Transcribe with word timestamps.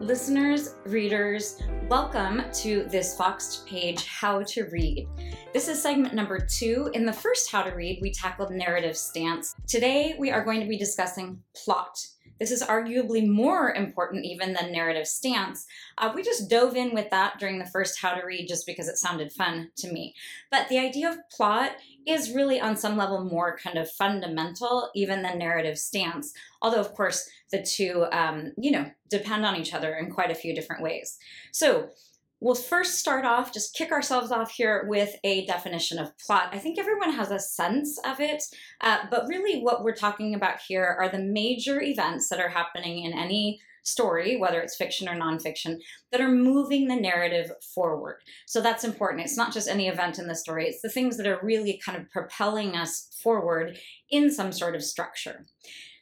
Listeners, 0.00 0.76
readers, 0.84 1.60
welcome 1.88 2.44
to 2.52 2.84
this 2.84 3.16
Foxed 3.16 3.66
page, 3.66 4.06
How 4.06 4.44
to 4.44 4.66
Read. 4.66 5.08
This 5.52 5.66
is 5.66 5.82
segment 5.82 6.14
number 6.14 6.38
two. 6.38 6.88
In 6.94 7.04
the 7.04 7.12
first 7.12 7.50
How 7.50 7.62
to 7.62 7.74
Read, 7.74 7.98
we 8.00 8.12
tackled 8.12 8.52
narrative 8.52 8.96
stance. 8.96 9.56
Today, 9.66 10.14
we 10.16 10.30
are 10.30 10.44
going 10.44 10.60
to 10.60 10.68
be 10.68 10.78
discussing 10.78 11.40
plot. 11.56 11.98
This 12.38 12.50
is 12.50 12.62
arguably 12.62 13.26
more 13.26 13.72
important 13.72 14.24
even 14.24 14.52
than 14.52 14.72
narrative 14.72 15.06
stance. 15.06 15.66
Uh, 15.96 16.12
we 16.14 16.22
just 16.22 16.48
dove 16.48 16.76
in 16.76 16.94
with 16.94 17.10
that 17.10 17.38
during 17.38 17.58
the 17.58 17.66
first 17.66 18.00
How 18.00 18.14
to 18.14 18.24
Read 18.24 18.48
just 18.48 18.66
because 18.66 18.88
it 18.88 18.96
sounded 18.96 19.32
fun 19.32 19.70
to 19.76 19.92
me. 19.92 20.14
But 20.50 20.68
the 20.68 20.78
idea 20.78 21.10
of 21.10 21.18
plot 21.30 21.72
is 22.06 22.32
really, 22.32 22.60
on 22.60 22.76
some 22.76 22.96
level, 22.96 23.24
more 23.24 23.58
kind 23.58 23.76
of 23.76 23.90
fundamental 23.90 24.90
even 24.94 25.22
than 25.22 25.38
narrative 25.38 25.78
stance. 25.78 26.32
Although, 26.62 26.80
of 26.80 26.94
course, 26.94 27.28
the 27.50 27.62
two, 27.62 28.06
um, 28.12 28.52
you 28.56 28.70
know, 28.70 28.90
depend 29.10 29.44
on 29.44 29.56
each 29.56 29.74
other 29.74 29.94
in 29.94 30.10
quite 30.10 30.30
a 30.30 30.34
few 30.34 30.54
different 30.54 30.82
ways. 30.82 31.18
So, 31.52 31.90
We'll 32.40 32.54
first 32.54 32.98
start 32.98 33.24
off, 33.24 33.52
just 33.52 33.74
kick 33.74 33.90
ourselves 33.90 34.30
off 34.30 34.52
here 34.52 34.86
with 34.88 35.16
a 35.24 35.44
definition 35.46 35.98
of 35.98 36.16
plot. 36.18 36.50
I 36.52 36.58
think 36.58 36.78
everyone 36.78 37.12
has 37.12 37.32
a 37.32 37.40
sense 37.40 37.98
of 38.04 38.20
it, 38.20 38.44
uh, 38.80 38.98
but 39.10 39.26
really 39.26 39.60
what 39.60 39.82
we're 39.82 39.94
talking 39.94 40.34
about 40.34 40.60
here 40.66 40.84
are 40.84 41.08
the 41.08 41.18
major 41.18 41.82
events 41.82 42.28
that 42.28 42.38
are 42.38 42.48
happening 42.48 43.04
in 43.04 43.12
any 43.12 43.60
story, 43.82 44.36
whether 44.36 44.60
it's 44.60 44.76
fiction 44.76 45.08
or 45.08 45.16
nonfiction, 45.16 45.78
that 46.12 46.20
are 46.20 46.30
moving 46.30 46.86
the 46.86 46.94
narrative 46.94 47.50
forward. 47.74 48.18
So 48.46 48.60
that's 48.60 48.84
important. 48.84 49.22
It's 49.22 49.36
not 49.36 49.52
just 49.52 49.68
any 49.68 49.88
event 49.88 50.18
in 50.18 50.28
the 50.28 50.34
story, 50.36 50.66
it's 50.66 50.82
the 50.82 50.90
things 50.90 51.16
that 51.16 51.26
are 51.26 51.40
really 51.42 51.80
kind 51.84 51.98
of 51.98 52.08
propelling 52.10 52.76
us 52.76 53.08
forward 53.20 53.78
in 54.10 54.30
some 54.30 54.52
sort 54.52 54.76
of 54.76 54.84
structure. 54.84 55.46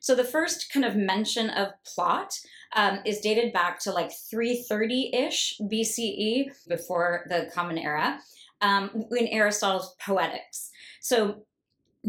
So 0.01 0.15
the 0.15 0.25
first 0.25 0.71
kind 0.71 0.85
of 0.85 0.97
mention 0.97 1.49
of 1.49 1.73
plot 1.95 2.39
um, 2.75 3.01
is 3.05 3.21
dated 3.21 3.53
back 3.53 3.79
to 3.81 3.93
like 3.93 4.11
330 4.31 5.11
ish 5.15 5.61
BCE, 5.61 6.51
before 6.69 7.27
the 7.29 7.51
Common 7.55 7.79
Era, 7.79 8.19
um, 8.61 9.07
in 9.17 9.29
Aristotle's 9.29 9.95
Poetics. 10.01 10.71
So 11.01 11.47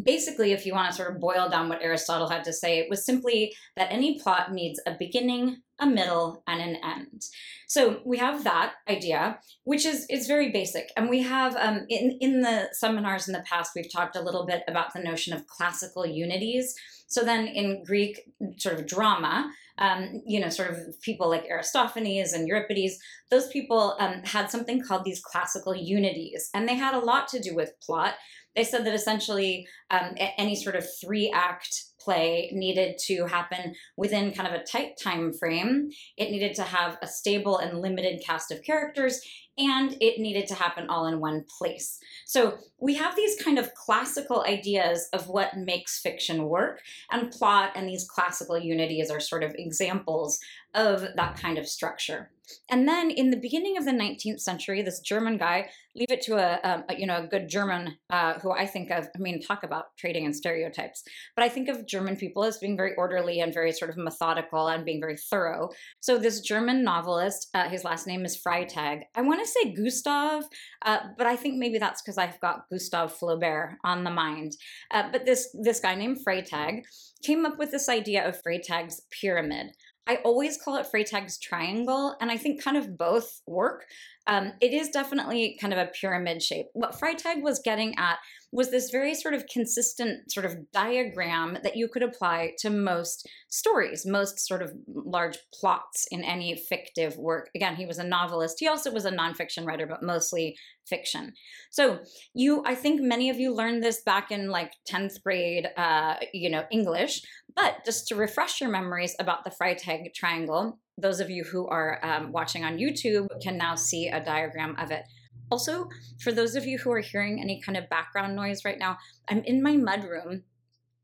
basically, 0.03 0.52
if 0.52 0.66
you 0.66 0.73
want 0.73 0.89
to 0.89 0.95
sort 0.95 1.14
of 1.14 1.19
boil 1.19 1.49
down 1.49 1.69
what 1.69 1.81
Aristotle 1.81 2.30
had 2.30 2.44
to 2.45 2.53
say, 2.53 2.80
it 2.80 2.89
was 2.89 3.05
simply 3.05 3.55
that 3.75 3.91
any 3.91 4.19
plot 4.19 4.53
needs 4.53 4.80
a 4.86 4.95
beginning, 4.97 5.61
a 5.80 5.86
middle, 5.86 6.44
and 6.47 6.61
an 6.61 6.77
end. 6.83 7.23
So 7.67 8.02
we 8.05 8.17
have 8.17 8.44
that 8.44 8.73
idea, 8.88 9.39
which 9.64 9.86
is 9.86 10.05
is 10.09 10.27
very 10.27 10.52
basic, 10.52 10.92
and 10.95 11.09
we 11.09 11.21
have 11.21 11.55
um, 11.58 11.86
in 11.89 12.17
in 12.21 12.42
the 12.42 12.69
seminars 12.73 13.27
in 13.27 13.33
the 13.33 13.42
past 13.42 13.71
we've 13.75 13.92
talked 13.92 14.16
a 14.16 14.21
little 14.21 14.45
bit 14.45 14.64
about 14.67 14.94
the 14.94 15.02
notion 15.02 15.33
of 15.33 15.47
classical 15.47 16.05
unities. 16.05 16.75
So 17.08 17.23
then 17.23 17.47
in 17.47 17.83
Greek 17.83 18.22
sort 18.58 18.80
of 18.80 18.86
drama, 18.86 19.50
um, 19.80 20.22
you 20.25 20.39
know, 20.39 20.50
sort 20.50 20.72
of 20.72 20.77
people 21.02 21.30
like 21.30 21.45
Aristophanes 21.49 22.33
and 22.33 22.47
Euripides, 22.47 22.97
those 23.30 23.47
people 23.47 23.95
um, 23.99 24.22
had 24.23 24.49
something 24.49 24.81
called 24.81 25.03
these 25.03 25.22
classical 25.22 25.75
unities, 25.75 26.49
and 26.53 26.67
they 26.67 26.75
had 26.75 26.94
a 26.94 26.99
lot 26.99 27.27
to 27.30 27.39
do 27.39 27.55
with 27.55 27.80
plot. 27.81 28.16
They 28.55 28.64
said 28.64 28.86
that 28.86 28.95
essentially 28.95 29.67
um, 29.91 30.16
any 30.38 30.55
sort 30.55 30.75
of 30.75 30.86
three 30.99 31.31
act 31.31 31.83
play 31.99 32.49
needed 32.53 32.97
to 33.05 33.25
happen 33.25 33.75
within 33.97 34.31
kind 34.31 34.47
of 34.47 34.59
a 34.59 34.64
tight 34.64 34.94
time 35.02 35.31
frame. 35.31 35.89
It 36.17 36.31
needed 36.31 36.55
to 36.55 36.64
have 36.64 36.97
a 37.02 37.08
stable 37.08 37.58
and 37.58 37.81
limited 37.81 38.23
cast 38.25 38.52
of 38.52 38.64
characters, 38.64 39.21
and 39.58 39.97
it 40.00 40.19
needed 40.19 40.47
to 40.47 40.55
happen 40.55 40.89
all 40.89 41.08
in 41.08 41.19
one 41.19 41.45
place. 41.58 42.00
So 42.25 42.58
we 42.80 42.95
have 42.95 43.16
these 43.16 43.41
kind 43.41 43.58
of 43.58 43.73
classical 43.73 44.44
ideas 44.44 45.09
of 45.14 45.27
what 45.27 45.58
makes 45.58 45.99
fiction 45.99 46.45
work, 46.47 46.81
and 47.11 47.31
plot 47.31 47.72
and 47.75 47.88
these 47.88 48.08
classical 48.08 48.58
unities 48.58 49.09
are 49.09 49.19
sort 49.19 49.44
of 49.44 49.55
examples 49.58 50.39
of 50.73 51.05
that 51.16 51.38
kind 51.38 51.58
of 51.58 51.67
structure. 51.67 52.30
And 52.69 52.88
then 52.88 53.11
in 53.11 53.30
the 53.30 53.38
beginning 53.38 53.77
of 53.77 53.86
the 53.86 53.91
19th 53.91 54.39
century, 54.39 54.81
this 54.81 54.99
German 54.99 55.38
guy, 55.38 55.69
leave 55.95 56.11
it 56.11 56.21
to 56.21 56.36
a, 56.36 56.60
um, 56.64 56.83
a 56.89 56.98
you 56.98 57.05
know 57.05 57.23
a 57.23 57.27
good 57.27 57.49
German 57.49 57.98
uh, 58.10 58.39
who 58.39 58.52
I 58.52 58.65
think 58.65 58.92
of. 58.92 59.08
I 59.14 59.20
mean, 59.20 59.42
talk 59.42 59.64
about 59.64 59.98
trading 59.98 60.26
and 60.26 60.36
stereotypes, 60.36 61.04
but 61.36 61.43
I 61.43 61.49
think 61.49 61.67
of 61.67 61.87
German 61.87 62.15
people 62.15 62.43
as 62.43 62.58
being 62.58 62.77
very 62.77 62.93
orderly 62.95 63.39
and 63.42 63.54
very 63.54 63.71
sort 63.71 63.89
of 63.89 63.98
methodical 63.98 64.67
and 64.67 64.86
being 64.86 65.02
very 65.02 65.17
thorough. 65.17 65.70
So 65.99 66.17
this 66.17 66.39
German 66.42 66.83
novelist, 66.83 67.49
uh, 67.54 67.67
his 67.70 67.83
last 67.83 68.08
name 68.08 68.23
is 68.23 68.42
Freytag. 68.42 69.02
I 69.15 69.21
want 69.21 69.42
to 69.42 69.46
say 69.47 69.73
Gustav, 69.73 70.43
uh, 70.83 70.99
but 71.17 71.27
I 71.27 71.35
think 71.35 71.58
maybe 71.58 71.77
that's 71.77 72.02
because 72.02 72.17
I've 72.17 72.39
got 72.39 72.69
Gustave 72.69 73.13
Flaubert 73.13 73.75
on 73.83 74.03
the 74.03 74.11
mind. 74.11 74.53
Uh, 74.91 75.03
but 75.11 75.25
this 75.25 75.55
this 75.61 75.80
guy 75.80 75.95
named 75.95 76.19
Freytag 76.25 76.83
came 77.23 77.45
up 77.45 77.57
with 77.57 77.71
this 77.71 77.89
idea 77.89 78.27
of 78.27 78.41
Freytag's 78.43 79.02
pyramid. 79.09 79.71
I 80.07 80.17
always 80.23 80.57
call 80.61 80.77
it 80.77 80.87
Freytag's 80.93 81.37
triangle, 81.37 82.15
and 82.21 82.31
I 82.31 82.37
think 82.37 82.63
kind 82.63 82.77
of 82.77 82.97
both 82.97 83.41
work. 83.45 83.86
Um, 84.27 84.54
it 84.61 84.73
is 84.73 84.89
definitely 84.89 85.58
kind 85.60 85.73
of 85.73 85.80
a 85.80 85.89
pyramid 85.99 86.43
shape. 86.43 86.67
What 86.73 86.99
Freytag 86.99 87.42
was 87.42 87.60
getting 87.64 87.98
at 87.98 88.17
was 88.52 88.71
this 88.71 88.89
very 88.89 89.14
sort 89.14 89.33
of 89.33 89.45
consistent 89.52 90.32
sort 90.32 90.45
of 90.45 90.71
diagram 90.71 91.58
that 91.64 91.76
you 91.76 91.88
could 91.88 92.04
apply 92.04 92.54
to 92.60 92.70
most 92.70 93.27
stories, 93.49 94.05
most 94.05 94.45
sort 94.45 94.61
of 94.61 94.73
large 94.87 95.37
plots 95.54 96.05
in 96.11 96.23
any 96.23 96.55
fictive 96.70 97.17
work. 97.17 97.49
Again, 97.55 97.76
he 97.76 97.86
was 97.86 97.98
a 97.98 98.04
novelist. 98.04 98.58
He 98.60 98.67
also 98.67 98.92
was 98.92 99.05
a 99.05 99.11
nonfiction 99.11 99.66
writer, 99.66 99.86
but 99.86 100.04
mostly 100.04 100.58
fiction. 100.87 101.33
So 101.71 101.99
you, 102.33 102.64
I 102.66 102.76
think 102.76 103.02
many 103.02 103.30
of 103.30 103.39
you 103.39 103.54
learned 103.54 103.83
this 103.83 104.02
back 104.02 104.32
in 104.32 104.49
like 104.49 104.71
10th 104.89 105.21
grade, 105.23 105.67
uh, 105.77 106.16
you 106.33 106.49
know, 106.49 106.64
English. 106.71 107.21
But 107.55 107.83
just 107.86 108.08
to 108.08 108.16
refresh 108.16 108.61
your 108.61 108.70
memories 108.70 109.16
about 109.20 109.43
the 109.43 109.52
Freytag 109.52 110.14
triangle, 110.14 110.80
those 110.97 111.19
of 111.19 111.30
you 111.30 111.43
who 111.43 111.67
are 111.67 111.99
um, 112.03 112.31
watching 112.31 112.63
on 112.63 112.77
YouTube 112.77 113.27
can 113.41 113.58
now 113.58 113.75
see 113.75 114.08
a 114.08 114.23
diagram 114.23 114.75
of 114.80 114.91
it. 114.91 115.03
Also, 115.49 115.87
for 116.19 116.31
those 116.31 116.55
of 116.55 116.65
you 116.65 116.77
who 116.77 116.91
are 116.91 116.99
hearing 116.99 117.39
any 117.39 117.61
kind 117.61 117.77
of 117.77 117.89
background 117.89 118.35
noise 118.35 118.65
right 118.65 118.80
now, 118.80 118.97
I'm 119.30 119.43
in 119.43 119.61
my 119.63 119.75
mudroom. 119.75 120.41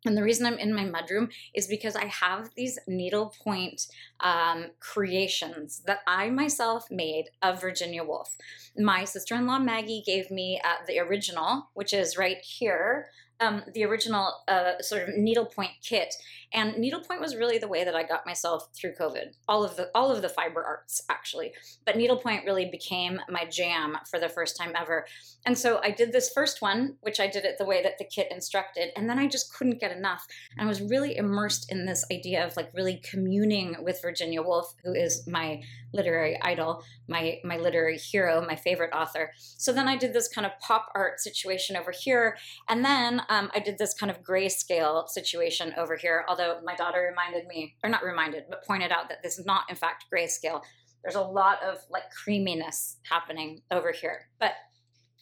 And 0.06 0.18
the 0.18 0.24
reason 0.24 0.46
I'm 0.46 0.60
in 0.60 0.74
my 0.74 0.84
mudroom 0.84 1.32
is 1.54 1.68
because 1.68 1.96
I 1.96 2.06
have 2.06 2.50
these 2.58 2.78
needlepoint 2.88 3.88
um, 4.20 4.72
creations 4.82 5.82
that 5.86 6.00
I 6.06 6.30
myself 6.30 6.88
made 6.92 7.26
of 7.42 7.62
Virginia 7.62 8.04
Woolf. 8.04 8.36
My 8.78 9.06
sister 9.06 9.36
in 9.36 9.48
law 9.48 9.60
Maggie 9.60 10.04
gave 10.06 10.30
me 10.30 10.60
uh, 10.66 10.84
the 10.88 11.00
original, 11.00 11.70
which 11.74 11.94
is 11.94 12.18
right 12.18 12.40
here 12.42 13.08
um, 13.44 13.64
the 13.74 13.84
original 13.84 14.44
uh, 14.48 14.74
sort 14.82 15.04
of 15.04 15.16
needlepoint 15.18 15.72
kit, 15.82 16.14
and 16.54 16.78
needlepoint 16.78 17.20
was 17.20 17.36
really 17.36 17.58
the 17.58 17.68
way 17.68 17.84
that 17.84 17.96
I 17.96 18.04
got 18.04 18.26
myself 18.26 18.70
through 18.74 18.94
COVID. 18.94 19.34
All 19.48 19.64
of 19.64 19.76
the 19.76 19.90
all 19.94 20.12
of 20.12 20.22
the 20.22 20.30
fiber 20.30 20.64
arts 20.64 21.02
actually, 21.10 21.54
but 21.86 21.98
needlepoint 21.98 22.46
really 22.46 22.66
became 22.66 23.20
my 23.30 23.46
jam 23.46 23.98
for 24.10 24.20
the 24.20 24.30
first 24.30 24.56
time 24.58 24.74
ever. 24.80 25.06
And 25.46 25.58
so 25.58 25.80
I 25.84 25.92
did 25.92 26.12
this 26.12 26.32
first 26.34 26.62
one, 26.62 26.96
which 27.02 27.20
I 27.20 27.28
did 27.28 27.44
it 27.46 27.58
the 27.58 27.66
way 27.66 27.84
that 27.84 27.98
the 27.98 28.06
kit 28.06 28.28
instructed, 28.32 28.92
and 28.96 29.10
then 29.10 29.20
I 29.20 29.28
just 29.28 29.54
couldn't 29.54 29.80
get 29.80 29.96
enough. 29.96 30.26
And 30.58 30.66
I 30.66 30.70
was 30.70 30.82
really 30.82 31.18
immersed 31.18 31.72
in 31.72 31.86
this 31.86 32.06
idea 32.12 32.46
of 32.46 32.56
like 32.56 32.72
really 32.74 33.02
communing 33.04 33.76
with 33.82 34.02
Virginia 34.02 34.42
Woolf, 34.42 34.74
who 34.84 34.94
is 34.94 35.28
my 35.28 35.62
literary 35.94 36.40
idol, 36.42 36.84
my 37.08 37.40
my 37.44 37.58
literary 37.58 37.98
hero, 37.98 38.46
my 38.46 38.56
favorite 38.56 38.94
author. 38.94 39.32
So 39.38 39.74
then 39.74 39.88
I 39.88 39.98
did 39.98 40.14
this 40.14 40.28
kind 40.28 40.46
of 40.46 40.58
pop 40.60 40.92
art 40.96 41.20
situation 41.20 41.76
over 41.76 41.92
here, 41.92 42.38
and 42.70 42.84
then 42.86 43.22
um, 43.34 43.50
I 43.56 43.60
did 43.60 43.80
this 43.80 43.96
kind 43.96 44.12
of 44.12 44.22
grayscale 44.22 45.08
situation 45.08 45.74
over 45.76 45.96
here, 45.96 46.24
although 46.28 46.60
my 46.64 46.76
daughter 46.76 47.08
reminded 47.10 47.48
me, 47.48 47.76
or 47.84 47.90
not 47.90 48.04
reminded, 48.04 48.44
but 48.48 48.64
pointed 48.64 48.92
out 48.92 49.10
that 49.10 49.24
this 49.24 49.40
is 49.40 49.46
not, 49.46 49.64
in 49.70 49.76
fact, 49.76 50.06
grayscale. 50.14 50.62
There's 51.04 51.16
a 51.16 51.22
lot 51.22 51.62
of 51.64 51.80
like 51.90 52.04
creaminess 52.12 52.98
happening 53.10 53.62
over 53.72 53.92
here. 53.92 54.30
But 54.40 54.52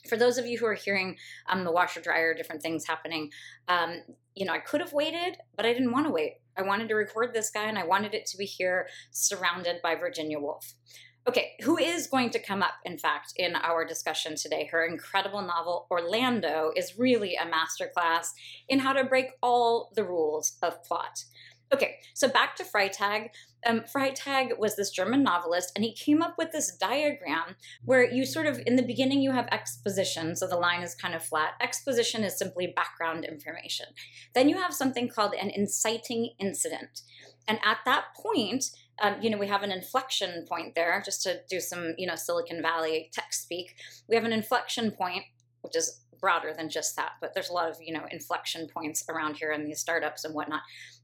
for 0.10 0.18
those 0.18 0.38
of 0.38 0.46
you 0.46 0.58
who 0.58 0.66
are 0.66 0.74
hearing 0.74 1.16
um, 1.48 1.64
the 1.64 1.72
washer 1.72 2.02
dryer, 2.02 2.34
different 2.34 2.62
things 2.62 2.86
happening, 2.86 3.30
um, 3.70 4.02
you 4.36 4.46
know, 4.46 4.54
I 4.54 4.60
could 4.60 4.82
have 4.82 4.92
waited, 4.92 5.38
but 5.56 5.66
I 5.66 5.72
didn't 5.72 5.92
want 5.94 6.06
to 6.06 6.12
wait. 6.12 6.34
I 6.58 6.64
wanted 6.64 6.90
to 6.90 6.96
record 6.96 7.34
this 7.34 7.50
guy 7.50 7.64
and 7.64 7.80
I 7.80 7.86
wanted 7.86 8.14
it 8.14 8.26
to 8.28 8.38
be 8.38 8.46
here 8.46 8.88
surrounded 9.12 9.78
by 9.82 9.96
Virginia 9.96 10.38
Woolf. 10.38 10.74
Okay, 11.28 11.52
who 11.62 11.78
is 11.78 12.08
going 12.08 12.32
to 12.32 12.40
come 12.40 12.64
up, 12.64 12.74
in 12.84 12.98
fact, 12.98 13.34
in 13.36 13.56
our 13.56 13.86
discussion 13.86 14.36
today? 14.36 14.68
Her 14.72 14.84
incredible 14.84 15.44
novel, 15.44 15.86
Orlando, 15.92 16.72
is 16.76 16.98
really 16.98 17.36
a 17.36 17.46
masterclass 17.46 18.30
in 18.68 18.80
how 18.80 18.94
to 18.94 19.04
break 19.04 19.28
all 19.44 19.92
the 19.94 20.04
rules 20.04 20.58
of 20.64 20.84
plot. 20.84 21.26
Okay, 21.72 21.98
so 22.16 22.28
back 22.28 22.56
to 22.56 22.64
Freytag. 22.64 23.30
Um, 23.66 23.82
Freytag 23.82 24.58
was 24.58 24.76
this 24.76 24.90
German 24.90 25.22
novelist, 25.22 25.72
and 25.76 25.86
he 25.86 25.94
came 25.94 26.24
up 26.24 26.40
with 26.40 26.52
this 26.52 26.76
diagram 26.76 27.56
where 27.86 28.04
you 28.04 28.26
sort 28.26 28.48
of, 28.48 28.60
in 28.66 28.76
the 28.76 28.82
beginning, 28.82 29.22
you 29.22 29.32
have 29.32 29.48
exposition, 29.52 30.36
so 30.36 30.48
the 30.48 30.58
line 30.58 30.82
is 30.82 30.96
kind 30.96 31.14
of 31.14 31.24
flat. 31.24 31.52
Exposition 31.62 32.24
is 32.24 32.38
simply 32.38 32.74
background 32.76 33.26
information. 33.26 33.86
Then 34.34 34.50
you 34.50 34.58
have 34.58 34.74
something 34.74 35.08
called 35.08 35.36
an 35.36 35.52
inciting 35.52 36.32
incident. 36.40 37.02
And 37.48 37.60
at 37.64 37.78
that 37.86 38.06
point, 38.16 38.66
um, 39.02 39.16
you 39.22 39.30
know, 39.30 39.38
we 39.38 39.48
have 39.48 39.64
an 39.64 39.72
inflection 39.72 40.46
point 40.48 40.76
there, 40.76 41.02
just 41.04 41.24
to 41.24 41.42
do 41.50 41.60
some, 41.60 41.94
you 41.98 42.08
know, 42.08 42.16
Silicon 42.16 42.62
Valley 42.62 43.10
tech 43.12 43.34
speak. 43.34 43.76
We 44.08 44.16
have 44.16 44.26
an 44.26 44.34
inflection 44.34 44.92
point, 44.92 45.24
which 45.62 45.76
is 45.76 46.02
broader 46.20 46.54
than 46.56 46.70
just 46.70 46.96
that, 46.96 47.14
but 47.20 47.34
there's 47.34 47.50
a 47.50 47.54
lot 47.54 47.70
of, 47.70 47.78
you 47.82 47.94
know, 47.94 48.06
inflection 48.12 48.68
points 48.68 49.04
around 49.10 49.36
here 49.38 49.52
in 49.52 49.66
these 49.66 49.80
startups 49.80 50.24
and 50.24 50.36
whatnot. 50.36 50.62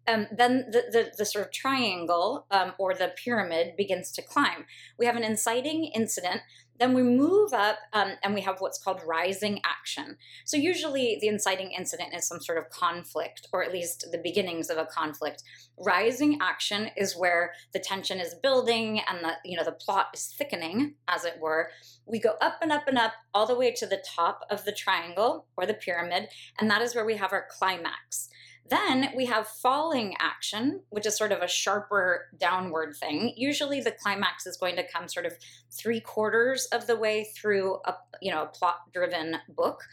Um, 0.08 0.28
then 0.32 0.66
the, 0.72 0.84
the, 0.92 1.12
the, 1.18 1.26
sort 1.26 1.46
of 1.46 1.52
triangle 1.52 2.46
um, 2.52 2.74
or 2.78 2.94
the 2.94 3.14
pyramid 3.24 3.76
begins 3.76 4.12
to 4.14 4.22
climb. 4.22 4.66
We 4.98 5.06
have 5.06 5.16
an 5.16 5.24
inciting 5.24 5.92
incident 5.94 6.42
then 6.80 6.94
we 6.94 7.02
move 7.02 7.54
up 7.54 7.78
um, 7.94 8.14
and 8.24 8.34
we 8.34 8.42
have 8.42 8.60
what's 8.60 8.82
called 8.82 9.02
rising 9.06 9.60
action. 9.66 10.18
So 10.46 10.58
usually 10.58 11.18
the 11.20 11.28
inciting 11.28 11.72
incident 11.72 12.14
is 12.14 12.28
some 12.28 12.40
sort 12.40 12.58
of 12.58 12.70
conflict, 12.70 13.48
or 13.52 13.64
at 13.64 13.74
least 13.74 14.06
the 14.12 14.18
beginnings 14.18 14.70
of 14.70 14.78
a 14.78 14.86
conflict. 14.86 15.44
Rising 15.78 16.40
action 16.42 16.90
is 16.96 17.18
where 17.18 17.54
the 17.74 17.80
tension 17.80 18.20
is 18.20 18.36
building 18.42 19.02
and 19.10 19.24
the 19.24 19.34
you 19.44 19.58
know 19.58 19.64
the 19.64 19.72
plot 19.72 20.08
is 20.14 20.34
thickening, 20.38 20.96
as 21.08 21.26
it 21.26 21.40
were. 21.40 21.70
We 22.06 22.20
go 22.20 22.36
up 22.42 22.60
and 22.62 22.72
up 22.72 22.88
and 22.88 22.98
up 22.98 23.14
all 23.34 23.46
the 23.46 23.58
way 23.58 23.72
to 23.72 23.86
the 23.86 24.04
top 24.16 24.42
of 24.50 24.66
the 24.66 24.72
triangle 24.72 25.48
or 25.58 25.66
the 25.66 25.74
pyramid, 25.74 26.30
and 26.60 26.70
that 26.70 26.82
is 26.82 26.96
where 26.96 27.06
we 27.06 27.18
have 27.18 27.34
our 27.34 27.48
climax. 27.50 28.30
Then 28.70 29.10
we 29.16 29.26
have 29.26 29.48
falling 29.48 30.16
action, 30.20 30.82
which 30.90 31.06
is 31.06 31.18
sort 31.18 31.32
of 31.32 31.42
a 31.42 31.48
sharper 31.48 32.28
downward 32.38 32.96
thing. 32.96 33.34
Usually 33.38 33.82
the 33.82 33.92
climax 33.92 34.46
is 34.46 34.58
going 34.58 34.76
to 34.76 34.84
come 34.88 35.08
sort 35.08 35.26
of 35.26 35.34
three 35.72 36.00
quarters 36.00 36.68
of 36.72 36.88
the 36.88 36.96
way 36.96 37.26
through 37.36 37.78
a 37.86 37.94
you 38.22 38.32
know 38.32 38.44
a 38.44 38.48
plot 38.48 38.80
driven 38.94 39.38
book. 39.50 39.84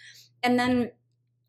And 0.43 0.59
then 0.59 0.91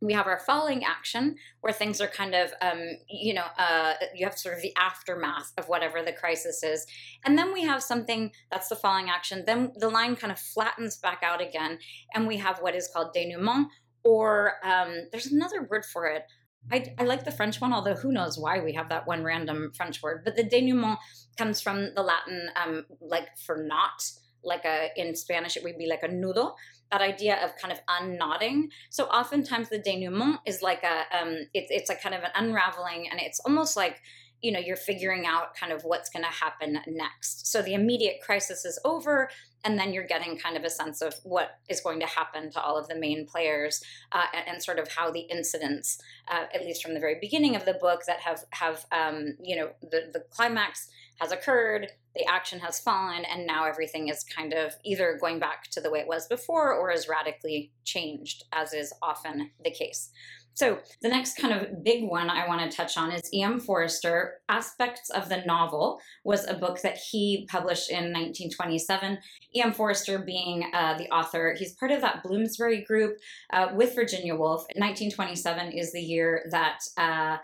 we 0.01 0.13
have 0.13 0.27
our 0.27 0.39
falling 0.39 0.83
action 0.83 1.35
where 1.61 1.73
things 1.73 1.99
are 1.99 2.07
kind 2.07 2.35
of 2.35 2.53
um, 2.61 2.81
you 3.09 3.33
know 3.33 3.45
uh, 3.57 3.93
you 4.13 4.25
have 4.25 4.37
sort 4.37 4.55
of 4.55 4.61
the 4.61 4.73
aftermath 4.77 5.51
of 5.57 5.67
whatever 5.67 6.03
the 6.03 6.11
crisis 6.11 6.63
is 6.63 6.85
and 7.23 7.37
then 7.37 7.53
we 7.53 7.63
have 7.63 7.81
something 7.81 8.31
that's 8.51 8.67
the 8.67 8.75
falling 8.75 9.09
action 9.09 9.43
then 9.47 9.71
the 9.77 9.89
line 9.89 10.15
kind 10.15 10.31
of 10.31 10.39
flattens 10.39 10.97
back 10.97 11.21
out 11.23 11.41
again 11.41 11.79
and 12.13 12.27
we 12.27 12.37
have 12.37 12.59
what 12.59 12.75
is 12.75 12.89
called 12.93 13.13
denouement 13.13 13.67
or 14.03 14.55
um, 14.63 15.07
there's 15.11 15.27
another 15.27 15.63
word 15.63 15.85
for 15.85 16.05
it 16.05 16.23
I, 16.71 16.93
I 16.97 17.03
like 17.03 17.25
the 17.25 17.31
French 17.31 17.61
one, 17.61 17.73
although 17.73 17.95
who 17.95 18.11
knows 18.11 18.37
why 18.37 18.59
we 18.59 18.73
have 18.73 18.89
that 18.89 19.07
one 19.07 19.23
random 19.23 19.71
French 19.75 20.01
word. 20.01 20.21
But 20.23 20.35
the 20.35 20.43
denouement 20.43 20.99
comes 21.37 21.61
from 21.61 21.93
the 21.95 22.01
Latin, 22.01 22.49
um, 22.55 22.85
like 23.01 23.37
for 23.37 23.63
knot, 23.63 24.09
like 24.43 24.65
a 24.65 24.89
in 24.95 25.15
Spanish 25.15 25.57
it 25.57 25.63
would 25.63 25.77
be 25.77 25.87
like 25.87 26.03
a 26.03 26.07
nudo. 26.07 26.55
That 26.91 27.01
idea 27.01 27.43
of 27.43 27.55
kind 27.57 27.71
of 27.71 27.79
unknotting. 27.87 28.69
So 28.89 29.05
oftentimes 29.05 29.69
the 29.69 29.79
denouement 29.79 30.39
is 30.45 30.61
like 30.61 30.83
a, 30.83 31.17
um, 31.17 31.35
it's 31.53 31.69
it's 31.69 31.89
a 31.89 31.95
kind 31.95 32.15
of 32.15 32.23
an 32.23 32.31
unraveling, 32.35 33.09
and 33.09 33.19
it's 33.19 33.39
almost 33.39 33.75
like 33.75 34.01
you 34.41 34.51
know 34.51 34.59
you're 34.59 34.75
figuring 34.75 35.25
out 35.25 35.55
kind 35.55 35.71
of 35.71 35.83
what's 35.83 36.09
going 36.09 36.23
to 36.23 36.29
happen 36.29 36.77
next 36.87 37.47
so 37.47 37.61
the 37.61 37.73
immediate 37.73 38.17
crisis 38.23 38.65
is 38.65 38.79
over 38.85 39.29
and 39.65 39.77
then 39.79 39.91
you're 39.91 40.05
getting 40.05 40.37
kind 40.37 40.55
of 40.55 40.63
a 40.63 40.69
sense 40.69 41.01
of 41.01 41.15
what 41.23 41.59
is 41.67 41.81
going 41.81 41.99
to 41.99 42.05
happen 42.05 42.51
to 42.51 42.61
all 42.61 42.77
of 42.77 42.87
the 42.87 42.95
main 42.95 43.25
players 43.25 43.83
uh, 44.11 44.25
and, 44.33 44.47
and, 44.47 44.63
sort 44.63 44.79
of 44.79 44.87
how 44.87 45.11
the 45.11 45.21
incidents 45.21 45.99
uh, 46.29 46.45
at 46.53 46.61
least 46.61 46.81
from 46.83 46.93
the 46.93 46.99
very 46.99 47.17
beginning 47.19 47.55
of 47.55 47.65
the 47.65 47.73
book 47.73 48.01
that 48.07 48.19
have 48.19 48.45
have 48.51 48.85
um, 48.91 49.35
you 49.41 49.55
know 49.55 49.71
the, 49.81 50.09
the 50.13 50.23
climax 50.29 50.87
has 51.19 51.31
occurred 51.31 51.87
the 52.15 52.25
action 52.25 52.59
has 52.59 52.79
fallen 52.79 53.25
and 53.25 53.45
now 53.45 53.65
everything 53.65 54.07
is 54.07 54.23
kind 54.23 54.53
of 54.53 54.73
either 54.83 55.17
going 55.19 55.39
back 55.39 55.69
to 55.71 55.81
the 55.81 55.89
way 55.89 55.99
it 55.99 56.07
was 56.07 56.27
before 56.27 56.73
or 56.73 56.91
is 56.91 57.09
radically 57.09 57.71
changed 57.83 58.43
as 58.53 58.73
is 58.73 58.93
often 59.01 59.49
the 59.63 59.71
case 59.71 60.11
so, 60.55 60.79
the 61.01 61.09
next 61.09 61.35
kind 61.35 61.53
of 61.53 61.83
big 61.83 62.05
one 62.05 62.29
I 62.29 62.47
want 62.47 62.61
to 62.61 62.75
touch 62.75 62.97
on 62.97 63.11
is 63.11 63.29
E.M. 63.33 63.59
Forster. 63.59 64.35
Aspects 64.47 65.09
of 65.09 65.27
the 65.27 65.43
Novel 65.45 65.99
was 66.23 66.47
a 66.47 66.53
book 66.53 66.81
that 66.81 66.97
he 66.97 67.45
published 67.51 67.89
in 67.89 68.13
1927. 68.13 69.17
E.M. 69.53 69.73
Forster 69.73 70.19
being 70.19 70.71
uh, 70.73 70.97
the 70.97 71.09
author, 71.09 71.53
he's 71.59 71.73
part 71.73 71.91
of 71.91 71.99
that 71.99 72.23
Bloomsbury 72.23 72.85
group 72.85 73.17
uh, 73.51 73.67
with 73.75 73.95
Virginia 73.95 74.33
Woolf. 74.33 74.61
1927 74.75 75.73
is 75.73 75.91
the 75.91 76.01
year 76.01 76.45
that 76.51 76.79
uh, 76.97 77.37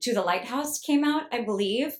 To 0.00 0.12
the 0.12 0.22
Lighthouse 0.22 0.80
came 0.80 1.04
out, 1.04 1.32
I 1.32 1.42
believe. 1.42 1.96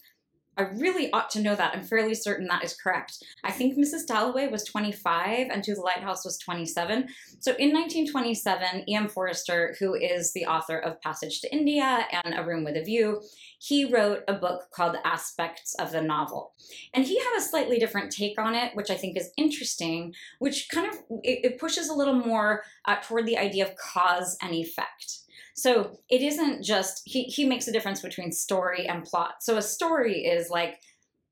I 0.56 0.62
really 0.62 1.12
ought 1.12 1.28
to 1.30 1.40
know 1.40 1.54
that. 1.54 1.74
I'm 1.74 1.82
fairly 1.82 2.14
certain 2.14 2.46
that 2.46 2.64
is 2.64 2.74
correct. 2.74 3.22
I 3.44 3.50
think 3.50 3.76
Mrs. 3.76 4.06
Dalloway 4.06 4.48
was 4.48 4.64
25 4.64 5.48
and 5.50 5.62
To 5.62 5.74
the 5.74 5.80
Lighthouse 5.80 6.24
was 6.24 6.38
27. 6.38 7.08
So 7.40 7.52
in 7.52 7.72
1927, 7.72 8.88
E.M. 8.88 9.08
Forster, 9.08 9.76
who 9.78 9.94
is 9.94 10.32
the 10.32 10.46
author 10.46 10.78
of 10.78 11.00
Passage 11.02 11.40
to 11.42 11.52
India 11.52 12.06
and 12.24 12.34
A 12.34 12.42
Room 12.42 12.64
with 12.64 12.76
a 12.76 12.82
View, 12.82 13.20
he 13.58 13.84
wrote 13.84 14.22
a 14.28 14.34
book 14.34 14.70
called 14.72 14.96
Aspects 15.04 15.74
of 15.74 15.92
the 15.92 16.00
Novel. 16.00 16.52
And 16.94 17.04
he 17.04 17.18
had 17.18 17.36
a 17.36 17.42
slightly 17.42 17.78
different 17.78 18.10
take 18.10 18.40
on 18.40 18.54
it, 18.54 18.74
which 18.74 18.90
I 18.90 18.94
think 18.94 19.16
is 19.16 19.32
interesting, 19.36 20.14
which 20.38 20.68
kind 20.70 20.88
of 20.88 20.98
it, 21.22 21.44
it 21.44 21.58
pushes 21.58 21.88
a 21.88 21.94
little 21.94 22.14
more 22.14 22.62
uh, 22.86 22.96
toward 23.02 23.26
the 23.26 23.38
idea 23.38 23.66
of 23.66 23.76
cause 23.76 24.36
and 24.40 24.54
effect. 24.54 25.18
So 25.54 25.98
it 26.08 26.22
isn't 26.22 26.62
just 26.62 27.02
he 27.04 27.24
he 27.24 27.44
makes 27.44 27.68
a 27.68 27.72
difference 27.72 28.00
between 28.00 28.32
story 28.32 28.86
and 28.86 29.04
plot. 29.04 29.36
So 29.42 29.56
a 29.56 29.62
story 29.62 30.24
is 30.24 30.50
like 30.50 30.80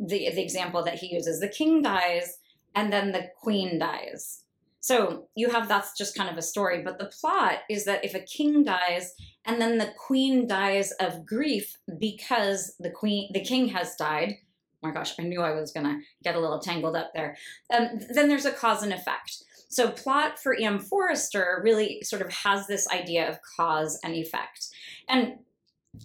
the 0.00 0.30
the 0.30 0.42
example 0.42 0.82
that 0.84 0.98
he 0.98 1.14
uses: 1.14 1.40
the 1.40 1.48
king 1.48 1.82
dies 1.82 2.38
and 2.74 2.92
then 2.92 3.12
the 3.12 3.28
queen 3.40 3.78
dies. 3.78 4.44
So 4.80 5.28
you 5.34 5.48
have 5.48 5.66
that's 5.66 5.96
just 5.96 6.14
kind 6.14 6.28
of 6.28 6.36
a 6.36 6.42
story, 6.42 6.82
but 6.82 6.98
the 6.98 7.06
plot 7.20 7.60
is 7.70 7.86
that 7.86 8.04
if 8.04 8.14
a 8.14 8.20
king 8.20 8.64
dies 8.64 9.14
and 9.46 9.60
then 9.60 9.78
the 9.78 9.92
queen 9.96 10.46
dies 10.46 10.92
of 11.00 11.24
grief 11.24 11.76
because 11.98 12.74
the 12.78 12.90
queen 12.90 13.30
the 13.32 13.40
king 13.40 13.68
has 13.68 13.96
died. 13.96 14.34
Oh 14.82 14.88
my 14.88 14.92
gosh, 14.92 15.14
I 15.18 15.22
knew 15.22 15.40
I 15.40 15.52
was 15.52 15.72
gonna 15.72 16.00
get 16.22 16.34
a 16.34 16.40
little 16.40 16.58
tangled 16.58 16.96
up 16.96 17.12
there. 17.14 17.36
Um, 17.72 17.98
then 18.10 18.28
there's 18.28 18.44
a 18.44 18.52
cause 18.52 18.82
and 18.82 18.92
effect. 18.92 19.42
So 19.74 19.90
plot 19.90 20.38
for 20.38 20.54
E.M. 20.54 20.78
Forster 20.78 21.60
really 21.64 22.00
sort 22.04 22.22
of 22.22 22.30
has 22.32 22.68
this 22.68 22.86
idea 22.88 23.28
of 23.28 23.40
cause 23.56 23.98
and 24.04 24.14
effect. 24.14 24.68
And 25.08 25.38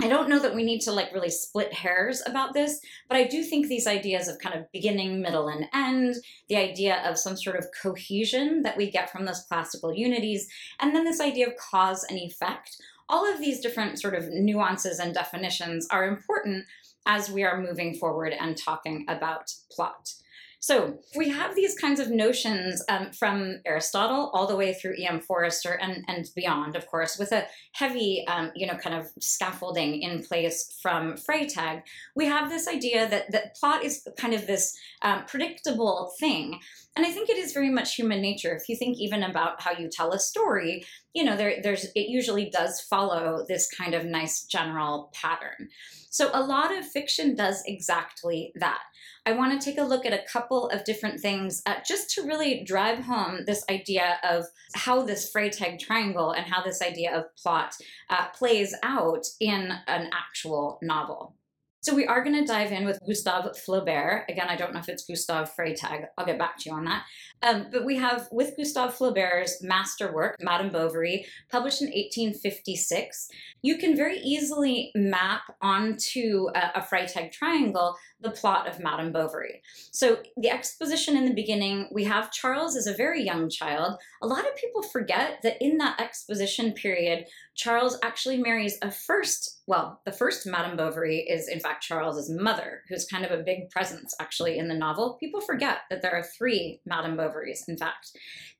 I 0.01 0.07
don't 0.07 0.27
know 0.27 0.39
that 0.39 0.55
we 0.55 0.63
need 0.63 0.81
to 0.81 0.91
like 0.91 1.13
really 1.13 1.29
split 1.29 1.71
hairs 1.71 2.23
about 2.25 2.53
this, 2.53 2.79
but 3.07 3.15
I 3.15 3.25
do 3.25 3.43
think 3.43 3.67
these 3.67 3.85
ideas 3.85 4.27
of 4.27 4.39
kind 4.39 4.55
of 4.55 4.71
beginning, 4.71 5.21
middle, 5.21 5.49
and 5.49 5.67
end, 5.71 6.15
the 6.47 6.57
idea 6.57 7.07
of 7.07 7.19
some 7.19 7.37
sort 7.37 7.57
of 7.57 7.67
cohesion 7.79 8.63
that 8.63 8.75
we 8.75 8.89
get 8.89 9.11
from 9.11 9.25
those 9.25 9.41
classical 9.41 9.93
unities, 9.93 10.47
and 10.79 10.95
then 10.95 11.05
this 11.05 11.21
idea 11.21 11.47
of 11.47 11.55
cause 11.57 12.03
and 12.09 12.17
effect, 12.17 12.75
all 13.07 13.31
of 13.31 13.39
these 13.39 13.59
different 13.59 13.99
sort 13.99 14.15
of 14.15 14.29
nuances 14.29 14.97
and 14.97 15.13
definitions 15.13 15.87
are 15.91 16.07
important 16.07 16.65
as 17.05 17.29
we 17.29 17.43
are 17.43 17.61
moving 17.61 17.93
forward 17.93 18.33
and 18.39 18.57
talking 18.57 19.05
about 19.07 19.53
plot. 19.71 20.13
So 20.61 20.99
we 21.15 21.29
have 21.29 21.55
these 21.55 21.73
kinds 21.75 22.01
of 22.01 22.11
notions 22.11 22.83
um, 22.89 23.11
from 23.11 23.61
Aristotle 23.65 24.29
all 24.33 24.45
the 24.45 24.57
way 24.57 24.73
through 24.73 24.95
E.M. 24.95 25.21
Forster 25.21 25.71
and, 25.71 26.03
and 26.09 26.29
beyond, 26.35 26.75
of 26.75 26.85
course, 26.87 27.17
with 27.17 27.31
a 27.31 27.45
heavy, 27.73 28.25
um, 28.27 28.51
you 28.55 28.67
know, 28.67 28.75
kind 28.75 28.95
of 28.95 29.07
scaffolding 29.21 30.01
in 30.01 30.21
place 30.21 30.77
from 30.81 31.15
Freytag. 31.15 31.83
We 32.13 32.25
have 32.25 32.49
this 32.49 32.67
idea 32.67 33.09
that, 33.09 33.31
that 33.31 33.55
plot 33.55 33.85
is 33.85 34.05
kind 34.17 34.33
of 34.33 34.47
this 34.47 34.77
um, 35.01 35.23
predictable 35.27 36.11
thing. 36.19 36.59
And 36.97 37.05
I 37.05 37.11
think 37.11 37.29
it 37.29 37.37
is 37.37 37.53
very 37.53 37.69
much 37.69 37.95
human 37.95 38.21
nature. 38.21 38.53
If 38.53 38.67
you 38.67 38.75
think 38.75 38.97
even 38.97 39.23
about 39.23 39.61
how 39.61 39.71
you 39.71 39.87
tell 39.89 40.11
a 40.11 40.19
story, 40.19 40.83
you 41.13 41.23
know, 41.23 41.37
there, 41.37 41.61
there's 41.63 41.85
it 41.95 42.09
usually 42.09 42.49
does 42.49 42.81
follow 42.81 43.45
this 43.47 43.69
kind 43.69 43.93
of 43.93 44.03
nice 44.03 44.43
general 44.43 45.09
pattern. 45.13 45.69
So 46.09 46.31
a 46.33 46.43
lot 46.43 46.75
of 46.75 46.85
fiction 46.85 47.35
does 47.35 47.63
exactly 47.65 48.51
that. 48.55 48.81
I 49.25 49.33
want 49.33 49.59
to 49.59 49.63
take 49.63 49.77
a 49.77 49.83
look 49.83 50.05
at 50.05 50.13
a 50.13 50.23
couple 50.31 50.69
of 50.69 50.83
different 50.83 51.19
things 51.19 51.61
uh, 51.65 51.75
just 51.87 52.09
to 52.15 52.23
really 52.23 52.63
drive 52.63 53.03
home 53.03 53.41
this 53.45 53.63
idea 53.69 54.17
of 54.23 54.45
how 54.73 55.03
this 55.03 55.31
Freytag 55.31 55.79
triangle 55.79 56.31
and 56.31 56.45
how 56.45 56.63
this 56.63 56.81
idea 56.81 57.15
of 57.15 57.35
plot 57.35 57.75
uh, 58.09 58.27
plays 58.29 58.75
out 58.81 59.25
in 59.39 59.71
an 59.87 60.09
actual 60.11 60.79
novel. 60.81 61.35
So 61.81 61.95
we 61.95 62.05
are 62.05 62.23
going 62.23 62.35
to 62.35 62.45
dive 62.45 62.73
in 62.73 62.85
with 62.85 62.99
Gustave 63.05 63.57
Flaubert. 63.57 64.25
Again, 64.27 64.47
I 64.49 64.57
don't 64.57 64.73
know 64.73 64.81
if 64.81 64.89
it's 64.89 65.05
Gustave 65.05 65.51
Freytag. 65.57 66.07
I'll 66.17 66.25
get 66.25 66.37
back 66.37 66.57
to 66.57 66.69
you 66.69 66.75
on 66.75 66.83
that. 66.85 67.03
Um, 67.41 67.67
but 67.71 67.85
we 67.85 67.95
have 67.95 68.27
with 68.31 68.57
Gustave 68.57 68.93
Flaubert's 68.93 69.63
masterwork, 69.63 70.35
Madame 70.41 70.71
Bovary, 70.71 71.25
published 71.49 71.81
in 71.81 71.87
1856. 71.87 73.29
You 73.61 73.77
can 73.77 73.95
very 73.95 74.19
easily 74.19 74.91
map 74.93 75.43
onto 75.61 76.47
a, 76.53 76.79
a 76.79 76.81
Freytag 76.81 77.31
triangle 77.31 77.95
the 78.21 78.31
plot 78.31 78.67
of 78.67 78.79
Madame 78.79 79.11
Bovary. 79.11 79.61
So 79.91 80.17
the 80.35 80.49
exposition 80.49 81.15
in 81.15 81.25
the 81.25 81.33
beginning, 81.33 81.87
we 81.91 82.03
have 82.03 82.31
Charles 82.31 82.75
as 82.75 82.85
a 82.85 82.93
very 82.93 83.23
young 83.23 83.49
child. 83.49 83.97
A 84.21 84.27
lot 84.27 84.45
of 84.45 84.55
people 84.55 84.81
forget 84.81 85.39
that 85.43 85.57
in 85.61 85.77
that 85.77 86.01
exposition 86.01 86.73
period, 86.73 87.25
Charles 87.55 87.97
actually 88.03 88.37
marries 88.37 88.77
a 88.81 88.91
first, 88.91 89.61
well, 89.67 90.01
the 90.05 90.11
first 90.11 90.45
Madame 90.45 90.75
Bovary 90.75 91.19
is 91.19 91.47
in 91.47 91.59
fact 91.59 91.83
Charles's 91.83 92.29
mother, 92.29 92.83
who's 92.89 93.05
kind 93.05 93.25
of 93.25 93.31
a 93.31 93.43
big 93.43 93.69
presence 93.69 94.13
actually 94.19 94.57
in 94.57 94.67
the 94.67 94.75
novel. 94.75 95.17
People 95.19 95.41
forget 95.41 95.79
that 95.89 96.01
there 96.01 96.13
are 96.13 96.23
three 96.23 96.81
Madame 96.85 97.15
Bovarys, 97.15 97.67
in 97.67 97.77
fact. 97.77 98.11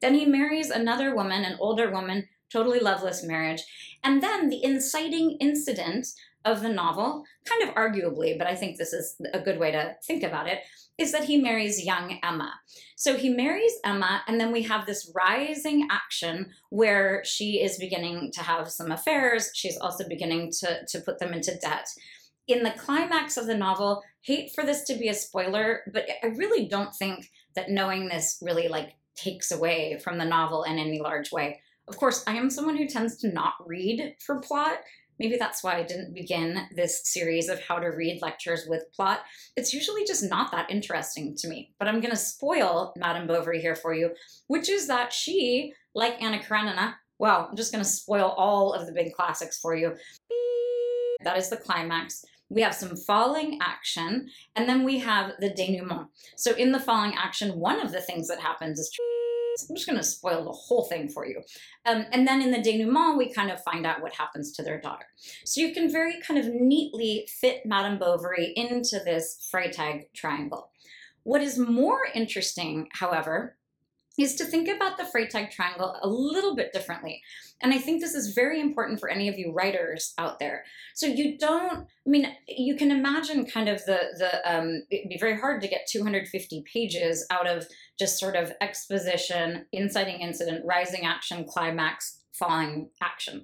Then 0.01 0.13
he 0.13 0.25
marries 0.25 0.69
another 0.69 1.13
woman, 1.13 1.43
an 1.43 1.57
older 1.59 1.91
woman, 1.91 2.27
totally 2.51 2.79
loveless 2.79 3.23
marriage. 3.23 3.63
And 4.03 4.23
then 4.23 4.49
the 4.49 4.63
inciting 4.63 5.37
incident 5.39 6.07
of 6.45 6.61
the 6.61 6.69
novel, 6.69 7.25
kind 7.45 7.67
of 7.67 7.75
arguably, 7.75 8.37
but 8.37 8.47
I 8.47 8.55
think 8.55 8.77
this 8.77 8.93
is 8.93 9.15
a 9.33 9.39
good 9.39 9.59
way 9.59 9.71
to 9.71 9.95
think 10.05 10.23
about 10.23 10.47
it, 10.47 10.59
is 10.97 11.11
that 11.11 11.25
he 11.25 11.37
marries 11.37 11.85
young 11.85 12.19
Emma. 12.23 12.53
So 12.95 13.15
he 13.15 13.29
marries 13.29 13.73
Emma, 13.83 14.21
and 14.27 14.39
then 14.39 14.51
we 14.51 14.63
have 14.63 14.85
this 14.85 15.11
rising 15.13 15.87
action 15.91 16.51
where 16.69 17.23
she 17.25 17.61
is 17.61 17.77
beginning 17.77 18.31
to 18.33 18.41
have 18.41 18.69
some 18.69 18.91
affairs. 18.91 19.51
She's 19.53 19.77
also 19.77 20.07
beginning 20.07 20.51
to, 20.59 20.85
to 20.87 20.99
put 21.01 21.19
them 21.19 21.33
into 21.33 21.57
debt. 21.57 21.87
in 22.49 22.63
the 22.63 22.71
climax 22.71 23.37
of 23.37 23.45
the 23.45 23.55
novel, 23.55 24.03
hate 24.21 24.51
for 24.53 24.65
this 24.65 24.83
to 24.83 24.95
be 24.95 25.07
a 25.07 25.13
spoiler, 25.13 25.81
but 25.93 26.07
I 26.23 26.27
really 26.27 26.67
don't 26.67 26.93
think 26.93 27.29
that 27.55 27.69
knowing 27.69 28.07
this 28.07 28.39
really 28.41 28.67
like 28.67 28.95
takes 29.15 29.51
away 29.51 29.99
from 30.03 30.17
the 30.17 30.25
novel 30.25 30.63
in 30.63 30.79
any 30.79 30.99
large 30.99 31.31
way. 31.31 31.61
Of 31.87 31.97
course, 31.97 32.23
I 32.27 32.33
am 32.33 32.49
someone 32.49 32.75
who 32.75 32.87
tends 32.87 33.17
to 33.17 33.31
not 33.31 33.53
read 33.65 34.15
for 34.25 34.39
plot. 34.39 34.79
Maybe 35.19 35.37
that's 35.37 35.63
why 35.63 35.75
I 35.75 35.83
didn't 35.83 36.13
begin 36.13 36.67
this 36.75 37.01
series 37.03 37.49
of 37.49 37.61
how 37.61 37.77
to 37.79 37.87
read 37.87 38.21
lectures 38.21 38.65
with 38.67 38.91
plot. 38.93 39.21
It's 39.55 39.73
usually 39.73 40.05
just 40.05 40.23
not 40.23 40.51
that 40.51 40.71
interesting 40.71 41.35
to 41.37 41.47
me. 41.47 41.73
But 41.77 41.87
I'm 41.87 41.99
going 41.99 42.11
to 42.11 42.17
spoil 42.17 42.93
Madame 42.97 43.27
Bovary 43.27 43.61
here 43.61 43.75
for 43.75 43.93
you, 43.93 44.11
which 44.47 44.69
is 44.69 44.87
that 44.87 45.11
she, 45.11 45.73
like 45.93 46.21
Anna 46.21 46.39
Karenina, 46.39 46.95
well, 47.17 47.47
I'm 47.49 47.57
just 47.57 47.73
going 47.73 47.83
to 47.83 47.89
spoil 47.89 48.33
all 48.37 48.73
of 48.73 48.87
the 48.87 48.93
big 48.93 49.13
classics 49.13 49.59
for 49.59 49.75
you. 49.75 49.95
That 51.23 51.37
is 51.37 51.49
the 51.49 51.57
climax 51.57 52.25
we 52.49 52.61
have 52.61 52.73
some 52.73 52.95
falling 52.95 53.59
action, 53.61 54.29
and 54.55 54.67
then 54.67 54.83
we 54.83 54.99
have 54.99 55.33
the 55.39 55.51
denouement. 55.51 56.07
So 56.35 56.55
in 56.55 56.71
the 56.71 56.79
falling 56.79 57.13
action, 57.15 57.59
one 57.59 57.79
of 57.79 57.91
the 57.91 58.01
things 58.01 58.27
that 58.27 58.39
happens 58.39 58.79
is 58.79 58.89
I'm 59.69 59.75
just 59.75 59.87
going 59.87 59.97
to 59.97 60.03
spoil 60.03 60.43
the 60.43 60.51
whole 60.51 60.85
thing 60.85 61.09
for 61.09 61.25
you. 61.25 61.41
Um, 61.85 62.05
and 62.11 62.27
then 62.27 62.41
in 62.41 62.51
the 62.51 62.61
denouement, 62.61 63.17
we 63.17 63.33
kind 63.33 63.51
of 63.51 63.61
find 63.63 63.85
out 63.85 64.01
what 64.01 64.13
happens 64.13 64.51
to 64.53 64.63
their 64.63 64.79
daughter. 64.79 65.05
So 65.45 65.61
you 65.61 65.73
can 65.73 65.91
very 65.91 66.21
kind 66.21 66.39
of 66.39 66.53
neatly 66.53 67.27
fit 67.39 67.65
Madame 67.65 67.99
Bovary 67.99 68.53
into 68.55 68.99
this 69.03 69.49
Freytag 69.53 70.03
triangle. 70.13 70.71
What 71.23 71.41
is 71.41 71.57
more 71.57 72.07
interesting, 72.15 72.87
however, 72.93 73.57
is 74.19 74.35
to 74.35 74.45
think 74.45 74.67
about 74.67 74.97
the 74.97 75.03
Freytag 75.03 75.51
triangle 75.51 75.95
a 76.01 76.07
little 76.07 76.55
bit 76.55 76.73
differently. 76.73 77.21
And 77.61 77.73
I 77.73 77.77
think 77.77 78.01
this 78.01 78.15
is 78.15 78.33
very 78.33 78.59
important 78.59 78.99
for 78.99 79.09
any 79.09 79.27
of 79.27 79.37
you 79.37 79.51
writers 79.51 80.13
out 80.17 80.39
there. 80.39 80.63
So 80.93 81.05
you 81.05 81.37
don't, 81.37 81.79
I 81.79 82.09
mean, 82.09 82.27
you 82.47 82.75
can 82.75 82.91
imagine 82.91 83.45
kind 83.45 83.69
of 83.69 83.83
the, 83.85 83.99
the 84.17 84.51
um, 84.51 84.83
it'd 84.89 85.09
be 85.09 85.17
very 85.17 85.37
hard 85.37 85.61
to 85.61 85.67
get 85.67 85.87
250 85.87 86.63
pages 86.71 87.25
out 87.29 87.47
of 87.47 87.67
just 87.97 88.19
sort 88.19 88.35
of 88.35 88.53
exposition, 88.61 89.65
inciting 89.71 90.21
incident, 90.21 90.65
rising 90.65 91.05
action, 91.05 91.45
climax, 91.45 92.19
falling 92.33 92.89
action 93.01 93.43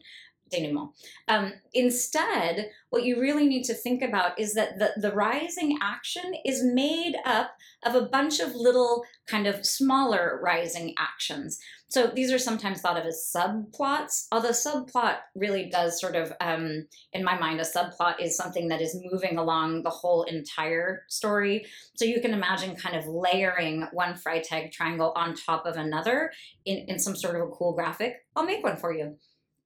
denouement. 0.52 0.92
Um, 1.28 1.54
instead, 1.74 2.70
what 2.90 3.04
you 3.04 3.20
really 3.20 3.48
need 3.48 3.64
to 3.64 3.74
think 3.74 4.02
about 4.02 4.40
is 4.40 4.54
that 4.54 4.80
the, 4.80 4.92
the 4.98 5.12
rising 5.12 5.78
action 5.82 6.34
is 6.46 6.64
made 6.64 7.16
up 7.26 7.52
of 7.86 7.96
a 7.96 8.08
bunch 8.08 8.40
of 8.40 8.56
little 8.56 9.04
kind 9.28 9.48
of 9.48 9.66
smaller 9.66 10.40
rising 10.44 10.94
actions. 10.98 11.60
So 11.88 12.08
these 12.08 12.32
are 12.32 12.40
sometimes 12.40 12.82
thought 12.82 12.98
of 12.98 13.06
as 13.06 13.32
subplots, 13.34 14.28
although 14.32 14.50
subplot 14.50 15.18
really 15.36 15.70
does 15.70 16.00
sort 16.00 16.16
of, 16.16 16.34
um, 16.42 16.88
in 17.14 17.24
my 17.24 17.38
mind, 17.38 17.60
a 17.60 17.64
subplot 17.64 18.22
is 18.22 18.36
something 18.36 18.68
that 18.70 18.82
is 18.82 19.00
moving 19.12 19.38
along 19.38 19.84
the 19.84 19.90
whole 19.90 20.24
entire 20.24 21.04
story. 21.10 21.66
So 21.96 22.06
you 22.06 22.22
can 22.22 22.34
imagine 22.34 22.76
kind 22.76 22.96
of 22.96 23.06
layering 23.08 23.88
one 23.94 24.16
Freytag 24.16 24.72
triangle 24.72 25.14
on 25.16 25.36
top 25.36 25.66
of 25.66 25.78
another 25.78 26.32
in, 26.66 26.86
in 26.88 27.00
some 27.00 27.16
sort 27.16 27.36
of 27.36 27.44
a 27.44 27.52
cool 27.52 27.74
graphic. 27.74 28.26
I'll 28.36 28.46
make 28.46 28.64
one 28.64 28.78
for 28.78 28.94
you. 28.94 29.18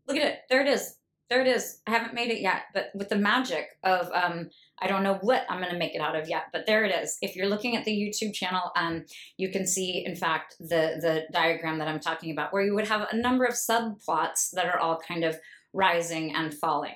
Look 0.10 0.18
at 0.18 0.28
it. 0.28 0.40
There 0.50 0.62
it 0.62 0.68
is. 0.68 0.96
There 1.30 1.42
it 1.42 1.48
is. 1.48 1.82
I 1.86 1.92
haven't 1.92 2.16
made 2.16 2.32
it 2.32 2.42
yet, 2.42 2.64
but 2.74 2.90
with 2.96 3.10
the 3.10 3.16
magic 3.16 3.68
of 3.84 4.10
um, 4.12 4.50
I 4.82 4.88
don't 4.88 5.04
know 5.04 5.20
what 5.22 5.46
I'm 5.48 5.60
going 5.60 5.72
to 5.72 5.78
make 5.78 5.94
it 5.94 6.02
out 6.02 6.16
of 6.16 6.28
yet, 6.28 6.46
but 6.52 6.66
there 6.66 6.84
it 6.84 7.04
is. 7.04 7.18
If 7.22 7.36
you're 7.36 7.48
looking 7.48 7.78
at 7.78 7.86
the 7.86 7.92
YouTube 7.92 8.34
channel, 8.34 8.72
um, 8.76 9.06
you 9.38 9.52
can 9.52 9.68
see, 9.68 10.04
in 10.04 10.16
fact, 10.16 10.56
the 10.60 10.98
the 11.00 11.26
diagram 11.32 11.78
that 11.78 11.88
I'm 11.88 12.00
talking 12.00 12.32
about, 12.32 12.52
where 12.52 12.64
you 12.64 12.74
would 12.74 12.88
have 12.88 13.08
a 13.12 13.16
number 13.16 13.46
of 13.46 13.54
subplots 13.54 14.50
that 14.54 14.66
are 14.66 14.80
all 14.80 15.00
kind 15.08 15.24
of 15.24 15.38
rising 15.72 16.34
and 16.34 16.52
falling. 16.52 16.96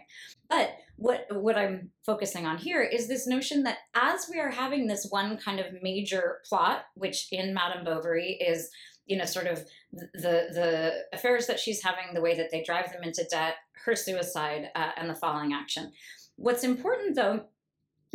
But 0.49 0.75
what 0.95 1.27
what 1.29 1.57
I'm 1.57 1.91
focusing 2.05 2.47
on 2.47 2.57
here 2.57 2.81
is 2.81 3.07
this 3.07 3.27
notion 3.27 3.63
that 3.63 3.77
as 3.93 4.27
we 4.31 4.39
are 4.39 4.49
having 4.49 4.87
this 4.87 5.05
one 5.09 5.37
kind 5.37 5.59
of 5.59 5.67
major 5.83 6.39
plot, 6.47 6.85
which 6.95 7.27
in 7.31 7.53
Madame 7.53 7.85
Bovary 7.85 8.31
is 8.41 8.69
you 9.05 9.17
know, 9.17 9.25
sort 9.25 9.47
of 9.47 9.65
the 9.91 10.07
the 10.53 11.03
affairs 11.13 11.47
that 11.47 11.59
she's 11.59 11.83
having, 11.83 12.13
the 12.13 12.21
way 12.21 12.35
that 12.35 12.51
they 12.51 12.63
drive 12.63 12.91
them 12.91 13.03
into 13.03 13.25
debt, 13.29 13.55
her 13.85 13.95
suicide, 13.95 14.69
uh, 14.75 14.91
and 14.97 15.09
the 15.09 15.15
falling 15.15 15.53
action. 15.53 15.91
What's 16.35 16.63
important 16.63 17.15
though 17.15 17.45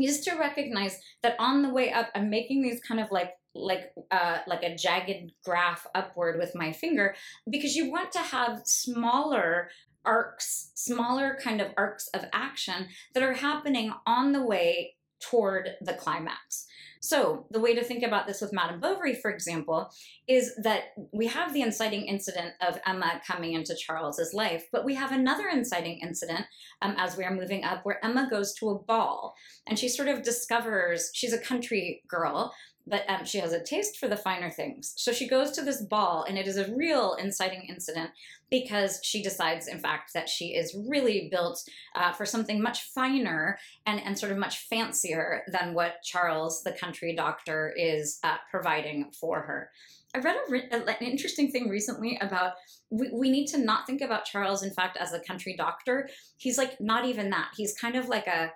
is 0.00 0.20
to 0.20 0.36
recognize 0.36 1.00
that 1.22 1.36
on 1.38 1.62
the 1.62 1.70
way 1.72 1.92
up, 1.92 2.08
I'm 2.14 2.30
making 2.30 2.62
these 2.62 2.80
kind 2.80 3.00
of 3.00 3.10
like 3.10 3.34
like 3.54 3.92
uh, 4.10 4.38
like 4.46 4.62
a 4.62 4.76
jagged 4.76 5.32
graph 5.44 5.86
upward 5.94 6.38
with 6.38 6.54
my 6.54 6.72
finger 6.72 7.14
because 7.50 7.74
you 7.74 7.90
want 7.90 8.12
to 8.12 8.20
have 8.20 8.62
smaller 8.64 9.70
arcs, 10.04 10.70
smaller 10.74 11.36
kind 11.42 11.60
of 11.60 11.72
arcs 11.76 12.08
of 12.14 12.24
action 12.32 12.88
that 13.14 13.22
are 13.22 13.34
happening 13.34 13.92
on 14.06 14.32
the 14.32 14.42
way 14.42 14.94
toward 15.20 15.70
the 15.80 15.94
climax. 15.94 16.66
So, 17.00 17.46
the 17.50 17.60
way 17.60 17.74
to 17.74 17.84
think 17.84 18.02
about 18.02 18.26
this 18.26 18.40
with 18.40 18.52
Madame 18.52 18.80
Bovary, 18.80 19.14
for 19.14 19.30
example, 19.30 19.90
is 20.26 20.54
that 20.62 20.94
we 21.12 21.26
have 21.26 21.52
the 21.52 21.62
inciting 21.62 22.06
incident 22.06 22.54
of 22.60 22.78
Emma 22.86 23.20
coming 23.26 23.52
into 23.52 23.74
Charles's 23.74 24.34
life, 24.34 24.66
but 24.72 24.84
we 24.84 24.94
have 24.94 25.12
another 25.12 25.48
inciting 25.48 26.00
incident 26.00 26.46
um, 26.82 26.94
as 26.98 27.16
we 27.16 27.24
are 27.24 27.34
moving 27.34 27.64
up 27.64 27.84
where 27.84 28.04
Emma 28.04 28.28
goes 28.30 28.54
to 28.54 28.70
a 28.70 28.78
ball 28.78 29.34
and 29.66 29.78
she 29.78 29.88
sort 29.88 30.08
of 30.08 30.22
discovers 30.22 31.10
she's 31.14 31.32
a 31.32 31.38
country 31.38 32.02
girl 32.08 32.52
but 32.88 33.04
um, 33.08 33.24
she 33.24 33.38
has 33.38 33.52
a 33.52 33.62
taste 33.62 33.98
for 33.98 34.08
the 34.08 34.16
finer 34.16 34.50
things. 34.50 34.94
So 34.96 35.12
she 35.12 35.28
goes 35.28 35.50
to 35.52 35.62
this 35.62 35.82
ball, 35.82 36.24
and 36.28 36.38
it 36.38 36.46
is 36.46 36.56
a 36.56 36.72
real 36.74 37.14
inciting 37.14 37.66
incident 37.68 38.10
because 38.50 39.00
she 39.02 39.22
decides, 39.22 39.68
in 39.68 39.78
fact, 39.78 40.12
that 40.14 40.28
she 40.28 40.54
is 40.54 40.76
really 40.88 41.28
built 41.30 41.62
uh, 41.94 42.12
for 42.12 42.24
something 42.24 42.62
much 42.62 42.82
finer 42.82 43.58
and, 43.86 44.00
and 44.00 44.18
sort 44.18 44.32
of 44.32 44.38
much 44.38 44.66
fancier 44.70 45.42
than 45.48 45.74
what 45.74 46.02
Charles, 46.02 46.62
the 46.62 46.72
country 46.72 47.14
doctor, 47.14 47.72
is 47.76 48.18
uh, 48.24 48.36
providing 48.50 49.10
for 49.20 49.42
her. 49.42 49.70
I 50.14 50.20
read 50.20 50.36
a, 50.72 50.76
an 50.76 51.06
interesting 51.06 51.50
thing 51.50 51.68
recently 51.68 52.18
about 52.22 52.54
we, 52.90 53.10
we 53.12 53.30
need 53.30 53.46
to 53.48 53.58
not 53.58 53.86
think 53.86 54.00
about 54.00 54.24
Charles, 54.24 54.62
in 54.62 54.70
fact, 54.70 54.96
as 54.96 55.12
a 55.12 55.20
country 55.20 55.54
doctor. 55.56 56.08
He's 56.38 56.56
like 56.56 56.80
not 56.80 57.04
even 57.04 57.28
that. 57.30 57.48
He's 57.54 57.74
kind 57.74 57.96
of 57.96 58.08
like 58.08 58.26
a 58.26 58.50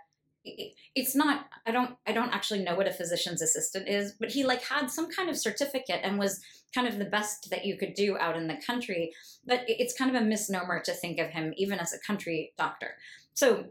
it's 0.44 1.14
not 1.14 1.46
i 1.66 1.70
don't 1.70 1.96
i 2.06 2.12
don't 2.12 2.34
actually 2.34 2.62
know 2.62 2.75
what 2.75 2.88
a 2.88 2.92
physician's 2.92 3.40
assistant 3.40 3.88
is 3.88 4.12
but 4.18 4.30
he 4.30 4.44
like 4.44 4.62
had 4.62 4.90
some 4.90 5.08
kind 5.11 5.30
of 5.30 5.38
certificate 5.38 6.00
and 6.02 6.18
was 6.18 6.40
kind 6.75 6.88
of 6.88 6.99
the 6.99 7.04
best 7.04 7.49
that 7.50 7.64
you 7.64 7.76
could 7.76 7.94
do 7.94 8.16
out 8.18 8.37
in 8.37 8.49
the 8.49 8.56
country 8.66 9.12
but 9.44 9.64
it's 9.66 9.96
kind 9.96 10.14
of 10.14 10.20
a 10.20 10.25
misnomer 10.25 10.80
to 10.80 10.92
think 10.92 11.18
of 11.18 11.30
him 11.30 11.52
even 11.56 11.78
as 11.78 11.92
a 11.92 11.99
country 11.99 12.52
doctor. 12.56 12.94
So 13.34 13.66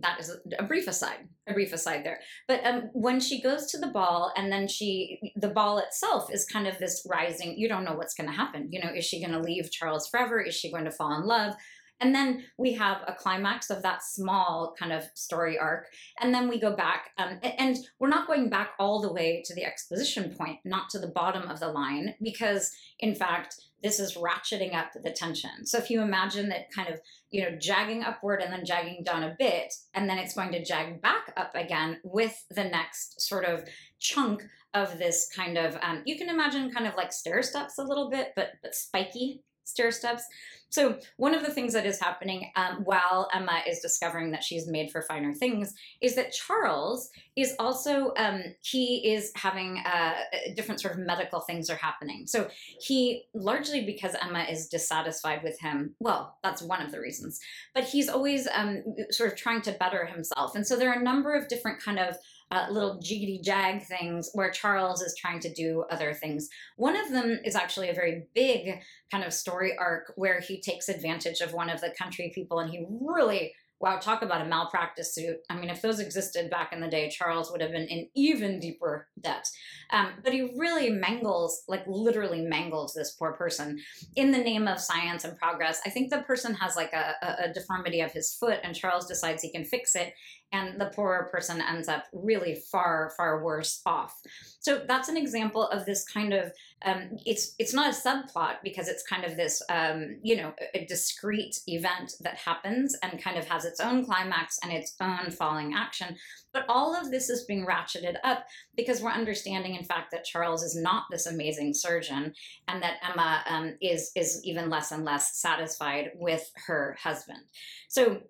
that 0.00 0.20
is 0.20 0.36
a, 0.58 0.62
brief 0.62 0.86
aside 0.86 1.26
a 1.48 1.52
brief 1.52 1.72
aside 1.72 2.04
there. 2.04 2.20
But 2.46 2.64
um, 2.64 2.90
when 2.92 3.18
she 3.18 3.40
goes 3.40 3.66
to 3.70 3.78
the 3.78 3.88
ball 3.88 4.32
and 4.36 4.52
then 4.52 4.68
she 4.68 5.32
the 5.34 5.48
ball 5.48 5.78
itself 5.78 6.32
is 6.32 6.44
kind 6.44 6.68
of 6.68 6.78
this 6.78 7.04
rising 7.08 7.58
you 7.58 7.68
don't 7.68 7.84
know 7.84 7.94
what's 7.94 8.14
going 8.14 8.28
to 8.28 8.36
happen 8.36 8.68
you 8.70 8.80
know 8.80 8.90
is 8.94 9.04
she 9.04 9.20
going 9.20 9.32
to 9.32 9.40
leave 9.40 9.70
charles 9.70 10.08
forever? 10.08 10.40
Is 10.40 10.54
she 10.54 10.70
going 10.70 10.84
to 10.84 10.92
fall 10.92 11.16
in 11.18 11.26
love 11.26 11.54
and 12.00 12.14
then 12.14 12.44
we 12.56 12.72
have 12.74 13.02
a 13.06 13.12
climax 13.12 13.70
of 13.70 13.82
that 13.82 14.02
small 14.02 14.74
kind 14.78 14.92
of 14.92 15.04
story 15.14 15.58
arc. 15.58 15.86
And 16.20 16.32
then 16.32 16.48
we 16.48 16.60
go 16.60 16.74
back, 16.74 17.10
um, 17.18 17.38
and 17.42 17.76
we're 17.98 18.08
not 18.08 18.26
going 18.26 18.48
back 18.50 18.70
all 18.78 19.00
the 19.00 19.12
way 19.12 19.42
to 19.46 19.54
the 19.54 19.64
exposition 19.64 20.34
point, 20.36 20.60
not 20.64 20.90
to 20.90 20.98
the 20.98 21.08
bottom 21.08 21.48
of 21.48 21.60
the 21.60 21.68
line, 21.68 22.14
because 22.22 22.72
in 23.00 23.14
fact, 23.14 23.56
this 23.82 24.00
is 24.00 24.16
ratcheting 24.16 24.74
up 24.74 24.90
the 24.92 25.10
tension. 25.10 25.64
So 25.64 25.78
if 25.78 25.88
you 25.88 26.02
imagine 26.02 26.48
that 26.48 26.70
kind 26.72 26.88
of, 26.88 27.00
you 27.30 27.42
know, 27.42 27.56
jagging 27.56 28.02
upward 28.02 28.42
and 28.42 28.52
then 28.52 28.64
jagging 28.64 29.04
down 29.04 29.22
a 29.22 29.36
bit, 29.38 29.72
and 29.94 30.08
then 30.08 30.18
it's 30.18 30.34
going 30.34 30.52
to 30.52 30.64
jag 30.64 31.00
back 31.00 31.32
up 31.36 31.54
again 31.54 32.00
with 32.02 32.44
the 32.50 32.64
next 32.64 33.20
sort 33.20 33.44
of 33.44 33.64
chunk 34.00 34.42
of 34.74 34.98
this 34.98 35.28
kind 35.34 35.56
of, 35.56 35.78
um, 35.82 36.02
you 36.04 36.18
can 36.18 36.28
imagine 36.28 36.70
kind 36.72 36.86
of 36.86 36.96
like 36.96 37.12
stair 37.12 37.42
steps 37.42 37.78
a 37.78 37.84
little 37.84 38.10
bit, 38.10 38.32
but, 38.34 38.50
but 38.62 38.74
spiky 38.74 39.42
stair 39.68 39.90
steps. 39.90 40.24
So 40.70 40.98
one 41.16 41.34
of 41.34 41.42
the 41.42 41.52
things 41.52 41.72
that 41.72 41.86
is 41.86 41.98
happening 41.98 42.50
um, 42.54 42.82
while 42.84 43.28
Emma 43.32 43.62
is 43.66 43.80
discovering 43.80 44.32
that 44.32 44.44
she's 44.44 44.68
made 44.68 44.90
for 44.90 45.00
finer 45.00 45.32
things 45.32 45.74
is 46.02 46.14
that 46.16 46.32
Charles 46.32 47.08
is 47.36 47.54
also 47.58 48.12
um, 48.18 48.42
he 48.62 49.14
is 49.14 49.32
having 49.34 49.78
uh, 49.78 50.14
different 50.54 50.80
sort 50.80 50.94
of 50.94 51.00
medical 51.00 51.40
things 51.40 51.70
are 51.70 51.76
happening. 51.76 52.26
So 52.26 52.48
he 52.80 53.24
largely 53.34 53.86
because 53.86 54.14
Emma 54.20 54.44
is 54.44 54.68
dissatisfied 54.68 55.42
with 55.42 55.58
him. 55.58 55.94
Well, 56.00 56.36
that's 56.42 56.60
one 56.60 56.82
of 56.82 56.92
the 56.92 57.00
reasons, 57.00 57.40
but 57.74 57.84
he's 57.84 58.08
always 58.10 58.46
um, 58.52 58.82
sort 59.10 59.32
of 59.32 59.38
trying 59.38 59.62
to 59.62 59.72
better 59.72 60.04
himself, 60.04 60.54
and 60.54 60.66
so 60.66 60.76
there 60.76 60.90
are 60.90 61.00
a 61.00 61.02
number 61.02 61.34
of 61.34 61.48
different 61.48 61.80
kind 61.80 61.98
of 61.98 62.16
uh, 62.50 62.66
little 62.70 62.96
jiggity 62.96 63.42
jag 63.42 63.82
things 63.82 64.30
where 64.32 64.50
Charles 64.50 65.02
is 65.02 65.14
trying 65.18 65.40
to 65.40 65.52
do 65.52 65.84
other 65.90 66.14
things. 66.14 66.48
One 66.76 66.96
of 66.96 67.10
them 67.10 67.40
is 67.44 67.54
actually 67.54 67.90
a 67.90 67.94
very 67.94 68.24
big 68.34 68.80
kind 69.10 69.24
of 69.24 69.32
story 69.32 69.76
arc 69.78 70.12
where 70.16 70.40
he 70.40 70.60
takes 70.60 70.88
advantage 70.88 71.40
of 71.40 71.52
one 71.52 71.70
of 71.70 71.80
the 71.80 71.94
country 71.98 72.32
people 72.34 72.60
and 72.60 72.70
he 72.70 72.86
really 73.00 73.52
wow, 73.80 73.96
talk 73.98 74.22
about 74.22 74.40
a 74.40 74.44
malpractice 74.44 75.14
suit. 75.14 75.36
I 75.48 75.56
mean, 75.56 75.70
if 75.70 75.82
those 75.82 76.00
existed 76.00 76.50
back 76.50 76.72
in 76.72 76.80
the 76.80 76.88
day, 76.88 77.08
Charles 77.08 77.50
would 77.52 77.60
have 77.60 77.70
been 77.70 77.86
in 77.86 78.08
even 78.14 78.58
deeper 78.58 79.08
debt. 79.20 79.46
Um, 79.90 80.14
but 80.24 80.32
he 80.32 80.52
really 80.56 80.90
mangles, 80.90 81.62
like 81.68 81.84
literally 81.86 82.42
mangles 82.42 82.92
this 82.92 83.12
poor 83.12 83.32
person 83.32 83.78
in 84.16 84.32
the 84.32 84.38
name 84.38 84.66
of 84.66 84.80
science 84.80 85.24
and 85.24 85.38
progress. 85.38 85.80
I 85.86 85.90
think 85.90 86.10
the 86.10 86.22
person 86.22 86.54
has 86.54 86.74
like 86.74 86.92
a, 86.92 87.14
a, 87.22 87.48
a 87.48 87.52
deformity 87.52 88.00
of 88.00 88.10
his 88.10 88.34
foot, 88.34 88.58
and 88.64 88.74
Charles 88.74 89.06
decides 89.06 89.42
he 89.42 89.52
can 89.52 89.64
fix 89.64 89.94
it. 89.94 90.12
And 90.52 90.80
the 90.80 90.86
poorer 90.86 91.28
person 91.30 91.60
ends 91.60 91.88
up 91.88 92.04
really 92.12 92.54
far, 92.54 93.12
far 93.16 93.44
worse 93.44 93.80
off. 93.84 94.14
So 94.60 94.82
that's 94.86 95.08
an 95.08 95.16
example 95.16 95.66
of 95.68 95.84
this 95.84 96.04
kind 96.04 96.32
of 96.32 96.52
um, 96.84 97.18
it's 97.26 97.54
it's 97.58 97.74
not 97.74 97.92
a 97.92 97.96
subplot 97.96 98.56
because 98.62 98.88
it's 98.88 99.02
kind 99.02 99.24
of 99.24 99.36
this 99.36 99.60
um, 99.68 100.18
you 100.22 100.36
know 100.36 100.52
a 100.74 100.84
discrete 100.86 101.58
event 101.66 102.12
that 102.20 102.36
happens 102.36 102.96
and 103.02 103.22
kind 103.22 103.36
of 103.36 103.48
has 103.48 103.64
its 103.64 103.80
own 103.80 104.04
climax 104.04 104.58
and 104.62 104.72
its 104.72 104.94
own 105.00 105.30
falling 105.30 105.74
action. 105.74 106.16
But 106.52 106.64
all 106.68 106.94
of 106.94 107.10
this 107.10 107.28
is 107.30 107.44
being 107.44 107.66
ratcheted 107.66 108.16
up 108.24 108.46
because 108.76 109.02
we're 109.02 109.10
understanding, 109.10 109.74
in 109.74 109.84
fact, 109.84 110.12
that 110.12 110.24
Charles 110.24 110.62
is 110.62 110.76
not 110.76 111.04
this 111.10 111.26
amazing 111.26 111.74
surgeon, 111.74 112.32
and 112.68 112.82
that 112.82 112.98
Emma 113.02 113.42
um, 113.48 113.76
is 113.82 114.12
is 114.14 114.40
even 114.44 114.70
less 114.70 114.92
and 114.92 115.04
less 115.04 115.40
satisfied 115.40 116.10
with 116.14 116.48
her 116.66 116.96
husband. 117.02 117.40
So 117.88 118.22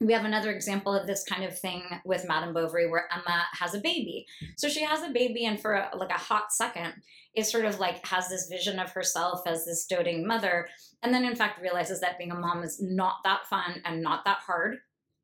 we 0.00 0.14
have 0.14 0.24
another 0.24 0.50
example 0.50 0.94
of 0.94 1.06
this 1.06 1.24
kind 1.24 1.44
of 1.44 1.58
thing 1.58 1.82
with 2.04 2.26
Madame 2.26 2.54
Bovary 2.54 2.90
where 2.90 3.08
Emma 3.12 3.44
has 3.52 3.74
a 3.74 3.80
baby. 3.80 4.26
So 4.56 4.68
she 4.68 4.82
has 4.82 5.02
a 5.02 5.10
baby 5.10 5.44
and 5.44 5.60
for 5.60 5.74
a, 5.74 5.90
like 5.94 6.10
a 6.10 6.14
hot 6.14 6.52
second 6.52 6.94
is 7.34 7.50
sort 7.50 7.66
of 7.66 7.78
like 7.78 8.04
has 8.06 8.28
this 8.28 8.48
vision 8.48 8.78
of 8.78 8.90
herself 8.90 9.42
as 9.46 9.66
this 9.66 9.86
doting 9.86 10.26
mother 10.26 10.68
and 11.02 11.12
then 11.12 11.24
in 11.24 11.36
fact 11.36 11.60
realizes 11.60 12.00
that 12.00 12.18
being 12.18 12.32
a 12.32 12.34
mom 12.34 12.62
is 12.62 12.80
not 12.82 13.16
that 13.24 13.46
fun 13.48 13.82
and 13.84 14.02
not 14.02 14.24
that 14.24 14.38
hard. 14.38 14.78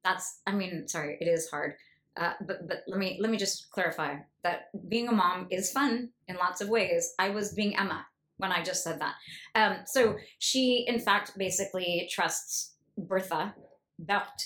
That's 0.04 0.40
I 0.46 0.52
mean 0.52 0.86
sorry, 0.86 1.16
it 1.20 1.26
is 1.26 1.48
hard. 1.48 1.74
Uh, 2.16 2.32
but 2.46 2.68
but 2.68 2.82
let 2.86 2.98
me 2.98 3.18
let 3.20 3.30
me 3.30 3.38
just 3.38 3.70
clarify 3.70 4.16
that 4.42 4.68
being 4.88 5.08
a 5.08 5.12
mom 5.12 5.46
is 5.50 5.72
fun 5.72 6.10
in 6.28 6.36
lots 6.36 6.60
of 6.60 6.68
ways. 6.68 7.14
I 7.18 7.30
was 7.30 7.54
being 7.54 7.76
Emma 7.76 8.06
when 8.36 8.52
I 8.52 8.62
just 8.62 8.84
said 8.84 9.00
that. 9.00 9.14
Um, 9.54 9.78
so 9.86 10.16
she 10.38 10.84
in 10.86 11.00
fact 11.00 11.32
basically 11.38 12.08
trusts 12.12 12.74
Bertha 12.98 13.54
Bert 13.98 14.42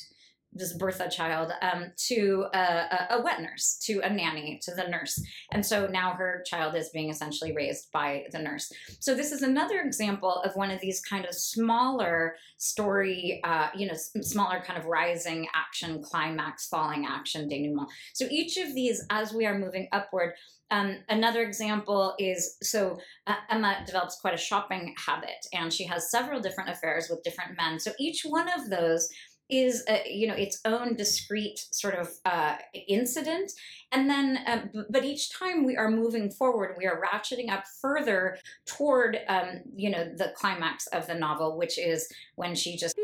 this 0.52 0.74
a 1.00 1.08
child 1.08 1.52
um, 1.62 1.92
to 2.08 2.46
a, 2.52 3.06
a, 3.10 3.22
wet 3.22 3.40
nurse, 3.40 3.78
to 3.84 4.00
a 4.00 4.10
nanny, 4.10 4.58
to 4.62 4.74
the 4.74 4.88
nurse. 4.88 5.22
And 5.52 5.64
so 5.64 5.86
now 5.86 6.12
her 6.12 6.42
child 6.44 6.74
is 6.74 6.88
being 6.88 7.10
essentially 7.10 7.52
raised 7.52 7.90
by 7.92 8.24
the 8.32 8.38
nurse. 8.38 8.72
So 8.98 9.14
this 9.14 9.30
is 9.30 9.42
another 9.42 9.80
example 9.80 10.42
of 10.42 10.56
one 10.56 10.70
of 10.70 10.80
these 10.80 11.00
kind 11.00 11.24
of 11.24 11.34
smaller 11.34 12.34
story, 12.56 13.40
uh, 13.44 13.68
you 13.76 13.86
know, 13.86 13.94
smaller 13.94 14.60
kind 14.60 14.78
of 14.78 14.86
rising 14.86 15.46
action, 15.54 16.02
climax, 16.02 16.66
falling 16.66 17.06
action 17.06 17.48
denouement. 17.48 17.88
So 18.12 18.26
each 18.30 18.56
of 18.56 18.74
these, 18.74 19.04
as 19.10 19.32
we 19.32 19.46
are 19.46 19.58
moving 19.58 19.88
upward, 19.92 20.34
um, 20.72 20.98
another 21.08 21.42
example 21.42 22.14
is 22.18 22.56
so 22.62 23.00
uh, 23.26 23.34
Emma 23.50 23.82
develops 23.86 24.20
quite 24.20 24.34
a 24.34 24.38
shopping 24.38 24.94
habit 25.04 25.46
and 25.52 25.72
she 25.72 25.84
has 25.84 26.10
several 26.10 26.40
different 26.40 26.70
affairs 26.70 27.08
with 27.10 27.24
different 27.24 27.56
men. 27.56 27.80
So 27.80 27.90
each 27.98 28.22
one 28.22 28.48
of 28.48 28.70
those 28.70 29.08
is 29.50 29.84
a, 29.88 30.02
you 30.08 30.26
know 30.26 30.34
its 30.34 30.60
own 30.64 30.94
discrete 30.94 31.66
sort 31.70 31.94
of 31.94 32.10
uh, 32.24 32.56
incident. 32.88 33.52
And 33.92 34.08
then 34.08 34.38
um, 34.46 34.84
but 34.90 35.04
each 35.04 35.32
time 35.36 35.64
we 35.64 35.76
are 35.76 35.90
moving 35.90 36.30
forward 36.30 36.76
we 36.78 36.86
are 36.86 37.02
ratcheting 37.02 37.50
up 37.50 37.64
further 37.80 38.38
toward 38.66 39.18
um, 39.28 39.62
you 39.74 39.90
know 39.90 40.04
the 40.04 40.32
climax 40.36 40.86
of 40.88 41.06
the 41.06 41.14
novel 41.14 41.56
which 41.56 41.78
is 41.78 42.08
when 42.36 42.54
she 42.54 42.76
just 42.76 42.94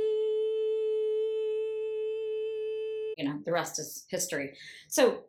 you 3.17 3.25
know 3.25 3.39
the 3.45 3.53
rest 3.53 3.79
is 3.79 4.05
history. 4.09 4.55
So 4.89 5.25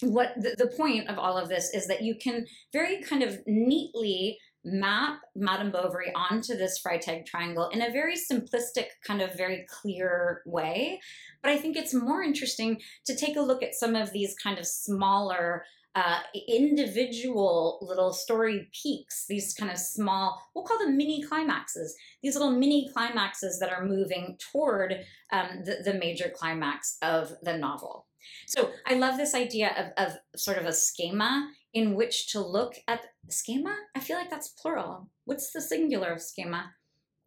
what 0.00 0.34
the, 0.36 0.54
the 0.58 0.66
point 0.66 1.08
of 1.08 1.18
all 1.18 1.38
of 1.38 1.48
this 1.48 1.72
is 1.72 1.86
that 1.86 2.02
you 2.02 2.16
can 2.16 2.46
very 2.72 3.02
kind 3.02 3.22
of 3.22 3.40
neatly 3.46 4.38
map 4.64 5.20
Madame 5.34 5.70
Bovary 5.70 6.12
onto 6.14 6.56
this 6.56 6.80
Freytag 6.80 7.26
triangle 7.26 7.68
in 7.68 7.82
a 7.82 7.90
very 7.90 8.16
simplistic, 8.16 8.86
kind 9.04 9.20
of 9.20 9.34
very 9.34 9.66
clear 9.68 10.42
way. 10.46 11.00
But 11.42 11.52
I 11.52 11.58
think 11.58 11.76
it's 11.76 11.94
more 11.94 12.22
interesting 12.22 12.80
to 13.06 13.16
take 13.16 13.36
a 13.36 13.42
look 13.42 13.62
at 13.62 13.74
some 13.74 13.96
of 13.96 14.12
these 14.12 14.34
kind 14.34 14.58
of 14.58 14.66
smaller 14.66 15.64
uh, 15.94 16.20
individual 16.48 17.78
little 17.82 18.12
story 18.12 18.68
peaks, 18.72 19.26
these 19.28 19.52
kind 19.52 19.70
of 19.70 19.78
small, 19.78 20.40
we'll 20.54 20.64
call 20.64 20.78
them 20.78 20.96
mini 20.96 21.22
climaxes, 21.22 21.94
these 22.22 22.34
little 22.34 22.50
mini 22.50 22.88
climaxes 22.92 23.58
that 23.58 23.70
are 23.70 23.84
moving 23.84 24.38
toward 24.52 25.04
um, 25.32 25.62
the, 25.64 25.82
the 25.84 25.94
major 25.94 26.32
climax 26.34 26.96
of 27.02 27.32
the 27.42 27.56
novel. 27.56 28.06
So 28.46 28.70
I 28.86 28.94
love 28.94 29.16
this 29.16 29.34
idea 29.34 29.92
of, 29.98 30.06
of 30.06 30.18
sort 30.36 30.56
of 30.56 30.64
a 30.64 30.72
schema 30.72 31.50
in 31.74 31.94
which 31.94 32.30
to 32.32 32.40
look 32.40 32.74
at 32.86 33.06
schema. 33.28 33.74
I 33.94 34.00
feel 34.00 34.16
like 34.16 34.30
that's 34.30 34.48
plural. 34.48 35.08
What's 35.24 35.52
the 35.52 35.60
singular 35.60 36.12
of 36.12 36.22
schema? 36.22 36.72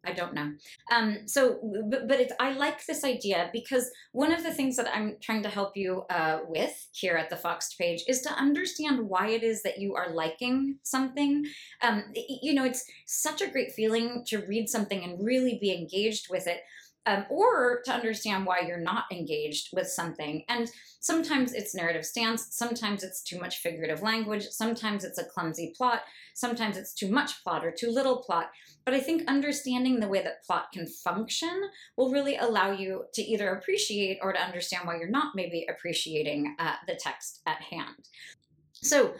I 0.06 0.12
don't 0.12 0.34
know. 0.34 0.52
Um, 0.92 1.26
so, 1.26 1.58
but, 1.90 2.06
but 2.06 2.30
I 2.38 2.52
like 2.52 2.86
this 2.86 3.02
idea 3.02 3.50
because 3.52 3.90
one 4.12 4.32
of 4.32 4.44
the 4.44 4.54
things 4.54 4.76
that 4.76 4.88
I'm 4.94 5.16
trying 5.20 5.42
to 5.42 5.48
help 5.48 5.76
you 5.76 6.04
uh, 6.08 6.40
with 6.46 6.88
here 6.92 7.16
at 7.16 7.28
the 7.28 7.36
Foxed 7.36 7.76
page 7.76 8.04
is 8.06 8.22
to 8.22 8.30
understand 8.30 9.08
why 9.08 9.28
it 9.28 9.42
is 9.42 9.62
that 9.64 9.78
you 9.78 9.96
are 9.96 10.14
liking 10.14 10.78
something. 10.84 11.44
Um, 11.82 12.04
you 12.14 12.54
know, 12.54 12.64
it's 12.64 12.84
such 13.06 13.42
a 13.42 13.50
great 13.50 13.72
feeling 13.72 14.22
to 14.28 14.46
read 14.46 14.68
something 14.68 15.02
and 15.02 15.24
really 15.24 15.58
be 15.60 15.72
engaged 15.72 16.28
with 16.30 16.46
it 16.46 16.60
um, 17.06 17.24
or 17.30 17.82
to 17.84 17.92
understand 17.92 18.44
why 18.44 18.60
you're 18.66 18.80
not 18.80 19.04
engaged 19.12 19.70
with 19.72 19.88
something. 19.88 20.44
And 20.48 20.70
sometimes 21.00 21.52
it's 21.52 21.74
narrative 21.74 22.04
stance, 22.04 22.48
sometimes 22.50 23.04
it's 23.04 23.22
too 23.22 23.38
much 23.38 23.58
figurative 23.58 24.02
language, 24.02 24.48
sometimes 24.48 25.04
it's 25.04 25.18
a 25.18 25.24
clumsy 25.24 25.72
plot, 25.76 26.02
sometimes 26.34 26.76
it's 26.76 26.92
too 26.92 27.10
much 27.10 27.42
plot 27.44 27.64
or 27.64 27.70
too 27.70 27.90
little 27.90 28.18
plot. 28.18 28.50
But 28.84 28.94
I 28.94 29.00
think 29.00 29.22
understanding 29.28 30.00
the 30.00 30.08
way 30.08 30.22
that 30.22 30.44
plot 30.44 30.72
can 30.72 30.86
function 30.86 31.70
will 31.96 32.10
really 32.10 32.36
allow 32.36 32.72
you 32.72 33.04
to 33.14 33.22
either 33.22 33.50
appreciate 33.50 34.18
or 34.20 34.32
to 34.32 34.42
understand 34.42 34.86
why 34.86 34.96
you're 34.96 35.08
not 35.08 35.34
maybe 35.34 35.66
appreciating 35.68 36.56
uh, 36.58 36.74
the 36.86 36.96
text 36.96 37.40
at 37.46 37.62
hand. 37.62 38.08
So 38.72 39.14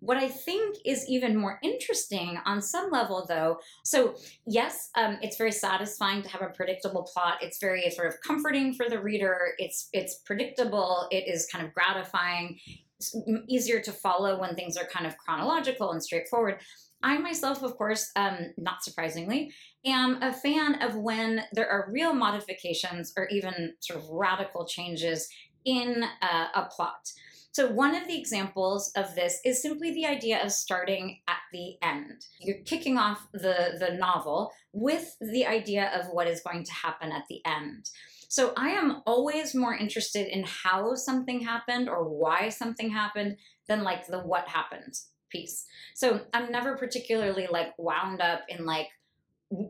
what 0.00 0.16
I 0.16 0.28
think 0.28 0.78
is 0.84 1.08
even 1.08 1.36
more 1.36 1.58
interesting 1.62 2.38
on 2.44 2.62
some 2.62 2.90
level, 2.90 3.26
though, 3.28 3.58
so 3.84 4.14
yes, 4.46 4.90
um, 4.94 5.18
it's 5.22 5.36
very 5.36 5.52
satisfying 5.52 6.22
to 6.22 6.28
have 6.28 6.42
a 6.42 6.50
predictable 6.50 7.02
plot. 7.12 7.38
It's 7.42 7.58
very 7.58 7.88
sort 7.90 8.08
of 8.08 8.20
comforting 8.20 8.74
for 8.74 8.88
the 8.88 9.00
reader. 9.00 9.54
It's 9.58 9.88
it's 9.92 10.16
predictable. 10.24 11.08
It 11.10 11.26
is 11.26 11.48
kind 11.52 11.66
of 11.66 11.74
gratifying. 11.74 12.58
It's 12.98 13.16
easier 13.48 13.80
to 13.80 13.92
follow 13.92 14.40
when 14.40 14.54
things 14.54 14.76
are 14.76 14.84
kind 14.84 15.06
of 15.06 15.16
chronological 15.18 15.92
and 15.92 16.02
straightforward. 16.02 16.60
I 17.02 17.18
myself, 17.18 17.62
of 17.62 17.76
course, 17.76 18.10
um, 18.16 18.52
not 18.56 18.82
surprisingly, 18.82 19.52
am 19.84 20.20
a 20.22 20.32
fan 20.32 20.82
of 20.82 20.96
when 20.96 21.42
there 21.52 21.68
are 21.68 21.88
real 21.92 22.12
modifications 22.12 23.12
or 23.16 23.28
even 23.28 23.74
sort 23.80 24.00
of 24.00 24.08
radical 24.10 24.66
changes 24.66 25.28
in 25.64 26.04
uh, 26.22 26.46
a 26.54 26.66
plot. 26.66 27.12
So, 27.52 27.70
one 27.70 27.94
of 27.94 28.06
the 28.06 28.18
examples 28.18 28.92
of 28.94 29.14
this 29.14 29.40
is 29.44 29.62
simply 29.62 29.92
the 29.92 30.06
idea 30.06 30.42
of 30.44 30.52
starting 30.52 31.18
at 31.26 31.38
the 31.52 31.76
end. 31.82 32.26
You're 32.40 32.62
kicking 32.64 32.98
off 32.98 33.26
the, 33.32 33.76
the 33.80 33.96
novel 33.98 34.52
with 34.72 35.16
the 35.20 35.46
idea 35.46 35.90
of 35.98 36.08
what 36.12 36.28
is 36.28 36.42
going 36.42 36.64
to 36.64 36.72
happen 36.72 37.10
at 37.10 37.24
the 37.28 37.40
end. 37.46 37.90
So, 38.28 38.52
I 38.56 38.68
am 38.70 39.02
always 39.06 39.54
more 39.54 39.74
interested 39.74 40.28
in 40.28 40.44
how 40.46 40.94
something 40.94 41.40
happened 41.40 41.88
or 41.88 42.04
why 42.04 42.50
something 42.50 42.90
happened 42.90 43.38
than 43.66 43.82
like 43.82 44.06
the 44.06 44.20
what 44.20 44.48
happened 44.48 44.94
piece. 45.30 45.64
So, 45.96 46.20
I'm 46.34 46.52
never 46.52 46.76
particularly 46.76 47.48
like 47.50 47.72
wound 47.78 48.20
up 48.20 48.42
in 48.48 48.66
like, 48.66 48.88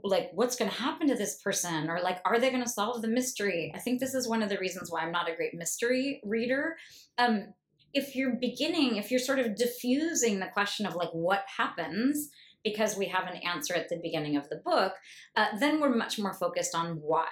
like 0.02 0.30
what's 0.34 0.56
going 0.56 0.70
to 0.70 0.76
happen 0.76 1.06
to 1.06 1.14
this 1.14 1.40
person 1.40 1.88
or 1.88 2.00
like 2.02 2.18
are 2.24 2.40
they 2.40 2.50
going 2.50 2.64
to 2.64 2.68
solve 2.68 3.00
the 3.00 3.06
mystery 3.06 3.72
i 3.76 3.78
think 3.78 4.00
this 4.00 4.12
is 4.12 4.28
one 4.28 4.42
of 4.42 4.48
the 4.48 4.58
reasons 4.58 4.90
why 4.90 5.02
i'm 5.02 5.12
not 5.12 5.30
a 5.30 5.36
great 5.36 5.54
mystery 5.54 6.20
reader 6.24 6.74
um, 7.18 7.54
if 7.94 8.14
you're 8.14 8.37
beginning, 8.37 8.96
if 8.96 9.11
you're 9.11 9.20
sort 9.20 9.38
of 9.38 9.57
diffusing 9.57 10.38
the 10.38 10.46
question 10.46 10.87
of 10.87 10.94
like 10.94 11.11
what 11.12 11.44
happens 11.57 12.31
because 12.64 12.96
we 12.96 13.07
have 13.07 13.27
an 13.29 13.37
answer 13.37 13.74
at 13.74 13.88
the 13.88 14.01
beginning 14.03 14.37
of 14.37 14.48
the 14.48 14.61
book, 14.64 14.92
uh, 15.37 15.46
then 15.59 15.81
we're 15.81 15.94
much 15.94 16.18
more 16.18 16.35
focused 16.35 16.74
on 16.74 16.96
why. 16.96 17.29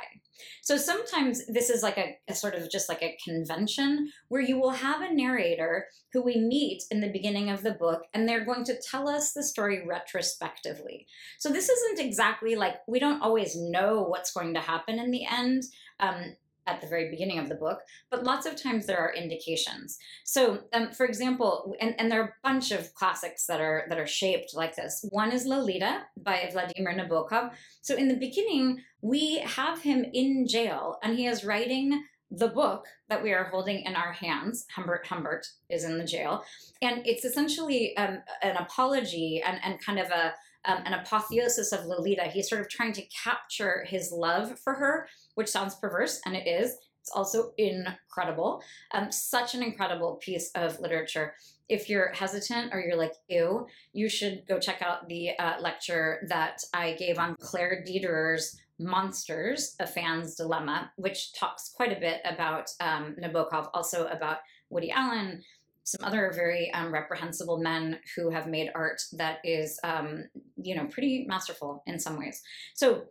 So 0.63 0.77
sometimes 0.77 1.47
this 1.47 1.71
is 1.71 1.83
like 1.83 1.99
a, 1.99 2.17
a, 2.29 2.35
sort 2.35 2.55
of 2.55 2.71
just 2.71 2.89
like 2.89 3.03
a 3.03 3.17
convention 3.25 4.11
where 4.29 4.41
you 4.41 4.59
will 4.59 4.71
have 4.71 5.01
a 5.01 5.13
narrator 5.13 5.87
who 6.13 6.23
we 6.23 6.37
meet 6.37 6.85
in 6.91 7.01
the 7.01 7.11
beginning 7.11 7.51
of 7.51 7.63
the 7.63 7.73
book 7.73 8.03
and 8.15 8.29
they're 8.29 8.45
going 8.45 8.65
to 8.65 8.81
tell 8.81 9.09
us 9.09 9.33
the 9.33 9.43
story 9.43 9.85
retrospectively. 9.87 11.07
So 11.39 11.51
this 11.51 11.69
isn't 11.69 12.07
exactly 12.07 12.55
like 12.55 12.77
we 12.87 13.01
don't 13.01 13.23
always 13.23 13.57
know 13.57 14.03
what's 14.03 14.33
going 14.33 14.55
to 14.55 14.61
happen 14.61 14.99
in 14.99 15.11
the 15.11 15.25
end. 15.25 15.65
Um, 16.01 16.37
at 16.67 16.81
the 16.81 16.87
very 16.87 17.11
beginning 17.11 17.39
of 17.39 17.49
the 17.49 17.55
book, 17.55 17.81
but 18.11 18.25
lots 18.25 18.47
of 18.47 18.61
times 18.61 18.87
there 18.87 18.99
are 18.99 19.15
indications. 19.15 19.99
So, 20.25 20.61
um, 20.73 20.91
for 20.91 21.07
example, 21.07 21.75
and, 21.81 21.95
and 21.99 22.11
there 22.11 22.21
are 22.21 22.29
a 22.29 22.35
bunch 22.43 22.71
of 22.73 22.93
classics 22.95 23.47
that 23.47 23.61
are 23.61 23.85
that 23.89 23.99
are 23.99 24.07
shaped 24.07 24.53
like 24.55 24.77
this. 24.77 25.05
One 25.11 25.33
is 25.33 25.47
Lolita 25.47 26.03
by 26.17 26.49
Vladimir 26.53 26.95
Nabokov. 26.95 27.53
So, 27.83 27.95
in 27.95 28.09
the 28.09 28.17
beginning, 28.17 28.81
we 29.03 29.39
have 29.39 29.83
him 29.83 30.05
in 30.13 30.47
jail, 30.49 30.99
and 31.03 31.17
he 31.17 31.27
is 31.27 31.45
writing 31.45 32.03
the 32.31 32.49
book 32.49 32.87
that 33.09 33.23
we 33.23 33.33
are 33.33 33.45
holding 33.45 33.83
in 33.83 33.95
our 33.95 34.13
hands. 34.13 34.67
Humbert 34.75 35.07
Humbert 35.07 35.47
is 35.71 35.85
in 35.85 35.99
the 35.99 36.05
jail, 36.05 36.45
and 36.83 37.07
it's 37.07 37.25
essentially 37.25 37.97
um, 37.97 38.19
an 38.43 38.57
apology 38.57 39.43
and 39.47 39.61
and 39.63 39.81
kind 39.81 39.99
of 39.99 40.11
a 40.11 40.35
um, 40.67 40.83
an 40.85 40.95
apotheosis 40.95 41.73
of 41.73 41.87
Lolita. 41.87 42.25
He's 42.25 42.49
sort 42.49 42.61
of 42.61 42.69
trying 42.69 42.93
to 42.95 43.03
capture 43.25 43.87
his 43.89 44.11
love 44.13 44.59
for 44.59 44.75
her, 44.75 45.07
which 45.37 45.49
sounds 45.49 45.77
perverse, 45.77 46.21
and 46.27 46.35
it 46.37 46.47
is. 46.47 46.77
It's 47.01 47.13
also 47.15 47.53
incredible. 47.57 48.61
Um, 48.93 49.13
such 49.13 49.55
an 49.55 49.63
incredible 49.63 50.17
piece 50.17 50.51
of 50.57 50.81
literature. 50.81 51.35
If 51.69 51.89
you're 51.89 52.13
hesitant 52.13 52.75
or 52.75 52.81
you're 52.81 52.97
like, 52.97 53.13
ew, 53.29 53.67
you 53.93 54.09
should 54.09 54.43
go 54.49 54.59
check 54.59 54.83
out 54.83 55.09
the 55.09 55.31
uh, 55.39 55.61
lecture 55.61 56.27
that 56.29 56.63
I 56.75 56.95
gave 56.95 57.19
on 57.19 57.37
Claire 57.37 57.85
Dederer's 57.87 58.59
Monsters, 58.79 59.77
A 59.79 59.87
Fan's 59.87 60.35
Dilemma, 60.35 60.91
which 60.97 61.33
talks 61.33 61.71
quite 61.75 61.97
a 61.97 62.01
bit 62.01 62.21
about 62.25 62.69
um, 62.81 63.15
Nabokov, 63.23 63.69
also 63.73 64.07
about 64.09 64.39
Woody 64.69 64.91
Allen, 64.91 65.43
some 65.85 66.05
other 66.05 66.33
very 66.35 66.73
um, 66.75 66.93
reprehensible 66.93 67.59
men 67.59 68.01
who 68.17 68.31
have 68.31 68.49
made 68.49 68.71
art 68.75 69.01
that 69.13 69.39
is, 69.45 69.79
um, 69.85 70.25
you 70.61 70.75
know, 70.75 70.87
pretty 70.87 71.25
masterful 71.29 71.85
in 71.87 72.01
some 72.01 72.19
ways. 72.19 72.43
So 72.75 73.05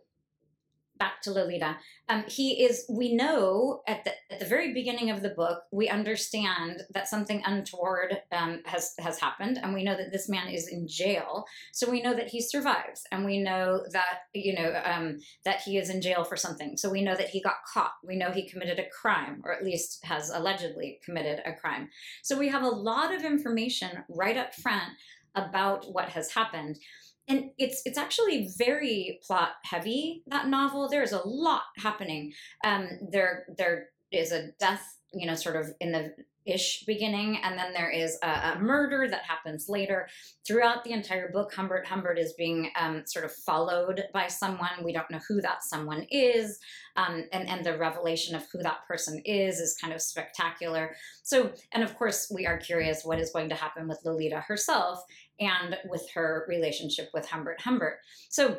back 0.98 1.22
to 1.22 1.30
Lolita. 1.30 1.76
Um, 2.08 2.24
he 2.28 2.64
is, 2.64 2.84
we 2.88 3.14
know 3.14 3.82
at 3.86 4.04
the, 4.04 4.12
at 4.30 4.40
the 4.40 4.46
very 4.46 4.72
beginning 4.72 5.10
of 5.10 5.22
the 5.22 5.30
book, 5.30 5.62
we 5.72 5.88
understand 5.88 6.82
that 6.94 7.08
something 7.08 7.42
untoward 7.44 8.18
um, 8.32 8.62
has, 8.64 8.94
has 8.98 9.18
happened. 9.20 9.58
And 9.62 9.74
we 9.74 9.84
know 9.84 9.96
that 9.96 10.12
this 10.12 10.28
man 10.28 10.48
is 10.48 10.68
in 10.68 10.86
jail. 10.88 11.44
So 11.72 11.90
we 11.90 12.02
know 12.02 12.14
that 12.14 12.28
he 12.28 12.40
survives. 12.40 13.02
And 13.10 13.24
we 13.24 13.38
know 13.42 13.82
that, 13.92 14.20
you 14.34 14.54
know, 14.54 14.80
um, 14.84 15.18
that 15.44 15.60
he 15.62 15.78
is 15.78 15.90
in 15.90 16.00
jail 16.00 16.24
for 16.24 16.36
something. 16.36 16.76
So 16.76 16.90
we 16.90 17.02
know 17.02 17.16
that 17.16 17.30
he 17.30 17.40
got 17.40 17.56
caught. 17.72 17.92
We 18.04 18.16
know 18.16 18.30
he 18.30 18.48
committed 18.48 18.78
a 18.78 18.88
crime, 18.88 19.42
or 19.44 19.52
at 19.52 19.64
least 19.64 20.04
has 20.04 20.30
allegedly 20.30 21.00
committed 21.04 21.40
a 21.44 21.52
crime. 21.52 21.88
So 22.22 22.38
we 22.38 22.48
have 22.48 22.62
a 22.62 22.68
lot 22.68 23.14
of 23.14 23.24
information 23.24 24.04
right 24.08 24.36
up 24.36 24.54
front 24.54 24.92
about 25.34 25.84
what 25.92 26.08
has 26.08 26.32
happened 26.32 26.78
and 27.28 27.50
it's 27.58 27.82
it's 27.84 27.98
actually 27.98 28.48
very 28.58 29.20
plot 29.26 29.52
heavy 29.64 30.22
that 30.26 30.48
novel 30.48 30.88
there's 30.88 31.12
a 31.12 31.26
lot 31.26 31.62
happening 31.78 32.32
um 32.64 32.88
there 33.10 33.46
there 33.56 33.88
is 34.12 34.32
a 34.32 34.48
death 34.58 34.98
you 35.12 35.26
know 35.26 35.34
sort 35.34 35.56
of 35.56 35.72
in 35.80 35.92
the 35.92 36.12
ish 36.46 36.84
beginning, 36.86 37.38
and 37.42 37.58
then 37.58 37.72
there 37.72 37.90
is 37.90 38.18
a, 38.22 38.54
a, 38.54 38.58
murder 38.60 39.08
that 39.08 39.22
happens 39.24 39.66
later. 39.68 40.08
Throughout 40.46 40.84
the 40.84 40.92
entire 40.92 41.30
book, 41.30 41.52
Humbert 41.52 41.86
Humbert 41.86 42.18
is 42.18 42.34
being 42.34 42.70
um, 42.78 43.02
sort 43.06 43.24
of 43.24 43.32
followed 43.32 44.04
by 44.14 44.28
someone. 44.28 44.84
We 44.84 44.92
don't 44.92 45.10
know 45.10 45.20
who 45.28 45.40
that 45.40 45.64
someone 45.64 46.06
is, 46.10 46.58
um, 46.96 47.24
and 47.32 47.48
and 47.48 47.66
the 47.66 47.76
revelation 47.76 48.36
of 48.36 48.44
who 48.52 48.62
that 48.62 48.86
person 48.86 49.20
is 49.24 49.58
is 49.58 49.76
kind 49.80 49.92
of 49.92 50.00
spectacular. 50.00 50.94
So, 51.24 51.52
and 51.72 51.82
of 51.82 51.96
course, 51.96 52.30
we 52.32 52.46
are 52.46 52.58
curious 52.58 53.04
what 53.04 53.18
is 53.18 53.32
going 53.32 53.48
to 53.48 53.56
happen 53.56 53.88
with 53.88 54.00
Lolita 54.04 54.40
herself 54.40 55.02
and 55.40 55.76
with 55.88 56.08
her 56.14 56.44
relationship 56.48 57.10
with 57.12 57.28
Humbert 57.28 57.60
Humbert. 57.60 57.98
So 58.28 58.58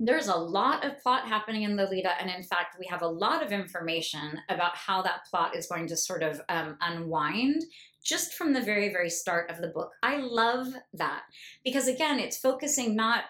there's 0.00 0.28
a 0.28 0.36
lot 0.36 0.84
of 0.84 1.00
plot 1.02 1.26
happening 1.26 1.64
in 1.64 1.76
Lolita, 1.76 2.12
and 2.20 2.30
in 2.30 2.44
fact, 2.44 2.76
we 2.78 2.86
have 2.86 3.02
a 3.02 3.08
lot 3.08 3.44
of 3.44 3.50
information 3.50 4.38
about 4.48 4.76
how 4.76 5.02
that 5.02 5.26
plot 5.28 5.56
is 5.56 5.66
going 5.66 5.88
to 5.88 5.96
sort 5.96 6.22
of 6.22 6.40
um, 6.48 6.76
unwind 6.80 7.64
just 8.04 8.34
from 8.34 8.52
the 8.52 8.62
very, 8.62 8.90
very 8.90 9.10
start 9.10 9.50
of 9.50 9.60
the 9.60 9.68
book. 9.68 9.90
I 10.02 10.18
love 10.18 10.68
that 10.94 11.22
because, 11.64 11.88
again, 11.88 12.20
it's 12.20 12.38
focusing 12.38 12.94
not 12.94 13.24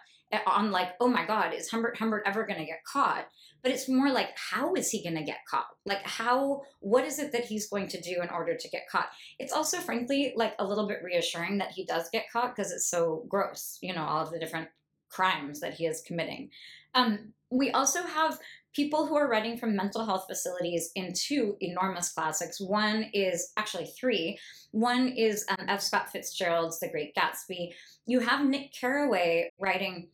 on 0.47 0.71
like, 0.71 0.91
oh 1.01 1.09
my 1.09 1.25
God, 1.25 1.55
is 1.55 1.71
Humbert 1.71 1.97
Humbert 1.97 2.25
ever 2.27 2.47
going 2.47 2.61
to 2.61 2.67
get 2.67 2.85
caught? 2.85 3.29
But 3.63 3.73
it's 3.73 3.89
more 3.89 4.11
like, 4.11 4.31
how 4.37 4.75
is 4.75 4.91
he 4.91 5.03
going 5.03 5.17
to 5.17 5.25
get 5.25 5.39
caught? 5.51 5.67
Like, 5.85 6.03
how, 6.05 6.63
what 6.81 7.05
is 7.05 7.19
it 7.19 7.33
that 7.33 7.45
he's 7.45 7.69
going 7.69 7.89
to 7.89 8.01
do 8.01 8.21
in 8.23 8.31
order 8.31 8.57
to 8.57 8.69
get 8.69 8.89
caught? 8.91 9.09
It's 9.39 9.53
also, 9.53 9.79
frankly, 9.79 10.33
like 10.37 10.55
a 10.59 10.67
little 10.67 10.87
bit 10.87 11.03
reassuring 11.03 11.59
that 11.59 11.73
he 11.73 11.85
does 11.85 12.09
get 12.11 12.31
caught 12.33 12.55
because 12.55 12.73
it's 12.73 12.89
so 12.89 13.25
gross, 13.29 13.79
you 13.83 13.95
know, 13.95 14.05
all 14.05 14.23
of 14.23 14.31
the 14.31 14.39
different 14.39 14.69
crimes 15.09 15.61
that 15.61 15.75
he 15.75 15.87
is 15.87 16.03
committing. 16.03 16.51
Um, 16.95 17.33
we 17.51 17.71
also 17.71 18.03
have 18.03 18.39
people 18.75 19.07
who 19.07 19.17
are 19.17 19.29
writing 19.29 19.57
from 19.59 19.75
mental 19.75 20.05
health 20.05 20.27
facilities 20.29 20.91
in 20.95 21.13
two 21.13 21.57
enormous 21.61 22.13
classics. 22.13 22.61
One 22.61 23.11
is 23.13 23.53
actually 23.57 23.87
three. 23.87 24.39
One 24.71 25.09
is 25.09 25.45
um, 25.49 25.67
F. 25.69 25.83
Scott 25.83 26.11
Fitzgerald's 26.13 26.79
The 26.79 26.89
Great 26.89 27.15
Gatsby. 27.15 27.73
You 28.07 28.21
have 28.21 28.47
Nick 28.47 28.73
Carraway 28.73 29.51
writing. 29.59 30.09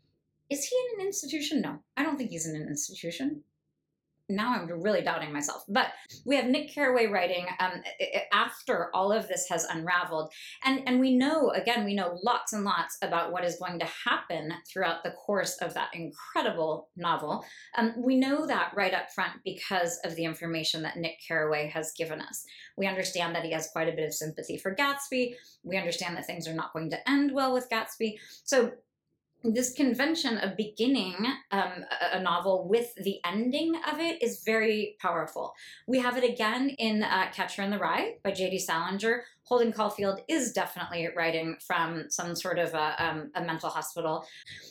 Is 0.51 0.65
he 0.65 0.77
in 0.77 1.01
an 1.01 1.07
institution? 1.07 1.61
No, 1.61 1.79
I 1.97 2.03
don't 2.03 2.17
think 2.17 2.31
he's 2.31 2.47
in 2.47 2.57
an 2.57 2.69
institution 2.69 3.43
now 4.29 4.55
I'm 4.55 4.69
really 4.83 5.03
doubting 5.03 5.33
myself. 5.33 5.65
But 5.69 5.89
we 6.25 6.37
have 6.37 6.47
Nick 6.47 6.73
Carraway 6.73 7.07
writing 7.07 7.47
um, 7.61 7.83
after 8.33 8.91
all 8.95 9.13
of 9.13 9.29
this 9.29 9.47
has 9.51 9.65
unraveled, 9.65 10.33
and 10.65 10.83
and 10.87 10.99
we 10.99 11.15
know 11.15 11.51
again 11.51 11.85
we 11.85 11.95
know 11.95 12.19
lots 12.23 12.53
and 12.53 12.65
lots 12.65 12.97
about 13.03 13.33
what 13.33 13.45
is 13.45 13.57
going 13.57 13.79
to 13.81 13.89
happen 14.05 14.53
throughout 14.71 15.05
the 15.05 15.11
course 15.11 15.57
of 15.61 15.75
that 15.75 15.91
incredible 15.93 16.89
novel. 16.97 17.45
Um, 17.77 17.95
we 17.99 18.19
know 18.19 18.47
that 18.47 18.73
right 18.75 18.95
up 18.95 19.11
front 19.15 19.35
because 19.45 19.99
of 20.05 20.17
the 20.17 20.25
information 20.25 20.83
that 20.83 20.97
Nick 20.97 21.19
Carraway 21.27 21.69
has 21.69 21.93
given 21.97 22.21
us. 22.21 22.45
We 22.77 22.87
understand 22.87 23.35
that 23.35 23.45
he 23.45 23.53
has 23.53 23.69
quite 23.73 23.89
a 23.89 23.97
bit 23.97 24.07
of 24.07 24.15
sympathy 24.15 24.57
for 24.57 24.75
Gatsby. 24.75 25.35
We 25.63 25.77
understand 25.77 26.17
that 26.17 26.27
things 26.27 26.49
are 26.49 26.55
not 26.55 26.73
going 26.73 26.91
to 26.91 27.09
end 27.09 27.33
well 27.33 27.53
with 27.53 27.69
Gatsby. 27.71 28.15
So 28.45 28.73
this 29.53 29.75
convention 29.75 30.39
of 30.39 30.57
beginning 30.57 31.15
um, 31.51 31.85
a 32.13 32.21
novel 32.21 32.67
with 32.67 32.95
the 32.97 33.19
ending 33.27 33.75
of 33.91 34.01
it 34.01 34.23
is 34.23 34.43
very 34.45 34.97
powerful. 35.01 35.53
We 35.87 35.99
have 35.99 36.17
it 36.17 36.25
again 36.25 36.71
in 36.71 37.03
uh, 37.03 37.31
Catcher 37.33 37.63
in 37.63 37.71
the 37.71 37.79
Rye 37.79 38.15
by 38.25 38.33
J.D. 38.33 38.59
Salinger. 38.59 39.25
Holden 39.43 39.73
Caulfield 39.73 40.21
is 40.29 40.53
definitely 40.53 41.09
writing 41.15 41.57
from 41.67 42.07
some 42.09 42.35
sort 42.35 42.59
of 42.59 42.73
a, 42.73 43.05
um, 43.05 43.31
a 43.35 43.45
mental 43.45 43.69
hospital. 43.69 44.25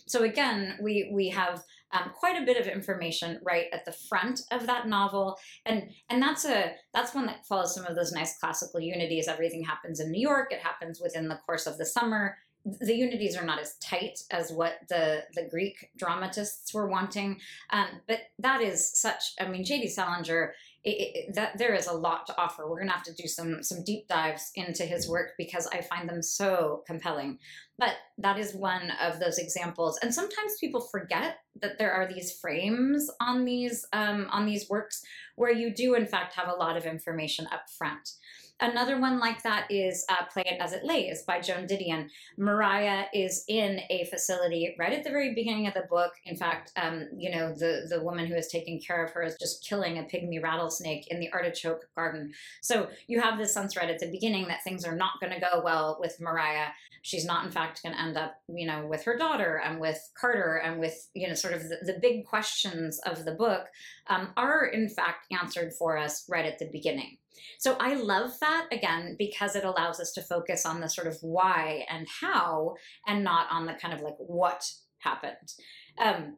So 0.07 0.23
again, 0.23 0.79
we 0.81 1.11
we 1.13 1.29
have 1.29 1.63
um, 1.91 2.09
quite 2.11 2.41
a 2.41 2.45
bit 2.45 2.59
of 2.59 2.65
information 2.65 3.39
right 3.43 3.65
at 3.71 3.85
the 3.85 3.91
front 3.91 4.41
of 4.51 4.65
that 4.65 4.87
novel, 4.87 5.37
and 5.67 5.91
and 6.09 6.19
that's 6.19 6.45
a 6.45 6.73
that's 6.91 7.13
one 7.13 7.27
that 7.27 7.45
follows 7.45 7.75
some 7.75 7.85
of 7.85 7.95
those 7.95 8.11
nice 8.11 8.39
classical 8.39 8.79
unities. 8.79 9.27
Everything 9.27 9.63
happens 9.63 9.99
in 9.99 10.09
New 10.09 10.21
York. 10.21 10.51
It 10.51 10.59
happens 10.59 10.99
within 10.99 11.27
the 11.27 11.37
course 11.45 11.67
of 11.67 11.77
the 11.77 11.85
summer 11.85 12.35
the 12.65 12.95
unities 12.95 13.35
are 13.35 13.45
not 13.45 13.59
as 13.59 13.75
tight 13.77 14.19
as 14.31 14.51
what 14.51 14.75
the 14.87 15.23
the 15.35 15.47
Greek 15.49 15.89
dramatists 15.97 16.73
were 16.73 16.87
wanting, 16.87 17.39
um, 17.71 17.87
but 18.07 18.19
that 18.39 18.61
is 18.61 18.89
such. 18.99 19.33
I 19.39 19.47
mean, 19.47 19.63
J.D. 19.63 19.89
Salinger. 19.89 20.53
It, 20.85 21.15
it, 21.15 21.35
that 21.35 21.57
there 21.57 21.73
is 21.73 21.87
a 21.87 21.93
lot 21.93 22.27
to 22.27 22.37
offer. 22.37 22.67
We're 22.67 22.75
going 22.75 22.89
to 22.89 22.93
have 22.93 23.05
to 23.05 23.13
do 23.13 23.25
some 23.25 23.63
some 23.63 23.85
deep 23.85 24.09
dives 24.09 24.51
into 24.55 24.83
his 24.83 25.07
work 25.07 25.29
because 25.37 25.65
I 25.67 25.79
find 25.79 26.09
them 26.09 26.21
so 26.21 26.83
compelling. 26.85 27.39
But 27.79 27.95
that 28.17 28.37
is 28.37 28.53
one 28.53 28.91
of 29.01 29.17
those 29.21 29.37
examples, 29.37 29.97
and 30.01 30.13
sometimes 30.13 30.57
people 30.59 30.81
forget 30.81 31.37
that 31.61 31.77
there 31.77 31.93
are 31.93 32.05
these 32.05 32.37
frames 32.37 33.09
on 33.21 33.45
these 33.45 33.85
um, 33.93 34.27
on 34.29 34.45
these 34.45 34.69
works 34.69 35.01
where 35.37 35.53
you 35.53 35.73
do 35.73 35.95
in 35.95 36.05
fact 36.05 36.35
have 36.35 36.49
a 36.49 36.55
lot 36.55 36.75
of 36.75 36.85
information 36.85 37.47
up 37.51 37.69
front. 37.77 38.09
Another 38.59 38.99
one 38.99 39.19
like 39.19 39.43
that 39.43 39.69
is 39.69 40.05
uh, 40.09 40.25
Play 40.31 40.43
It 40.45 40.61
As 40.61 40.73
It 40.73 40.85
Lays 40.85 41.23
by 41.23 41.41
Joan 41.41 41.65
Didion. 41.67 42.07
Maria 42.37 43.07
is 43.13 43.43
in 43.47 43.81
a 43.89 44.05
facility 44.05 44.75
right 44.79 44.93
at 44.93 45.03
the 45.03 45.09
very 45.09 45.33
beginning 45.33 45.67
of 45.67 45.73
the 45.73 45.87
book. 45.89 46.13
In 46.25 46.37
fact, 46.37 46.71
um, 46.77 47.07
you 47.17 47.31
know, 47.31 47.53
the, 47.53 47.87
the 47.89 48.01
woman 48.01 48.25
who 48.27 48.35
is 48.35 48.47
taking 48.47 48.79
care 48.79 49.03
of 49.03 49.11
her 49.11 49.23
is 49.23 49.35
just 49.39 49.67
killing 49.67 49.97
a 49.97 50.03
pygmy 50.03 50.41
rattlesnake 50.41 51.07
in 51.07 51.19
the 51.19 51.31
artichoke 51.33 51.89
garden. 51.95 52.31
So 52.61 52.87
you 53.07 53.19
have 53.19 53.37
this 53.37 53.53
sense 53.53 53.75
right 53.75 53.89
at 53.89 53.99
the 53.99 54.11
beginning 54.11 54.47
that 54.47 54.63
things 54.63 54.85
are 54.85 54.95
not 54.95 55.19
going 55.19 55.33
to 55.33 55.41
go 55.41 55.61
well 55.63 55.97
with 55.99 56.21
Maria. 56.21 56.67
She's 57.01 57.25
not, 57.25 57.43
in 57.43 57.51
fact, 57.51 57.83
going 57.83 57.95
to 57.95 58.01
end 58.01 58.17
up, 58.17 58.35
you 58.47 58.65
know, 58.65 58.85
with 58.85 59.03
her 59.03 59.17
daughter 59.17 59.61
and 59.65 59.81
with 59.81 59.99
Carter 60.15 60.61
and 60.63 60.79
with, 60.79 61.09
you 61.13 61.27
know, 61.27 61.33
sort 61.33 61.53
of 61.53 61.63
the, 61.63 61.79
the 61.83 61.99
big 62.01 62.25
questions 62.25 62.99
of 62.99 63.25
the 63.25 63.33
book 63.33 63.65
um, 64.07 64.29
are, 64.37 64.67
in 64.67 64.87
fact, 64.87 65.27
answered 65.33 65.73
for 65.73 65.97
us 65.97 66.23
right 66.29 66.45
at 66.45 66.59
the 66.59 66.69
beginning. 66.71 67.17
So 67.59 67.75
I 67.79 67.95
love 67.95 68.31
that 68.41 68.67
again 68.71 69.15
because 69.17 69.55
it 69.55 69.63
allows 69.63 69.99
us 69.99 70.11
to 70.13 70.21
focus 70.21 70.65
on 70.65 70.79
the 70.79 70.89
sort 70.89 71.07
of 71.07 71.17
why 71.21 71.85
and 71.89 72.07
how 72.21 72.75
and 73.07 73.23
not 73.23 73.47
on 73.51 73.65
the 73.65 73.73
kind 73.73 73.93
of 73.93 74.01
like 74.01 74.17
what 74.17 74.69
happened. 74.99 75.53
Um, 75.97 76.37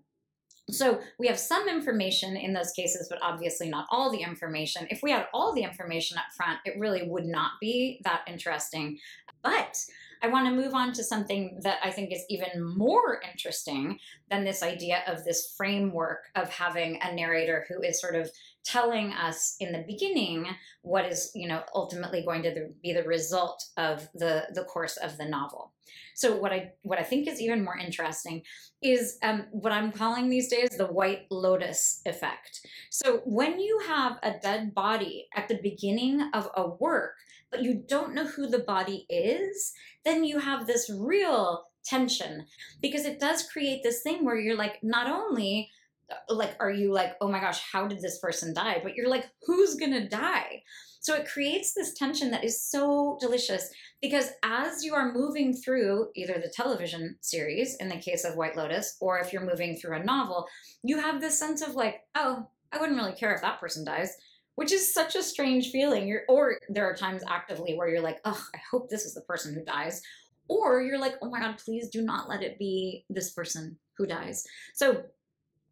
so 0.70 1.00
we 1.20 1.28
have 1.28 1.38
some 1.38 1.70
information 1.70 2.36
in 2.36 2.54
those 2.54 2.72
cases, 2.72 3.08
but 3.08 3.20
obviously 3.22 3.70
not 3.70 3.86
all 3.92 4.12
the 4.12 4.22
information. 4.24 4.88
If 4.90 5.04
we 5.04 5.12
had 5.12 5.28
all 5.32 5.54
the 5.54 5.62
information 5.62 6.18
up 6.18 6.34
front, 6.36 6.60
it 6.66 6.80
really 6.80 7.08
would 7.08 7.26
not 7.26 7.52
be 7.62 8.02
that 8.04 8.22
interesting. 8.28 8.98
But 9.44 9.78
I 10.24 10.28
want 10.28 10.48
to 10.48 10.56
move 10.56 10.74
on 10.74 10.92
to 10.94 11.04
something 11.04 11.60
that 11.62 11.78
I 11.84 11.92
think 11.92 12.12
is 12.12 12.26
even 12.30 12.64
more 12.64 13.22
interesting 13.32 14.00
than 14.32 14.44
this 14.44 14.64
idea 14.64 15.04
of 15.06 15.24
this 15.24 15.54
framework 15.56 16.24
of 16.36 16.50
having 16.50 17.00
a 17.04 17.14
narrator 17.14 17.66
who 17.70 17.84
is 17.84 18.02
sort 18.02 18.16
of 18.16 18.32
telling 18.66 19.14
us 19.14 19.56
in 19.60 19.72
the 19.72 19.86
beginning 19.88 20.48
what 20.82 21.06
is, 21.06 21.32
you 21.36 21.48
know, 21.48 21.62
ultimately 21.74 22.24
going 22.24 22.44
to 22.44 22.70
be 22.82 22.94
the 22.94 23.04
result 23.04 23.64
of 23.78 24.08
the 24.16 24.48
the 24.54 24.64
course 24.64 24.98
of 24.98 25.18
the 25.18 25.26
novel. 25.26 25.72
So 26.16 26.36
what 26.36 26.52
I 26.52 26.72
what 26.82 27.00
I 27.00 27.04
think 27.04 27.28
is 27.28 27.42
even 27.42 27.64
more 27.64 27.78
interesting 27.78 28.42
is 28.82 29.18
um, 29.22 29.46
what 29.52 29.72
I'm 29.72 29.92
calling 29.92 30.30
these 30.30 30.50
days 30.50 30.70
the 30.72 30.88
white 30.88 31.28
lotus 31.30 32.02
effect. 32.06 32.62
So 32.90 33.22
when 33.26 33.60
you 33.60 33.82
have 33.88 34.18
a 34.24 34.34
dead 34.42 34.74
body 34.74 35.28
at 35.36 35.48
the 35.48 35.60
beginning 35.62 36.30
of 36.34 36.50
a 36.56 36.68
work, 36.68 37.14
but 37.52 37.64
you 37.64 37.84
don't 37.88 38.16
know 38.16 38.26
who 38.26 38.48
the 38.48 38.60
body 38.60 39.06
is, 39.10 39.74
then 40.04 40.24
you 40.24 40.40
have 40.40 40.66
this 40.66 40.90
real 40.90 41.66
tension 41.86 42.46
because 42.82 43.06
it 43.06 43.20
does 43.20 43.48
create 43.50 43.84
this 43.84 44.02
thing 44.02 44.26
where 44.26 44.40
you're 44.40 44.58
like, 44.58 44.80
not 44.82 45.08
only 45.10 45.70
Uh, 46.12 46.34
like 46.34 46.56
are 46.60 46.72
you 46.72 46.94
like 46.94 47.16
oh 47.22 47.28
my 47.28 47.40
gosh 47.40 47.62
how 47.72 47.88
did 47.88 48.02
this 48.02 48.20
person 48.20 48.54
die? 48.54 48.80
But 48.84 48.96
you're 48.96 49.10
like 49.10 49.26
who's 49.46 49.76
gonna 49.76 50.08
die? 50.08 50.62
So 51.02 51.14
it 51.14 51.28
creates 51.28 51.74
this 51.74 51.94
tension 51.94 52.32
that 52.32 52.44
is 52.44 52.64
so 52.64 53.18
delicious 53.20 53.70
because 54.02 54.32
as 54.44 54.84
you 54.84 54.96
are 54.96 55.14
moving 55.14 55.54
through 55.54 56.10
either 56.16 56.34
the 56.34 56.52
television 56.56 57.18
series 57.22 57.76
in 57.80 57.90
the 57.90 57.98
case 57.98 58.24
of 58.26 58.36
white 58.36 58.56
lotus 58.58 58.98
or 59.00 59.20
if 59.20 59.32
you're 59.32 59.46
moving 59.46 59.76
through 59.76 59.96
a 59.96 60.04
novel 60.04 60.48
you 60.84 61.00
have 61.00 61.22
this 61.22 61.38
sense 61.38 61.62
of 61.62 61.76
like 61.76 62.02
oh 62.16 62.48
i 62.72 62.80
wouldn't 62.80 62.98
really 62.98 63.14
care 63.14 63.36
if 63.36 63.42
that 63.42 63.60
person 63.60 63.86
dies 63.86 64.18
which 64.56 64.72
is 64.72 64.94
such 64.94 65.16
a 65.16 65.24
strange 65.24 65.70
feeling. 65.70 66.08
You're 66.08 66.24
or 66.28 66.60
there 66.70 66.90
are 66.90 66.96
times 66.96 67.24
actively 67.28 67.76
where 67.76 67.88
you're 67.88 68.02
like 68.02 68.20
oh 68.26 68.42
i 68.54 68.60
hope 68.72 68.90
this 68.90 69.06
is 69.06 69.14
the 69.14 69.22
person 69.22 69.54
who 69.54 69.64
dies. 69.64 70.02
Or 70.48 70.82
you're 70.82 71.00
like 71.00 71.16
oh 71.22 71.30
my 71.30 71.40
god 71.40 71.58
please 71.58 71.90
do 71.90 72.02
not 72.02 72.30
let 72.30 72.42
it 72.42 72.58
be 72.58 73.06
this 73.10 73.32
person 73.32 73.78
who 73.98 74.08
dies. 74.08 74.46
So 74.74 75.04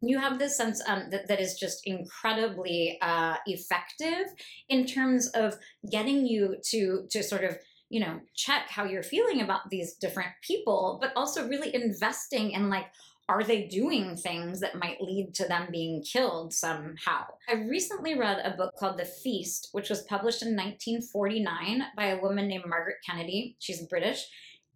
you 0.08 0.18
have 0.18 0.38
this 0.38 0.56
sense 0.56 0.82
um, 0.86 1.04
that, 1.10 1.28
that 1.28 1.40
is 1.40 1.54
just 1.58 1.86
incredibly 1.86 2.98
uh, 3.02 3.36
effective 3.46 4.26
in 4.68 4.86
terms 4.86 5.28
of 5.28 5.56
getting 5.90 6.26
you 6.26 6.56
to 6.70 7.06
to 7.10 7.22
sort 7.22 7.44
of 7.44 7.56
you 7.90 8.00
know 8.00 8.20
check 8.34 8.68
how 8.68 8.84
you're 8.84 9.02
feeling 9.02 9.40
about 9.40 9.70
these 9.70 9.94
different 9.94 10.30
people 10.42 10.98
but 11.00 11.12
also 11.16 11.48
really 11.48 11.74
investing 11.74 12.52
in 12.52 12.70
like 12.70 12.86
are 13.28 13.42
they 13.42 13.66
doing 13.66 14.16
things 14.16 14.60
that 14.60 14.78
might 14.78 15.00
lead 15.00 15.34
to 15.34 15.48
them 15.48 15.68
being 15.70 16.02
killed 16.02 16.52
somehow? 16.52 17.24
I 17.48 17.54
recently 17.54 18.18
read 18.18 18.44
a 18.44 18.54
book 18.54 18.74
called 18.78 18.98
The 18.98 19.06
Feast, 19.06 19.70
which 19.72 19.88
was 19.88 20.02
published 20.02 20.42
in 20.42 20.48
1949 20.48 21.84
by 21.96 22.06
a 22.08 22.20
woman 22.20 22.48
named 22.48 22.64
Margaret 22.66 22.96
Kennedy. 23.08 23.56
She's 23.60 23.86
British. 23.86 24.26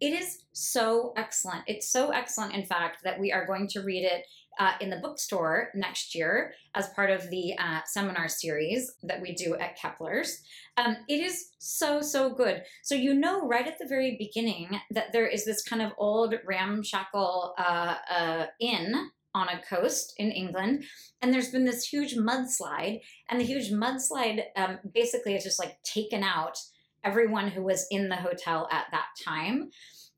It 0.01 0.13
is 0.13 0.45
so 0.53 1.13
excellent. 1.15 1.63
It's 1.67 1.91
so 1.91 2.09
excellent, 2.09 2.55
in 2.55 2.65
fact, 2.65 3.03
that 3.03 3.19
we 3.19 3.31
are 3.31 3.45
going 3.45 3.67
to 3.67 3.81
read 3.81 4.03
it 4.03 4.25
uh, 4.59 4.73
in 4.81 4.89
the 4.89 4.97
bookstore 4.97 5.69
next 5.73 6.13
year 6.13 6.53
as 6.75 6.89
part 6.89 7.09
of 7.09 7.29
the 7.29 7.53
uh, 7.57 7.79
seminar 7.85 8.27
series 8.27 8.91
that 9.03 9.21
we 9.21 9.33
do 9.33 9.55
at 9.55 9.77
Kepler's. 9.77 10.43
Um, 10.77 10.97
it 11.07 11.21
is 11.21 11.49
so, 11.57 12.01
so 12.01 12.29
good. 12.29 12.63
So, 12.83 12.93
you 12.93 13.13
know, 13.13 13.47
right 13.47 13.67
at 13.67 13.79
the 13.79 13.87
very 13.87 14.17
beginning, 14.19 14.79
that 14.91 15.13
there 15.13 15.27
is 15.27 15.45
this 15.45 15.63
kind 15.63 15.81
of 15.81 15.93
old 15.97 16.35
ramshackle 16.45 17.55
uh, 17.57 17.95
uh 18.11 18.45
inn 18.59 19.09
on 19.35 19.47
a 19.47 19.61
coast 19.61 20.13
in 20.17 20.31
England, 20.31 20.83
and 21.21 21.33
there's 21.33 21.51
been 21.51 21.65
this 21.65 21.85
huge 21.85 22.15
mudslide, 22.15 22.99
and 23.29 23.39
the 23.39 23.45
huge 23.45 23.71
mudslide 23.71 24.41
um, 24.55 24.79
basically 24.93 25.33
has 25.33 25.43
just 25.43 25.59
like 25.59 25.81
taken 25.83 26.23
out 26.23 26.57
everyone 27.03 27.47
who 27.47 27.63
was 27.63 27.85
in 27.91 28.09
the 28.09 28.15
hotel 28.15 28.67
at 28.71 28.87
that 28.91 29.07
time. 29.23 29.69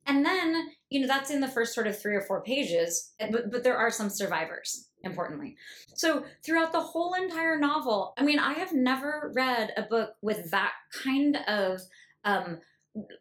And 0.07 0.25
then, 0.25 0.69
you 0.89 0.99
know, 0.99 1.07
that's 1.07 1.29
in 1.29 1.41
the 1.41 1.47
first 1.47 1.73
sort 1.73 1.87
of 1.87 1.99
three 1.99 2.15
or 2.15 2.21
four 2.21 2.41
pages, 2.41 3.13
but, 3.31 3.51
but 3.51 3.63
there 3.63 3.77
are 3.77 3.91
some 3.91 4.09
survivors, 4.09 4.89
importantly. 5.03 5.55
So 5.93 6.25
throughout 6.43 6.71
the 6.71 6.81
whole 6.81 7.13
entire 7.13 7.57
novel, 7.57 8.13
I 8.17 8.23
mean, 8.23 8.39
I 8.39 8.53
have 8.53 8.73
never 8.73 9.31
read 9.35 9.73
a 9.77 9.83
book 9.83 10.15
with 10.21 10.49
that 10.51 10.73
kind 11.03 11.37
of 11.47 11.81
um, 12.23 12.59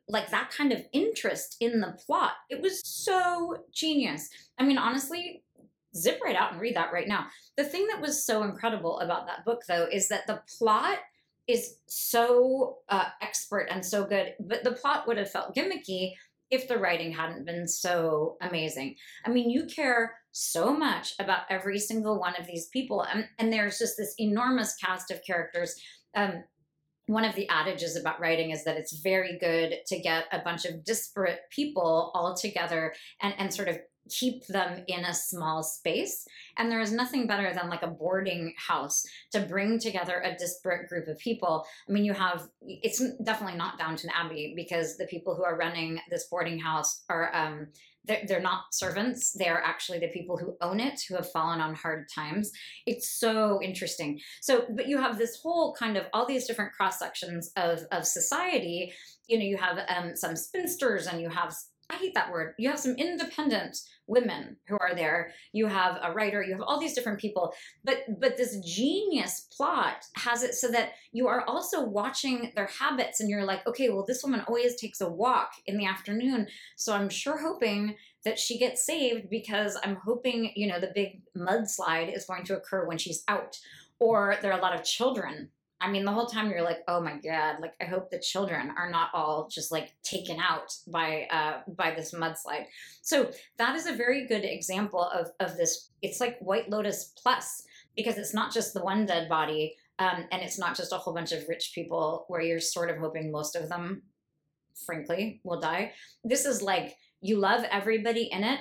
like 0.09 0.31
that 0.31 0.51
kind 0.51 0.73
of 0.73 0.83
interest 0.93 1.57
in 1.61 1.81
the 1.81 1.97
plot. 2.05 2.33
It 2.49 2.61
was 2.61 2.83
so 2.85 3.65
genius. 3.73 4.29
I 4.59 4.65
mean, 4.65 4.79
honestly, 4.79 5.43
zip 5.97 6.21
right 6.25 6.37
out 6.37 6.53
and 6.53 6.61
read 6.61 6.77
that 6.77 6.93
right 6.93 7.09
now. 7.09 7.27
The 7.57 7.65
thing 7.65 7.87
that 7.89 8.01
was 8.01 8.25
so 8.25 8.43
incredible 8.43 8.99
about 9.01 9.27
that 9.27 9.45
book, 9.45 9.63
though, 9.69 9.87
is 9.91 10.09
that 10.09 10.27
the 10.27 10.43
plot 10.59 10.99
is 11.47 11.77
so 11.87 12.79
uh, 12.89 13.07
expert 13.21 13.69
and 13.71 13.85
so 13.85 14.05
good, 14.05 14.35
but 14.41 14.63
the 14.63 14.73
plot 14.73 15.07
would 15.07 15.19
have 15.19 15.31
felt 15.31 15.55
gimmicky 15.55 16.13
if 16.51 16.69
the 16.69 16.79
writing 16.79 17.13
hadn't 17.13 17.47
been 17.47 17.67
so 17.67 18.37
amazing. 18.41 18.97
I 19.25 19.31
mean, 19.31 19.51
you 19.51 19.67
care 19.67 20.15
so 20.33 20.73
much 20.73 21.15
about 21.19 21.43
every 21.51 21.79
single 21.79 22.19
one 22.19 22.35
of 22.39 22.47
these 22.47 22.69
people, 22.69 23.03
and, 23.03 23.27
and 23.39 23.53
there's 23.53 23.79
just 23.79 23.97
this 23.97 24.15
enormous 24.19 24.75
cast 24.77 25.11
of 25.11 25.25
characters. 25.25 25.75
Um, 26.15 26.45
one 27.07 27.25
of 27.25 27.35
the 27.35 27.49
adages 27.51 27.97
about 27.97 28.21
writing 28.21 28.51
is 28.51 28.63
that 28.65 28.77
it's 28.77 29.01
very 29.01 29.37
good 29.39 29.79
to 29.87 29.99
get 29.99 30.27
a 30.33 30.39
bunch 30.39 30.65
of 30.65 30.85
disparate 30.85 31.41
people 31.51 32.13
all 32.15 32.37
together 32.37 32.95
and, 33.21 33.35
and 33.37 33.53
sort 33.53 33.69
of 33.69 33.79
keep 34.09 34.47
them 34.47 34.85
in 34.89 35.05
a 35.05 35.15
small 35.15 35.63
space. 35.63 36.27
And 36.57 36.71
there 36.71 36.81
is 36.81 36.93
nothing 36.93 37.27
better 37.27 37.53
than 37.55 37.69
like 37.69 37.83
a 37.83 37.89
boarding 37.89 38.55
house 38.57 39.05
to 39.33 39.41
bring 39.41 39.79
together 39.79 40.21
a 40.21 40.37
disparate 40.37 40.89
group 40.89 41.09
of 41.09 41.19
people. 41.19 41.65
I 41.89 41.93
mean, 41.93 42.05
you 42.05 42.13
have, 42.13 42.49
it's 42.61 43.03
definitely 43.23 43.57
not 43.57 43.79
Downton 43.79 44.11
Abbey 44.15 44.55
because 44.57 44.97
the 44.97 45.07
people 45.07 45.35
who 45.35 45.45
are 45.45 45.57
running 45.57 46.01
this 46.11 46.27
boarding 46.29 46.59
house 46.59 47.03
are, 47.09 47.35
um, 47.35 47.69
they're, 48.05 48.23
they're 48.27 48.41
not 48.41 48.73
servants. 48.73 49.33
They 49.33 49.49
are 49.49 49.63
actually 49.63 49.99
the 49.99 50.09
people 50.09 50.39
who 50.39 50.57
own 50.61 50.81
it, 50.81 51.03
who 51.09 51.17
have 51.17 51.31
fallen 51.31 51.61
on 51.61 51.75
hard 51.75 52.09
times. 52.13 52.51
It's 52.87 53.11
so 53.11 53.61
interesting. 53.63 54.21
So, 54.41 54.65
but 54.71 54.89
you 54.89 54.99
have 54.99 55.19
this 55.19 55.41
whole 55.43 55.75
kind 55.75 55.97
of 55.97 56.07
all 56.13 56.27
these 56.27 56.47
different 56.47 56.73
cross 56.73 56.99
sections 56.99 57.53
of, 57.57 57.81
of 57.93 58.07
society. 58.07 58.93
You 59.29 59.39
know, 59.39 59.45
you 59.45 59.59
have 59.59 59.79
um, 59.89 60.17
some 60.17 60.35
spinsters 60.35 61.07
and 61.07 61.21
you 61.21 61.29
have 61.29 61.55
I 61.91 61.97
hate 61.97 62.15
that 62.15 62.31
word. 62.31 62.55
You 62.57 62.71
have 62.71 62.79
some 62.79 62.95
independent 62.95 63.77
women 64.07 64.57
who 64.69 64.77
are 64.81 64.95
there. 64.95 65.33
You 65.53 65.67
have 65.67 65.99
a 66.03 66.13
writer. 66.13 66.43
You 66.43 66.53
have 66.53 66.63
all 66.63 66.79
these 66.79 66.95
different 66.95 67.19
people. 67.19 67.53
But 67.85 67.99
but 68.21 68.37
this 68.37 68.59
genius 68.61 69.49
plot 69.57 70.05
has 70.15 70.43
it 70.43 70.55
so 70.55 70.69
that 70.69 70.93
you 71.13 71.27
are 71.27 71.45
also 71.47 71.85
watching 71.85 72.53
their 72.55 72.67
habits, 72.67 73.21
and 73.21 73.29
you're 73.29 73.45
like, 73.45 73.67
okay, 73.67 73.91
well, 73.91 74.05
this 74.07 74.23
woman 74.23 74.43
always 74.47 74.77
takes 74.77 75.01
a 75.01 75.09
walk 75.09 75.51
in 75.67 75.77
the 75.79 75.87
afternoon, 75.87 76.47
so 76.77 76.95
I'm 76.95 77.09
sure 77.09 77.39
hoping 77.39 77.97
that 78.25 78.39
she 78.39 78.59
gets 78.59 78.87
saved 78.87 79.31
because 79.31 79.77
I'm 79.83 79.97
hoping 79.97 80.53
you 80.55 80.69
know 80.69 80.79
the 80.79 80.93
big 80.95 81.23
mudslide 81.37 82.15
is 82.15 82.27
going 82.27 82.45
to 82.45 82.57
occur 82.57 82.87
when 82.87 82.99
she's 82.99 83.25
out. 83.27 83.59
Or 83.99 84.37
there 84.41 84.53
are 84.53 84.59
a 84.59 84.63
lot 84.63 84.75
of 84.75 84.85
children 84.85 85.51
I 85.81 85.91
mean, 85.91 86.05
the 86.05 86.13
whole 86.13 86.27
time 86.27 86.51
you're 86.51 86.63
like, 86.63 86.81
oh 86.89 87.01
my 87.01 87.17
god, 87.17 87.57
like 87.61 87.75
I 87.81 87.85
hope 87.85 88.11
the 88.11 88.19
children 88.19 88.73
are 88.77 88.91
not 88.91 89.11
all 89.15 89.49
just 89.51 89.73
like 89.73 89.95
taken 90.03 90.39
out 90.39 90.75
by 90.87 91.27
uh, 91.31 91.61
by 91.77 91.95
this 91.95 92.13
mudslide. 92.13 92.67
So 93.03 93.31
that 93.57 93.75
is 93.77 93.87
a 93.87 93.95
very 93.95 94.27
good 94.27 94.45
example 94.45 95.03
of 95.03 95.29
of 95.41 95.57
this. 95.57 95.91
It's 96.03 96.21
like 96.21 96.39
White 96.41 96.69
Lotus 96.69 97.13
plus 97.21 97.65
because 97.97 98.19
it's 98.19 98.35
not 98.35 98.53
just 98.53 98.75
the 98.75 98.83
one 98.83 99.07
dead 99.07 99.29
body, 99.29 99.75
um, 99.99 100.27
and 100.31 100.43
it's 100.43 100.59
not 100.59 100.77
just 100.77 100.93
a 100.93 100.97
whole 100.97 101.15
bunch 101.15 101.33
of 101.33 101.49
rich 101.49 101.73
people 101.75 102.27
where 102.29 102.43
you're 102.43 102.61
sort 102.61 102.91
of 102.91 102.99
hoping 102.99 103.33
most 103.33 103.57
of 103.57 103.69
them, 103.69 104.03
frankly, 104.87 105.41
will 105.45 105.61
die. 105.61 105.93
This 106.25 106.45
is 106.45 106.61
like 106.61 106.97
you 107.23 107.37
love 107.37 107.65
everybody 107.71 108.25
in 108.25 108.45
it 108.45 108.61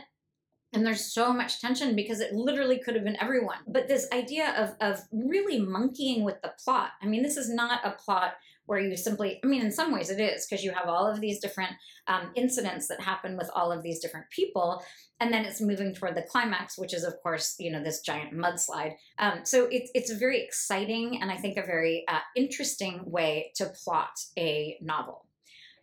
and 0.74 0.86
there's 0.86 1.14
so 1.14 1.34
much 1.34 1.60
tension 1.60 1.96
because 1.96 2.20
it 2.20 2.34
literally 2.34 2.80
could 2.80 2.96
have 2.96 3.04
been 3.04 3.22
everyone. 3.22 3.58
But 3.68 3.88
this 3.88 4.08
idea 4.14 4.54
of 4.58 4.76
of 4.82 5.02
really 5.12 5.60
monkeying 5.60 6.24
with 6.24 6.42
the 6.42 6.54
plot 6.64 6.92
i 7.02 7.06
mean 7.06 7.24
this 7.24 7.38
is 7.38 7.50
not 7.50 7.86
a 7.86 7.92
plot 7.92 8.34
where 8.66 8.80
you 8.80 8.96
simply 8.96 9.40
i 9.44 9.48
mean 9.48 9.62
in 9.62 9.72
some 9.72 9.92
ways 9.92 10.10
it 10.10 10.20
is 10.20 10.46
because 10.46 10.64
you 10.64 10.72
have 10.72 10.88
all 10.88 11.08
of 11.08 11.20
these 11.20 11.40
different 11.40 11.72
um, 12.08 12.32
incidents 12.36 12.88
that 12.88 13.02
happen 13.02 13.38
with 13.38 13.50
all 13.56 13.72
of 13.72 13.84
these 13.84 14.00
different 14.00 14.30
people 14.30 14.84
and 15.20 15.34
then 15.34 15.46
it's 15.46 15.62
moving 15.62 15.94
toward 15.94 16.16
the 16.16 16.22
climax 16.24 16.78
which 16.78 16.94
is 16.94 17.04
of 17.04 17.14
course 17.22 17.56
you 17.60 17.72
know 17.72 17.84
this 17.84 18.02
giant 18.02 18.34
mudslide. 18.34 18.94
Um, 19.18 19.42
so 19.44 19.68
it's, 19.72 19.92
it's 19.94 20.12
a 20.12 20.18
very 20.18 20.42
exciting 20.42 21.20
and 21.22 21.32
i 21.32 21.38
think 21.38 21.58
a 21.58 21.66
very 21.66 22.04
uh, 22.08 22.20
interesting 22.36 23.02
way 23.06 23.52
to 23.56 23.72
plot 23.84 24.12
a 24.38 24.78
novel. 24.82 25.26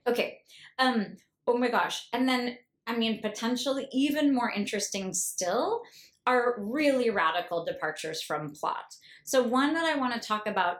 Okay 0.06 0.38
um, 0.78 1.16
oh 1.46 1.56
my 1.56 1.68
gosh 1.68 2.08
and 2.12 2.28
then 2.28 2.58
I 2.86 2.96
mean, 2.96 3.20
potentially 3.20 3.88
even 3.92 4.34
more 4.34 4.50
interesting 4.50 5.12
still 5.12 5.82
are 6.26 6.56
really 6.58 7.10
radical 7.10 7.64
departures 7.64 8.22
from 8.22 8.52
plot. 8.52 8.94
So, 9.24 9.42
one 9.42 9.74
that 9.74 9.84
I 9.84 9.98
want 9.98 10.20
to 10.20 10.26
talk 10.26 10.46
about 10.46 10.78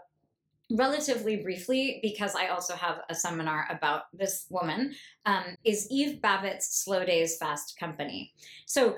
relatively 0.72 1.36
briefly, 1.36 2.00
because 2.02 2.34
I 2.34 2.48
also 2.48 2.74
have 2.74 3.00
a 3.08 3.14
seminar 3.14 3.68
about 3.70 4.04
this 4.12 4.46
woman, 4.50 4.94
um, 5.24 5.56
is 5.64 5.88
Eve 5.90 6.20
Babitz 6.20 6.62
Slow 6.62 7.04
Days 7.04 7.36
Fast 7.38 7.78
Company. 7.78 8.32
So, 8.66 8.96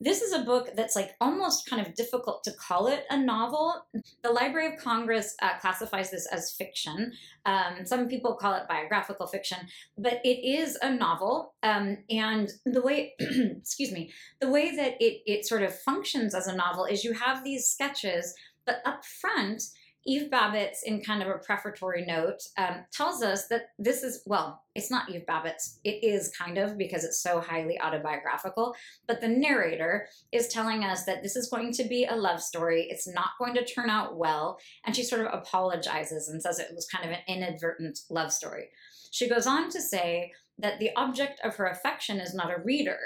this 0.00 0.22
is 0.22 0.32
a 0.32 0.44
book 0.44 0.70
that's 0.76 0.94
like 0.94 1.16
almost 1.20 1.68
kind 1.68 1.84
of 1.84 1.94
difficult 1.94 2.44
to 2.44 2.52
call 2.52 2.86
it 2.86 3.04
a 3.10 3.18
novel. 3.18 3.86
The 4.22 4.30
Library 4.30 4.72
of 4.72 4.78
Congress 4.78 5.34
uh, 5.42 5.58
classifies 5.58 6.10
this 6.10 6.26
as 6.26 6.52
fiction. 6.52 7.12
Um, 7.44 7.84
some 7.84 8.08
people 8.08 8.36
call 8.36 8.54
it 8.54 8.68
biographical 8.68 9.26
fiction, 9.26 9.58
but 9.96 10.20
it 10.24 10.46
is 10.46 10.78
a 10.82 10.90
novel. 10.90 11.54
Um, 11.62 11.98
and 12.10 12.50
the 12.64 12.80
way, 12.80 13.14
excuse 13.20 13.90
me, 13.90 14.12
the 14.40 14.50
way 14.50 14.74
that 14.76 14.94
it, 15.00 15.22
it 15.26 15.46
sort 15.46 15.62
of 15.62 15.76
functions 15.76 16.34
as 16.34 16.46
a 16.46 16.54
novel 16.54 16.84
is 16.84 17.02
you 17.02 17.14
have 17.14 17.42
these 17.42 17.66
sketches, 17.66 18.34
but 18.66 18.80
up 18.84 19.04
front, 19.04 19.62
Eve 20.06 20.30
Babitz, 20.30 20.78
in 20.84 21.02
kind 21.02 21.22
of 21.22 21.28
a 21.28 21.38
prefatory 21.38 22.04
note, 22.06 22.40
um, 22.56 22.84
tells 22.92 23.22
us 23.22 23.48
that 23.48 23.70
this 23.78 24.02
is, 24.02 24.22
well, 24.26 24.62
it's 24.74 24.90
not 24.90 25.10
Eve 25.10 25.24
Babitz, 25.28 25.78
it 25.84 26.02
is 26.02 26.30
kind 26.36 26.56
of 26.56 26.78
because 26.78 27.04
it's 27.04 27.22
so 27.22 27.40
highly 27.40 27.80
autobiographical, 27.80 28.74
but 29.06 29.20
the 29.20 29.28
narrator 29.28 30.06
is 30.32 30.48
telling 30.48 30.84
us 30.84 31.04
that 31.04 31.22
this 31.22 31.36
is 31.36 31.50
going 31.50 31.72
to 31.72 31.84
be 31.84 32.04
a 32.04 32.16
love 32.16 32.40
story. 32.40 32.86
It's 32.88 33.06
not 33.06 33.30
going 33.38 33.54
to 33.54 33.64
turn 33.64 33.90
out 33.90 34.16
well. 34.16 34.58
And 34.86 34.94
she 34.96 35.02
sort 35.02 35.26
of 35.26 35.34
apologizes 35.34 36.28
and 36.28 36.40
says 36.40 36.58
it 36.58 36.74
was 36.74 36.86
kind 36.86 37.04
of 37.04 37.10
an 37.10 37.20
inadvertent 37.26 37.98
love 38.08 38.32
story. 38.32 38.70
She 39.10 39.28
goes 39.28 39.46
on 39.46 39.68
to 39.70 39.80
say 39.80 40.32
that 40.58 40.78
the 40.78 40.90
object 40.96 41.40
of 41.44 41.56
her 41.56 41.66
affection 41.66 42.20
is 42.20 42.34
not 42.34 42.50
a 42.50 42.62
reader. 42.62 42.98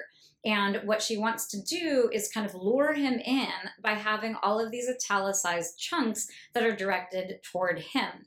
And 0.45 0.81
what 0.85 1.03
she 1.03 1.17
wants 1.17 1.47
to 1.49 1.63
do 1.63 2.11
is 2.13 2.33
kind 2.33 2.47
of 2.47 2.55
lure 2.55 2.95
him 2.95 3.15
in 3.21 3.49
by 3.83 3.93
having 3.95 4.37
all 4.43 4.59
of 4.59 4.71
these 4.71 4.89
italicized 4.89 5.79
chunks 5.79 6.27
that 6.53 6.65
are 6.65 6.75
directed 6.75 7.41
toward 7.45 7.79
him. 7.79 8.27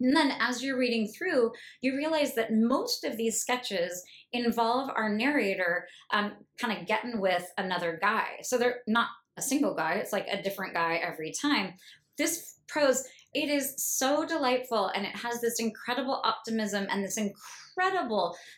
And 0.00 0.14
then 0.14 0.32
as 0.38 0.62
you're 0.62 0.78
reading 0.78 1.08
through, 1.08 1.52
you 1.80 1.96
realize 1.96 2.34
that 2.34 2.52
most 2.52 3.04
of 3.04 3.16
these 3.16 3.40
sketches 3.40 4.04
involve 4.32 4.90
our 4.94 5.08
narrator 5.08 5.88
um, 6.12 6.32
kind 6.58 6.78
of 6.78 6.86
getting 6.86 7.20
with 7.20 7.50
another 7.56 7.98
guy. 8.00 8.38
So 8.42 8.58
they're 8.58 8.82
not 8.86 9.08
a 9.36 9.42
single 9.42 9.74
guy, 9.74 9.94
it's 9.94 10.12
like 10.12 10.26
a 10.28 10.42
different 10.42 10.74
guy 10.74 10.96
every 10.96 11.32
time. 11.32 11.74
This 12.16 12.56
prose, 12.68 13.04
it 13.34 13.48
is 13.48 13.74
so 13.76 14.26
delightful 14.26 14.88
and 14.88 15.06
it 15.06 15.14
has 15.16 15.40
this 15.40 15.60
incredible 15.60 16.20
optimism 16.24 16.86
and 16.90 17.04
this 17.04 17.16
incredible 17.16 17.40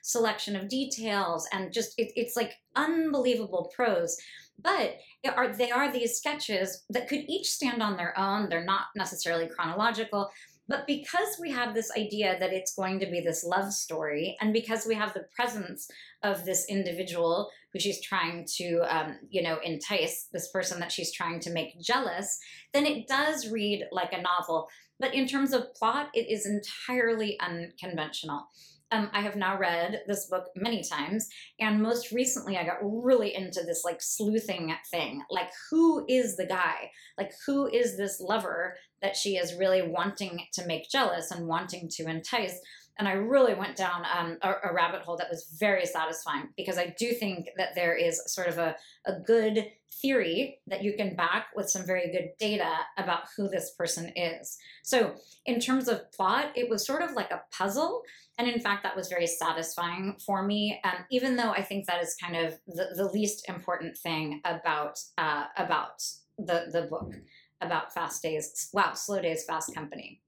selection 0.02 0.56
of 0.56 0.68
details 0.68 1.48
and 1.52 1.72
just 1.72 1.94
it, 1.98 2.12
it's 2.16 2.36
like 2.36 2.52
unbelievable 2.76 3.70
prose 3.74 4.16
but 4.62 4.96
are, 5.36 5.48
they 5.48 5.70
are 5.70 5.90
these 5.90 6.18
sketches 6.18 6.84
that 6.90 7.08
could 7.08 7.24
each 7.28 7.48
stand 7.48 7.82
on 7.82 7.96
their 7.96 8.18
own 8.18 8.48
they're 8.48 8.64
not 8.64 8.86
necessarily 8.96 9.48
chronological 9.48 10.30
but 10.70 10.86
because 10.86 11.36
we 11.40 11.50
have 11.50 11.74
this 11.74 11.90
idea 11.98 12.38
that 12.38 12.52
it's 12.52 12.76
going 12.76 13.00
to 13.00 13.06
be 13.06 13.20
this 13.20 13.42
love 13.42 13.72
story, 13.72 14.36
and 14.40 14.52
because 14.52 14.86
we 14.86 14.94
have 14.94 15.12
the 15.12 15.26
presence 15.34 15.90
of 16.22 16.44
this 16.44 16.64
individual 16.68 17.50
who 17.72 17.80
she's 17.80 18.00
trying 18.00 18.46
to, 18.56 18.78
um, 18.82 19.18
you 19.28 19.42
know, 19.42 19.58
entice, 19.64 20.28
this 20.32 20.48
person 20.52 20.78
that 20.78 20.92
she's 20.92 21.12
trying 21.12 21.40
to 21.40 21.50
make 21.50 21.80
jealous, 21.80 22.38
then 22.72 22.86
it 22.86 23.08
does 23.08 23.50
read 23.50 23.84
like 23.90 24.12
a 24.12 24.22
novel. 24.22 24.68
But 25.00 25.12
in 25.12 25.26
terms 25.26 25.52
of 25.52 25.74
plot, 25.74 26.10
it 26.14 26.30
is 26.30 26.46
entirely 26.46 27.36
unconventional. 27.40 28.46
Um, 28.92 29.08
I 29.12 29.20
have 29.20 29.36
now 29.36 29.56
read 29.56 30.02
this 30.06 30.26
book 30.26 30.46
many 30.56 30.82
times, 30.82 31.28
and 31.60 31.80
most 31.80 32.10
recently 32.10 32.56
I 32.56 32.64
got 32.64 32.78
really 32.82 33.34
into 33.34 33.62
this 33.62 33.82
like 33.84 34.02
sleuthing 34.02 34.74
thing. 34.90 35.22
Like, 35.30 35.50
who 35.70 36.04
is 36.08 36.36
the 36.36 36.46
guy? 36.46 36.90
Like, 37.16 37.32
who 37.46 37.68
is 37.68 37.96
this 37.96 38.20
lover 38.20 38.76
that 39.00 39.16
she 39.16 39.36
is 39.36 39.54
really 39.54 39.82
wanting 39.82 40.40
to 40.54 40.66
make 40.66 40.90
jealous 40.90 41.30
and 41.30 41.46
wanting 41.46 41.88
to 41.92 42.08
entice? 42.08 42.58
And 43.00 43.08
I 43.08 43.12
really 43.12 43.54
went 43.54 43.76
down 43.76 44.04
um, 44.14 44.36
a, 44.42 44.68
a, 44.68 44.74
rabbit 44.74 45.00
hole 45.00 45.16
that 45.16 45.30
was 45.30 45.56
very 45.58 45.86
satisfying 45.86 46.50
because 46.54 46.76
I 46.76 46.94
do 46.98 47.12
think 47.12 47.48
that 47.56 47.74
there 47.74 47.96
is 47.96 48.22
sort 48.26 48.46
of 48.46 48.58
a, 48.58 48.76
a 49.06 49.14
good 49.26 49.72
theory 50.02 50.58
that 50.66 50.84
you 50.84 50.92
can 50.92 51.16
back 51.16 51.46
with 51.56 51.70
some 51.70 51.86
very 51.86 52.12
good 52.12 52.32
data 52.38 52.70
about 52.98 53.22
who 53.36 53.48
this 53.48 53.72
person 53.76 54.12
is. 54.14 54.58
So, 54.84 55.14
in 55.46 55.60
terms 55.60 55.88
of 55.88 56.12
plot, 56.12 56.52
it 56.54 56.68
was 56.68 56.86
sort 56.86 57.02
of 57.02 57.12
like 57.12 57.30
a 57.30 57.42
puzzle 57.50 58.02
and 58.40 58.48
in 58.48 58.58
fact, 58.58 58.84
that 58.84 58.96
was 58.96 59.08
very 59.08 59.26
satisfying 59.26 60.16
for 60.24 60.42
me, 60.42 60.80
um, 60.82 61.04
even 61.10 61.36
though 61.36 61.50
I 61.50 61.60
think 61.60 61.84
that 61.84 62.02
is 62.02 62.16
kind 62.18 62.36
of 62.36 62.58
the, 62.66 62.88
the 62.96 63.04
least 63.04 63.46
important 63.50 63.98
thing 63.98 64.40
about 64.46 64.98
uh, 65.18 65.44
about 65.58 66.02
the, 66.38 66.64
the 66.72 66.86
book, 66.88 67.12
about 67.60 67.92
Fast 67.92 68.22
Days, 68.22 68.70
wow, 68.72 68.94
Slow 68.94 69.20
Days, 69.20 69.44
Fast 69.44 69.74
Company. 69.74 70.22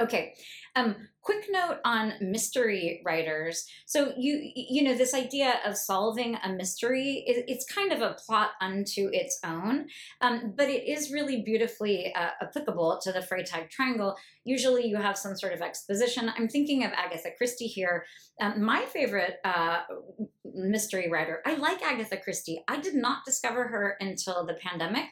Okay, 0.00 0.34
um, 0.74 0.96
quick 1.20 1.46
note 1.50 1.78
on 1.84 2.14
mystery 2.20 3.00
writers. 3.04 3.64
So 3.86 4.12
you 4.18 4.50
you 4.54 4.82
know 4.82 4.94
this 4.94 5.14
idea 5.14 5.60
of 5.64 5.76
solving 5.76 6.36
a 6.42 6.52
mystery, 6.52 7.22
it, 7.28 7.44
it's 7.46 7.64
kind 7.64 7.92
of 7.92 8.02
a 8.02 8.16
plot 8.26 8.50
unto 8.60 9.08
its 9.12 9.38
own, 9.44 9.86
um, 10.20 10.52
but 10.56 10.68
it 10.68 10.88
is 10.88 11.12
really 11.12 11.42
beautifully 11.42 12.12
uh, 12.14 12.30
applicable 12.42 12.98
to 13.02 13.12
the 13.12 13.20
Freytag 13.20 13.70
triangle. 13.70 14.16
Usually 14.42 14.84
you 14.84 14.96
have 14.96 15.16
some 15.16 15.36
sort 15.36 15.52
of 15.52 15.62
exposition. 15.62 16.28
I'm 16.36 16.48
thinking 16.48 16.84
of 16.84 16.90
Agatha 16.92 17.30
Christie 17.38 17.68
here. 17.68 18.04
Um, 18.40 18.64
my 18.64 18.84
favorite 18.86 19.36
uh, 19.44 19.82
mystery 20.54 21.08
writer. 21.08 21.40
I 21.46 21.54
like 21.54 21.82
Agatha 21.82 22.16
Christie. 22.16 22.64
I 22.66 22.80
did 22.80 22.96
not 22.96 23.24
discover 23.24 23.68
her 23.68 23.96
until 24.00 24.44
the 24.44 24.54
pandemic. 24.54 25.04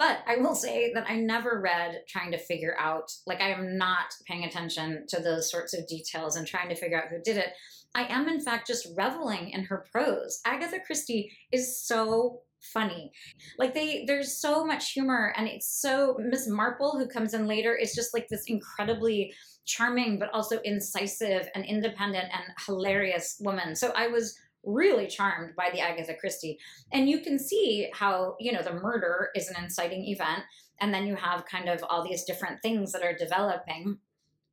But 0.00 0.20
I 0.26 0.38
will 0.38 0.54
say 0.54 0.94
that 0.94 1.04
I 1.10 1.16
never 1.16 1.60
read 1.60 2.00
trying 2.08 2.32
to 2.32 2.38
figure 2.38 2.74
out, 2.78 3.12
like, 3.26 3.42
I 3.42 3.50
am 3.50 3.76
not 3.76 4.14
paying 4.26 4.44
attention 4.44 5.04
to 5.08 5.20
those 5.20 5.50
sorts 5.50 5.74
of 5.74 5.86
details 5.86 6.36
and 6.36 6.46
trying 6.46 6.70
to 6.70 6.74
figure 6.74 6.98
out 6.98 7.10
who 7.10 7.20
did 7.22 7.36
it. 7.36 7.50
I 7.94 8.04
am, 8.04 8.26
in 8.26 8.40
fact, 8.40 8.66
just 8.66 8.88
reveling 8.96 9.50
in 9.50 9.64
her 9.64 9.84
prose. 9.92 10.40
Agatha 10.46 10.78
Christie 10.86 11.30
is 11.52 11.86
so 11.86 12.40
funny. 12.72 13.12
Like 13.58 13.74
they 13.74 14.04
there's 14.06 14.40
so 14.40 14.64
much 14.64 14.92
humor 14.92 15.34
and 15.36 15.46
it's 15.46 15.80
so 15.80 16.16
Miss 16.18 16.48
Marple 16.48 16.98
who 16.98 17.06
comes 17.06 17.32
in 17.32 17.46
later 17.46 17.74
is 17.74 17.94
just 17.94 18.12
like 18.12 18.28
this 18.28 18.44
incredibly 18.48 19.32
charming 19.64 20.18
but 20.18 20.28
also 20.34 20.60
incisive 20.60 21.48
and 21.54 21.64
independent 21.64 22.26
and 22.32 22.44
hilarious 22.66 23.38
woman. 23.40 23.74
So 23.74 23.92
I 23.96 24.08
was 24.08 24.38
really 24.64 25.06
charmed 25.06 25.54
by 25.56 25.70
the 25.72 25.80
Agatha 25.80 26.14
Christie. 26.14 26.58
And 26.92 27.08
you 27.08 27.20
can 27.20 27.38
see 27.38 27.88
how, 27.92 28.36
you 28.38 28.52
know, 28.52 28.62
the 28.62 28.74
murder 28.74 29.30
is 29.34 29.48
an 29.48 29.62
inciting 29.62 30.06
event. 30.06 30.42
And 30.80 30.94
then 30.94 31.06
you 31.06 31.16
have 31.16 31.44
kind 31.46 31.68
of 31.68 31.84
all 31.88 32.06
these 32.06 32.24
different 32.24 32.62
things 32.62 32.92
that 32.92 33.02
are 33.02 33.16
developing. 33.16 33.98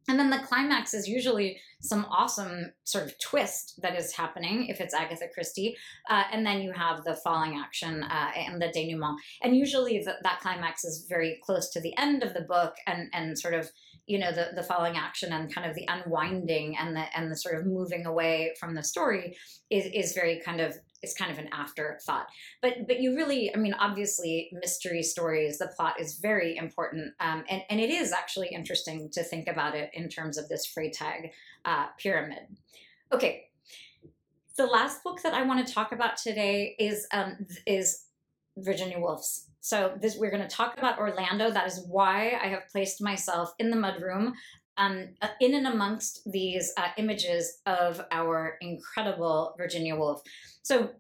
And 0.10 0.18
then 0.18 0.30
the 0.30 0.40
climax 0.40 0.94
is 0.94 1.08
usually 1.08 1.60
some 1.82 2.06
awesome 2.10 2.72
sort 2.86 3.06
of 3.06 3.20
twist 3.20 3.80
that 3.82 3.98
is 3.98 4.14
happening 4.14 4.68
if 4.68 4.80
it's 4.80 4.94
Agatha 4.94 5.28
Christie. 5.34 5.76
Uh, 6.10 6.24
and 6.32 6.46
then 6.46 6.62
you 6.62 6.72
have 6.72 7.04
the 7.04 7.16
falling 7.16 7.60
action 7.60 8.04
uh, 8.04 8.32
and 8.36 8.62
the 8.62 8.70
denouement. 8.70 9.20
And 9.42 9.56
usually 9.56 10.00
the, 10.00 10.16
that 10.24 10.40
climax 10.40 10.86
is 10.86 11.06
very 11.10 11.40
close 11.44 11.70
to 11.72 11.82
the 11.82 11.96
end 11.98 12.24
of 12.24 12.34
the 12.34 12.42
book 12.42 12.76
and, 12.88 13.10
and 13.14 13.38
sort 13.38 13.54
of 13.54 13.70
you 14.08 14.18
know 14.18 14.32
the 14.32 14.50
the 14.56 14.64
following 14.64 14.96
action 14.96 15.34
and 15.34 15.54
kind 15.54 15.70
of 15.70 15.76
the 15.76 15.86
unwinding 15.88 16.78
and 16.78 16.96
the 16.96 17.06
and 17.16 17.30
the 17.30 17.36
sort 17.36 17.60
of 17.60 17.66
moving 17.66 18.06
away 18.06 18.54
from 18.60 18.74
the 18.74 18.82
story 18.82 19.38
is 19.70 19.86
is 19.94 20.14
very 20.14 20.40
kind 20.40 20.62
of 20.62 20.76
is 21.04 21.14
kind 21.14 21.32
of 21.32 21.38
an 21.38 21.50
afterthought. 21.52 22.28
But 22.62 22.88
but 22.88 23.02
you 23.02 23.16
really 23.16 23.54
i 23.54 23.58
mean 23.58 23.74
obviously 23.74 24.50
mystery 24.54 25.04
stories 25.04 25.58
the 25.60 25.68
plot 25.68 26.00
is 26.00 26.20
very 26.20 26.56
important 26.56 27.14
um, 27.20 27.44
and 27.50 27.62
and 27.70 27.80
it 27.80 27.90
is 27.90 28.14
actually 28.14 28.48
interesting 28.48 29.10
to 29.12 29.24
think 29.24 29.48
about 29.48 29.76
it 29.76 29.92
in 29.94 30.08
terms 30.08 30.38
of 30.38 30.48
this 30.48 30.66
freytag 30.66 31.32
uh, 31.66 31.88
pyramid. 32.00 32.44
Okay. 33.12 33.44
The 34.56 34.66
last 34.66 35.04
book 35.04 35.22
that 35.22 35.34
i 35.34 35.44
want 35.44 35.68
to 35.68 35.72
talk 35.72 35.92
about 35.92 36.18
today 36.18 36.76
is 36.80 37.08
um, 37.12 37.46
is 37.66 38.07
virginia 38.58 39.00
woolf's 39.00 39.48
so 39.68 39.98
this 40.02 40.16
we're 40.16 40.32
going 40.32 40.48
to 40.48 40.48
talk 40.48 40.78
about 40.78 40.98
Orlando. 40.98 41.52
That 41.52 41.68
is 41.68 41.86
why 41.90 42.40
I 42.42 42.48
have 42.48 42.70
placed 42.72 43.02
myself 43.02 43.52
in 43.60 43.70
the 43.70 43.76
mudroom, 43.76 44.32
um, 44.78 45.10
uh, 45.22 45.28
in 45.42 45.56
and 45.56 45.68
amongst 45.68 46.22
these 46.32 46.72
uh, 46.78 46.88
images 46.98 47.60
of 47.66 48.02
our 48.12 48.58
incredible 48.62 49.56
Virginia 49.58 49.94
Woolf. 49.98 50.22
So 50.64 50.92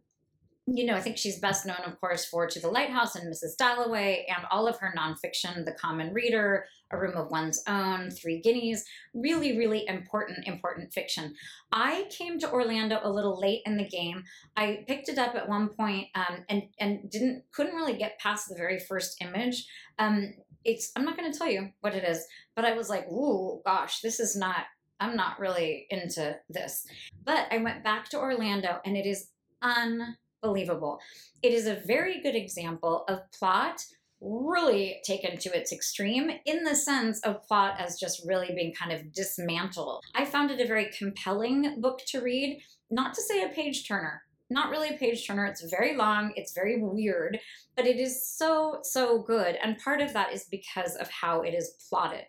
you 0.67 0.85
know, 0.85 0.95
I 0.95 0.99
think 0.99 1.17
she's 1.17 1.39
best 1.39 1.65
known, 1.65 1.77
of 1.85 1.99
course, 2.01 2.25
for 2.25 2.45
To 2.45 2.59
the 2.59 2.67
Lighthouse 2.67 3.15
and 3.15 3.33
Mrs. 3.33 3.55
Dalloway 3.57 4.25
and 4.27 4.45
all 4.51 4.67
of 4.67 4.77
her 4.79 4.93
nonfiction, 4.97 5.63
The 5.63 5.71
Common 5.71 6.13
Reader, 6.13 6.65
A 6.91 6.97
Room 6.97 7.15
of 7.15 7.31
One's 7.31 7.63
Own, 7.67 8.11
Three 8.11 8.41
Guineas. 8.41 8.83
Really, 9.13 9.57
really 9.57 9.87
important, 9.87 10.45
important 10.45 10.91
fiction. 10.91 11.33
I 11.71 12.09
came 12.09 12.37
to 12.39 12.51
Orlando 12.51 12.99
a 13.01 13.09
little 13.09 13.39
late 13.39 13.61
in 13.65 13.77
the 13.77 13.87
game. 13.87 14.25
I 14.57 14.83
picked 14.87 15.07
it 15.07 15.17
up 15.17 15.35
at 15.35 15.47
one 15.47 15.69
point, 15.69 16.07
um, 16.15 16.43
and 16.49 16.63
and 16.79 17.09
didn't 17.09 17.43
couldn't 17.53 17.75
really 17.75 17.97
get 17.97 18.19
past 18.19 18.49
the 18.49 18.55
very 18.55 18.79
first 18.79 19.21
image. 19.21 19.65
Um, 19.99 20.33
it's 20.65 20.91
I'm 20.97 21.05
not 21.05 21.15
going 21.15 21.31
to 21.31 21.37
tell 21.37 21.49
you 21.49 21.69
what 21.79 21.95
it 21.95 22.03
is, 22.03 22.25
but 22.57 22.65
I 22.65 22.73
was 22.73 22.89
like, 22.89 23.07
ooh, 23.07 23.61
gosh, 23.65 24.01
this 24.01 24.19
is 24.19 24.35
not. 24.35 24.65
I'm 24.99 25.15
not 25.15 25.39
really 25.39 25.85
into 25.91 26.37
this. 26.49 26.85
But 27.23 27.47
I 27.51 27.59
went 27.59 27.85
back 27.85 28.09
to 28.09 28.17
Orlando, 28.17 28.81
and 28.83 28.97
it 28.97 29.05
is 29.05 29.29
un 29.61 30.17
believable. 30.41 30.99
It 31.41 31.53
is 31.53 31.67
a 31.67 31.81
very 31.85 32.21
good 32.21 32.35
example 32.35 33.05
of 33.07 33.21
plot 33.31 33.83
really 34.19 34.99
taken 35.03 35.37
to 35.37 35.55
its 35.55 35.71
extreme 35.71 36.31
in 36.45 36.63
the 36.63 36.75
sense 36.75 37.19
of 37.21 37.43
plot 37.43 37.75
as 37.79 37.99
just 37.99 38.25
really 38.25 38.53
being 38.55 38.73
kind 38.73 38.91
of 38.91 39.13
dismantled. 39.13 40.03
I 40.15 40.25
found 40.25 40.49
it 40.51 40.61
a 40.61 40.67
very 40.67 40.89
compelling 40.97 41.79
book 41.81 42.01
to 42.07 42.21
read, 42.21 42.61
not 42.89 43.13
to 43.13 43.21
say 43.21 43.43
a 43.43 43.49
page 43.49 43.87
turner. 43.87 44.23
Not 44.49 44.69
really 44.69 44.89
a 44.89 44.97
page 44.97 45.27
turner. 45.27 45.45
It's 45.45 45.69
very 45.69 45.97
long, 45.97 46.31
it's 46.37 46.53
very 46.53 46.81
weird, 46.81 47.37
but 47.75 47.85
it 47.85 47.97
is 47.99 48.25
so, 48.25 48.79
so 48.81 49.21
good. 49.21 49.57
And 49.61 49.77
part 49.77 49.99
of 49.99 50.13
that 50.13 50.31
is 50.31 50.45
because 50.45 50.95
of 50.95 51.09
how 51.09 51.41
it 51.41 51.53
is 51.53 51.75
plotted. 51.89 52.23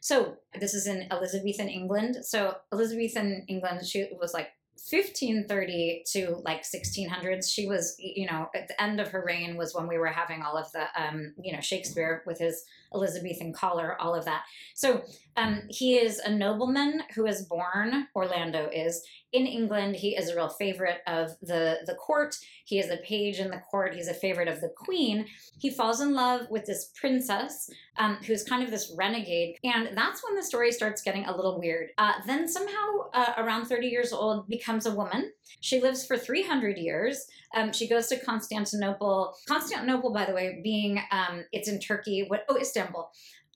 So, 0.00 0.34
this 0.58 0.74
is 0.74 0.88
in 0.88 1.06
Elizabethan 1.12 1.68
England. 1.68 2.16
So, 2.22 2.56
Elizabethan 2.72 3.44
England, 3.48 3.86
she 3.86 4.08
was 4.20 4.34
like 4.34 4.48
1530 4.88 6.04
to 6.06 6.40
like 6.44 6.62
1600s 6.62 7.52
she 7.52 7.66
was 7.66 7.96
you 7.98 8.26
know 8.26 8.48
at 8.54 8.66
the 8.68 8.82
end 8.82 9.00
of 9.00 9.08
her 9.08 9.22
reign 9.24 9.56
was 9.56 9.74
when 9.74 9.86
we 9.86 9.98
were 9.98 10.06
having 10.06 10.42
all 10.42 10.56
of 10.56 10.70
the 10.72 10.84
um, 10.96 11.34
you 11.42 11.52
know 11.52 11.60
shakespeare 11.60 12.22
with 12.26 12.38
his 12.38 12.64
elizabethan 12.94 13.52
collar 13.52 13.96
all 14.00 14.14
of 14.14 14.24
that. 14.24 14.42
So 14.74 15.02
um, 15.36 15.62
he 15.68 15.96
is 15.96 16.18
a 16.18 16.30
nobleman 16.30 17.02
who 17.14 17.26
is 17.26 17.42
born 17.42 18.08
orlando 18.14 18.68
is 18.72 19.02
in 19.32 19.46
england. 19.46 19.96
He 19.96 20.16
is 20.16 20.28
a 20.28 20.34
real 20.34 20.48
favorite 20.48 21.00
of 21.06 21.30
the 21.40 21.78
the 21.86 21.94
court. 21.94 22.36
He 22.64 22.78
is 22.78 22.90
a 22.90 22.96
page 22.98 23.38
in 23.38 23.50
the 23.50 23.62
court. 23.70 23.94
He's 23.94 24.08
a 24.08 24.14
favorite 24.14 24.48
of 24.48 24.60
the 24.60 24.72
queen. 24.76 25.26
He 25.58 25.70
falls 25.70 26.00
in 26.00 26.14
love 26.14 26.46
with 26.50 26.66
this 26.66 26.90
princess 26.94 27.70
um, 27.96 28.16
who's 28.26 28.42
kind 28.42 28.62
of 28.62 28.70
this 28.70 28.92
renegade 28.96 29.56
and 29.62 29.96
that's 29.96 30.24
when 30.24 30.34
the 30.34 30.42
story 30.42 30.72
starts 30.72 31.02
getting 31.02 31.26
a 31.26 31.36
little 31.36 31.58
weird. 31.58 31.90
Uh, 31.98 32.14
then 32.26 32.48
somehow 32.48 33.08
uh, 33.12 33.34
around 33.38 33.66
30 33.66 33.86
years 33.86 34.12
old 34.12 34.48
becomes 34.70 34.86
a 34.86 34.94
woman 34.94 35.32
she 35.60 35.80
lives 35.80 36.06
for 36.06 36.16
300 36.16 36.78
years 36.78 37.26
um, 37.56 37.72
she 37.72 37.88
goes 37.88 38.06
to 38.06 38.18
constantinople 38.20 39.34
constantinople 39.48 40.12
by 40.12 40.24
the 40.24 40.32
way 40.32 40.60
being 40.62 41.00
um, 41.10 41.44
it's 41.50 41.68
in 41.68 41.80
turkey 41.80 42.24
what 42.28 42.44
oh 42.48 42.56
istanbul 42.56 43.10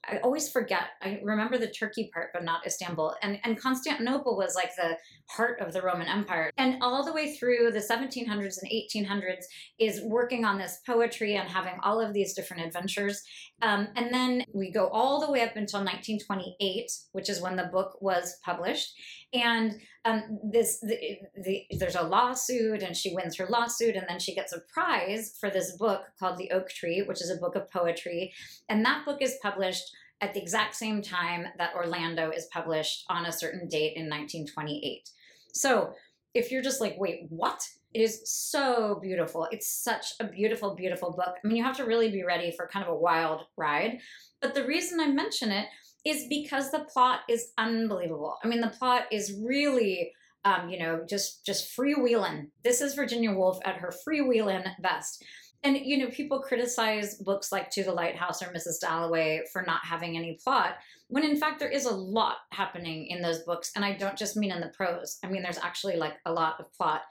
I 0.09 0.19
always 0.19 0.51
forget. 0.51 0.89
I 1.03 1.21
remember 1.23 1.59
the 1.59 1.69
Turkey 1.69 2.11
part, 2.13 2.31
but 2.33 2.45
not 2.45 2.67
Istanbul. 2.67 3.15
And, 3.23 3.39
and 3.45 3.59
Constantinople 3.59 4.37
was 4.37 4.55
like 4.55 4.75
the 4.77 4.97
heart 5.27 5.61
of 5.61 5.73
the 5.73 5.83
Roman 5.83 6.07
Empire. 6.07 6.51
And 6.59 6.83
all 6.83 7.05
the 7.05 7.13
way 7.13 7.35
through 7.35 7.71
the 7.73 7.79
1700s 7.79 8.59
and 8.61 8.71
1800s 8.71 9.45
is 9.79 10.03
working 10.05 10.45
on 10.45 10.59
this 10.59 10.81
poetry 10.87 11.37
and 11.37 11.49
having 11.49 11.75
all 11.83 12.01
of 12.01 12.13
these 12.13 12.35
different 12.35 12.65
adventures. 12.67 13.23
Um, 13.65 13.89
and 13.97 14.13
then 14.13 14.45
we 14.53 14.71
go 14.71 14.89
all 14.89 15.25
the 15.25 15.33
way 15.33 15.41
up 15.41 15.57
until 15.57 15.81
1928, 15.81 16.93
which 17.13 17.31
is 17.31 17.41
when 17.41 17.57
the 17.57 17.71
book 17.73 17.97
was 18.03 18.37
published. 18.45 18.93
And 19.33 19.81
um, 20.05 20.39
this 20.45 20.81
the, 20.81 20.99
the, 21.43 21.65
there's 21.79 21.95
a 21.95 22.03
lawsuit, 22.03 22.83
and 22.83 22.95
she 22.95 23.15
wins 23.15 23.39
her 23.39 23.47
lawsuit, 23.49 23.97
and 23.97 24.05
then 24.07 24.19
she 24.19 24.35
gets 24.35 24.53
a 24.53 24.61
prize 24.73 25.35
for 25.41 25.49
this 25.49 25.79
book 25.79 26.03
called 26.19 26.37
The 26.37 26.51
Oak 26.51 26.69
Tree, 26.69 27.05
which 27.09 27.23
is 27.23 27.31
a 27.31 27.41
book 27.41 27.57
of 27.57 27.71
poetry. 27.71 28.35
And 28.69 28.85
that 28.85 29.07
book 29.07 29.23
is 29.23 29.39
published 29.43 29.91
at 30.21 30.35
the 30.35 30.43
exact 30.43 30.77
same 30.77 31.01
time 31.01 31.47
that 31.57 31.75
Orlando 31.75 32.31
is 32.31 32.47
published 32.53 33.05
on 33.09 33.25
a 33.25 33.33
certain 33.33 33.67
date 33.67 33.97
in 33.97 34.11
1928. 34.11 35.09
So 35.55 35.95
if 36.35 36.53
you're 36.53 36.63
just 36.63 36.83
like, 36.83 36.97
wait, 36.99 37.27
what? 37.31 37.67
It 37.95 38.01
is 38.01 38.23
so 38.25 38.99
beautiful. 39.01 39.47
It's 39.53 39.69
such 39.69 40.15
a 40.21 40.25
beautiful, 40.25 40.75
beautiful 40.75 41.13
book. 41.13 41.37
I 41.43 41.47
mean, 41.47 41.57
you 41.57 41.63
have 41.63 41.77
to 41.77 41.85
really 41.85 42.11
be 42.11 42.25
ready 42.25 42.51
for 42.51 42.67
kind 42.67 42.85
of 42.85 42.93
a 42.93 42.97
wild 42.97 43.43
ride. 43.57 44.01
But 44.43 44.55
the 44.55 44.67
reason 44.67 45.01
I 45.01 45.07
mention 45.07 45.53
it 45.53 45.69
is 46.05 46.27
because 46.29 46.71
the 46.71 46.87
plot 46.93 47.21
is 47.29 47.53
unbelievable. 47.57 48.37
I 48.43 48.49
mean, 48.49 48.61
the 48.61 48.69
plot 48.69 49.05
is 49.13 49.41
really, 49.43 50.13
um, 50.45 50.69
you 50.69 50.79
know, 50.79 51.05
just 51.09 51.47
just 51.47 51.75
freewheeling. 51.77 52.49
This 52.65 52.81
is 52.81 52.95
Virginia 52.95 53.33
Woolf 53.33 53.59
at 53.65 53.77
her 53.77 53.93
freewheeling 54.07 54.67
best 54.83 55.25
and 55.65 55.79
you 55.79 55.97
know 55.97 56.09
people 56.09 56.41
criticize 56.41 57.17
books 57.17 57.51
like 57.51 57.71
to 57.71 57.83
the 57.83 57.93
lighthouse 57.93 58.43
or 58.43 58.53
mrs 58.53 58.79
dalloway 58.81 59.43
for 59.53 59.63
not 59.63 59.81
having 59.83 60.17
any 60.17 60.39
plot 60.45 60.77
when 61.09 61.25
in 61.25 61.37
fact 61.37 61.59
there 61.59 61.71
is 61.71 61.87
a 61.87 61.95
lot 61.95 62.37
happening 62.53 63.07
in 63.07 63.23
those 63.23 63.41
books 63.41 63.73
and 63.75 63.85
i 63.85 63.93
don't 63.93 64.19
just 64.19 64.37
mean 64.37 64.53
in 64.53 64.61
the 64.61 64.73
prose 64.77 65.19
i 65.25 65.27
mean 65.27 65.43
there's 65.43 65.59
actually 65.59 65.97
like 65.97 66.15
a 66.27 66.33
lot 66.33 66.61
of 66.61 66.73
plot 66.75 67.03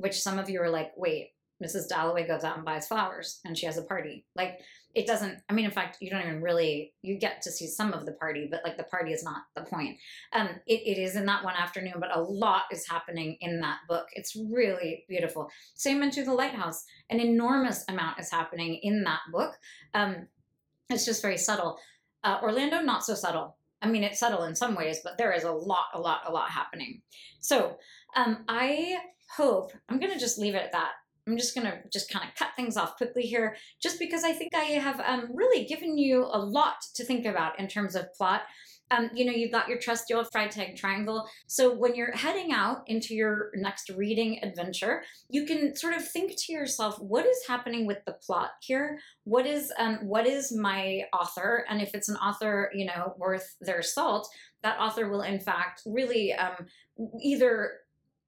which 0.00 0.20
some 0.20 0.38
of 0.38 0.50
you 0.50 0.60
are 0.60 0.70
like 0.70 0.92
wait 0.96 1.32
mrs 1.62 1.88
dalloway 1.88 2.26
goes 2.26 2.44
out 2.44 2.56
and 2.56 2.64
buys 2.64 2.86
flowers 2.86 3.40
and 3.44 3.56
she 3.56 3.66
has 3.66 3.76
a 3.76 3.82
party. 3.82 4.24
Like 4.34 4.60
it 4.92 5.06
doesn't 5.06 5.38
i 5.48 5.52
mean 5.52 5.64
in 5.64 5.70
fact 5.70 5.98
you 6.00 6.10
don't 6.10 6.22
even 6.22 6.42
really 6.42 6.92
you 7.00 7.16
get 7.16 7.40
to 7.40 7.52
see 7.52 7.68
some 7.68 7.92
of 7.92 8.06
the 8.06 8.12
party 8.14 8.48
but 8.50 8.60
like 8.64 8.76
the 8.76 8.82
party 8.84 9.12
is 9.12 9.22
not 9.22 9.42
the 9.54 9.62
point. 9.62 9.98
Um 10.32 10.48
it, 10.66 10.80
it 10.86 11.00
is 11.00 11.16
in 11.16 11.26
that 11.26 11.44
one 11.44 11.54
afternoon 11.54 11.94
but 11.98 12.16
a 12.16 12.20
lot 12.20 12.62
is 12.72 12.88
happening 12.88 13.36
in 13.40 13.60
that 13.60 13.78
book. 13.88 14.06
It's 14.12 14.34
really 14.34 15.04
beautiful. 15.08 15.48
Same 15.74 16.02
into 16.02 16.24
the 16.24 16.34
lighthouse. 16.34 16.84
An 17.10 17.20
enormous 17.20 17.84
amount 17.88 18.18
is 18.18 18.30
happening 18.30 18.80
in 18.82 19.04
that 19.04 19.20
book. 19.30 19.56
Um 19.94 20.26
it's 20.88 21.04
just 21.04 21.22
very 21.22 21.38
subtle. 21.38 21.78
Uh, 22.24 22.38
orlando 22.42 22.80
not 22.80 23.04
so 23.04 23.14
subtle. 23.14 23.56
I 23.80 23.88
mean, 23.88 24.02
it's 24.02 24.18
subtle 24.18 24.42
in 24.42 24.54
some 24.54 24.74
ways, 24.74 25.00
but 25.02 25.16
there 25.16 25.32
is 25.32 25.44
a 25.44 25.50
lot, 25.50 25.86
a 25.94 25.98
lot, 25.98 26.22
a 26.26 26.30
lot 26.30 26.50
happening. 26.50 27.00
So 27.40 27.78
um, 28.14 28.44
I 28.46 28.98
hope, 29.36 29.72
I'm 29.88 29.98
going 29.98 30.12
to 30.12 30.18
just 30.18 30.38
leave 30.38 30.54
it 30.54 30.62
at 30.62 30.72
that. 30.72 30.92
I'm 31.26 31.36
just 31.36 31.54
going 31.54 31.66
to 31.66 31.78
just 31.92 32.10
kind 32.10 32.26
of 32.28 32.34
cut 32.34 32.48
things 32.56 32.76
off 32.76 32.96
quickly 32.96 33.22
here, 33.22 33.56
just 33.80 33.98
because 33.98 34.24
I 34.24 34.32
think 34.32 34.54
I 34.54 34.64
have 34.64 35.00
um, 35.00 35.28
really 35.32 35.64
given 35.64 35.96
you 35.96 36.24
a 36.24 36.38
lot 36.38 36.76
to 36.94 37.04
think 37.04 37.26
about 37.26 37.58
in 37.58 37.68
terms 37.68 37.94
of 37.94 38.12
plot. 38.14 38.42
Um, 38.92 39.08
you 39.14 39.24
know, 39.24 39.30
you've 39.30 39.52
got 39.52 39.68
your 39.68 39.78
trusty 39.78 40.14
old 40.14 40.26
Freytag 40.34 40.76
triangle. 40.76 41.28
So 41.46 41.72
when 41.72 41.94
you're 41.94 42.10
heading 42.10 42.50
out 42.52 42.82
into 42.88 43.14
your 43.14 43.52
next 43.54 43.88
reading 43.90 44.40
adventure, 44.42 45.04
you 45.28 45.46
can 45.46 45.76
sort 45.76 45.94
of 45.94 46.08
think 46.08 46.32
to 46.36 46.52
yourself, 46.52 47.00
what 47.00 47.24
is 47.24 47.46
happening 47.46 47.86
with 47.86 47.98
the 48.04 48.14
plot 48.14 48.50
here? 48.60 48.98
What 49.22 49.46
is 49.46 49.72
um, 49.78 49.98
what 50.02 50.26
is 50.26 50.52
my 50.52 51.04
author? 51.12 51.64
And 51.68 51.80
if 51.80 51.94
it's 51.94 52.08
an 52.08 52.16
author, 52.16 52.72
you 52.74 52.86
know, 52.86 53.14
worth 53.16 53.54
their 53.60 53.82
salt, 53.82 54.28
that 54.64 54.80
author 54.80 55.08
will 55.08 55.22
in 55.22 55.38
fact 55.38 55.82
really 55.86 56.32
um, 56.32 56.66
either 57.22 57.74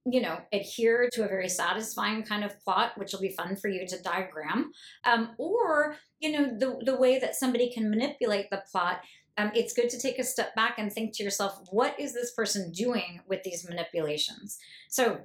you 0.05 0.20
know, 0.20 0.38
adhere 0.53 1.09
to 1.12 1.24
a 1.24 1.28
very 1.28 1.48
satisfying 1.48 2.22
kind 2.24 2.44
of 2.44 2.59
plot, 2.64 2.92
which 2.96 3.12
will 3.12 3.20
be 3.20 3.34
fun 3.36 3.57
for 3.57 3.68
you 3.68 3.86
to 3.86 4.03
diagram, 4.03 4.72
um, 5.05 5.30
or 5.38 5.96
you 6.20 6.32
know, 6.32 6.57
the 6.59 6.80
the 6.84 6.96
way 6.96 7.18
that 7.18 7.36
somebody 7.36 7.72
can 7.72 7.90
manipulate 7.90 8.50
the 8.50 8.62
plot. 8.70 9.00
Um, 9.38 9.50
it's 9.55 9.72
good 9.72 9.88
to 9.90 9.98
take 9.98 10.18
a 10.18 10.24
step 10.24 10.55
back 10.55 10.78
and 10.78 10.92
think 10.92 11.16
to 11.16 11.24
yourself, 11.24 11.59
what 11.70 11.98
is 11.98 12.12
this 12.12 12.34
person 12.34 12.70
doing 12.70 13.20
with 13.26 13.42
these 13.44 13.66
manipulations? 13.66 14.59
So 14.90 15.20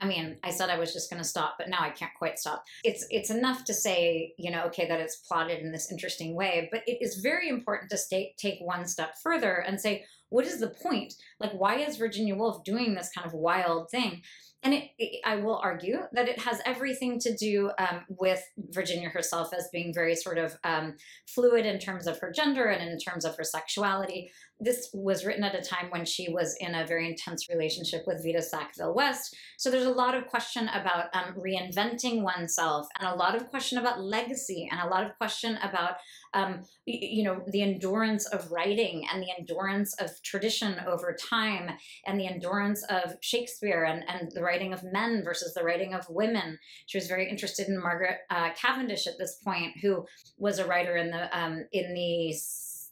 I 0.00 0.06
mean, 0.06 0.38
I 0.44 0.50
said 0.50 0.70
I 0.70 0.78
was 0.78 0.92
just 0.92 1.10
going 1.10 1.22
to 1.22 1.28
stop, 1.28 1.54
but 1.58 1.68
now 1.68 1.80
I 1.80 1.90
can't 1.90 2.12
quite 2.16 2.38
stop. 2.38 2.64
It's 2.84 3.06
it's 3.10 3.30
enough 3.30 3.64
to 3.64 3.74
say, 3.74 4.34
you 4.38 4.50
know, 4.50 4.64
okay, 4.66 4.86
that 4.86 5.00
it's 5.00 5.16
plotted 5.16 5.60
in 5.60 5.72
this 5.72 5.90
interesting 5.90 6.34
way, 6.34 6.68
but 6.70 6.82
it 6.86 6.98
is 7.00 7.16
very 7.16 7.48
important 7.48 7.90
to 7.90 7.98
stay, 7.98 8.34
take 8.38 8.58
one 8.60 8.86
step 8.86 9.14
further 9.22 9.64
and 9.66 9.80
say, 9.80 10.04
what 10.30 10.46
is 10.46 10.60
the 10.60 10.68
point? 10.68 11.14
Like, 11.40 11.52
why 11.52 11.76
is 11.76 11.96
Virginia 11.96 12.36
Woolf 12.36 12.62
doing 12.64 12.94
this 12.94 13.10
kind 13.14 13.26
of 13.26 13.32
wild 13.32 13.90
thing? 13.90 14.22
And 14.62 14.74
it, 14.74 14.90
it, 14.98 15.20
I 15.24 15.36
will 15.36 15.60
argue 15.62 15.98
that 16.12 16.28
it 16.28 16.40
has 16.40 16.60
everything 16.66 17.20
to 17.20 17.34
do 17.36 17.70
um, 17.78 18.04
with 18.08 18.42
Virginia 18.70 19.08
herself 19.08 19.54
as 19.56 19.68
being 19.72 19.94
very 19.94 20.16
sort 20.16 20.36
of 20.36 20.56
um, 20.64 20.96
fluid 21.28 21.64
in 21.64 21.78
terms 21.78 22.08
of 22.08 22.18
her 22.18 22.32
gender 22.32 22.66
and 22.66 22.90
in 22.90 22.98
terms 22.98 23.24
of 23.24 23.36
her 23.36 23.44
sexuality. 23.44 24.30
This 24.60 24.90
was 24.92 25.24
written 25.24 25.44
at 25.44 25.54
a 25.54 25.62
time 25.62 25.90
when 25.90 26.04
she 26.04 26.28
was 26.32 26.56
in 26.60 26.74
a 26.74 26.86
very 26.86 27.08
intense 27.08 27.48
relationship 27.48 28.04
with 28.06 28.24
Vita 28.24 28.42
Sackville 28.42 28.94
West. 28.94 29.36
So 29.56 29.70
there's 29.70 29.84
a 29.84 29.90
lot 29.90 30.14
of 30.14 30.26
question 30.26 30.68
about 30.68 31.06
um, 31.14 31.34
reinventing 31.36 32.22
oneself 32.22 32.88
and 32.98 33.08
a 33.08 33.14
lot 33.14 33.36
of 33.36 33.48
question 33.48 33.78
about 33.78 34.02
legacy 34.02 34.68
and 34.70 34.80
a 34.80 34.88
lot 34.88 35.04
of 35.04 35.16
question 35.16 35.58
about 35.62 35.96
um, 36.34 36.62
you 36.84 37.24
know, 37.24 37.42
the 37.48 37.62
endurance 37.62 38.26
of 38.26 38.50
writing 38.50 39.06
and 39.12 39.22
the 39.22 39.30
endurance 39.38 39.94
of 39.94 40.10
tradition 40.22 40.76
over 40.86 41.16
time 41.28 41.70
and 42.06 42.20
the 42.20 42.26
endurance 42.26 42.84
of 42.90 43.16
Shakespeare 43.20 43.84
and, 43.84 44.04
and 44.08 44.30
the 44.32 44.42
writing 44.42 44.72
of 44.72 44.82
men 44.84 45.22
versus 45.24 45.54
the 45.54 45.62
writing 45.62 45.94
of 45.94 46.08
women. 46.08 46.58
She 46.86 46.98
was 46.98 47.06
very 47.06 47.28
interested 47.28 47.68
in 47.68 47.80
Margaret 47.80 48.18
uh, 48.30 48.50
Cavendish 48.54 49.06
at 49.06 49.18
this 49.18 49.36
point, 49.36 49.78
who 49.80 50.06
was 50.36 50.58
a 50.58 50.66
writer 50.66 50.96
in 50.96 51.10
the 51.10 51.38
um, 51.38 51.64
in 51.72 51.94
the 51.94 52.34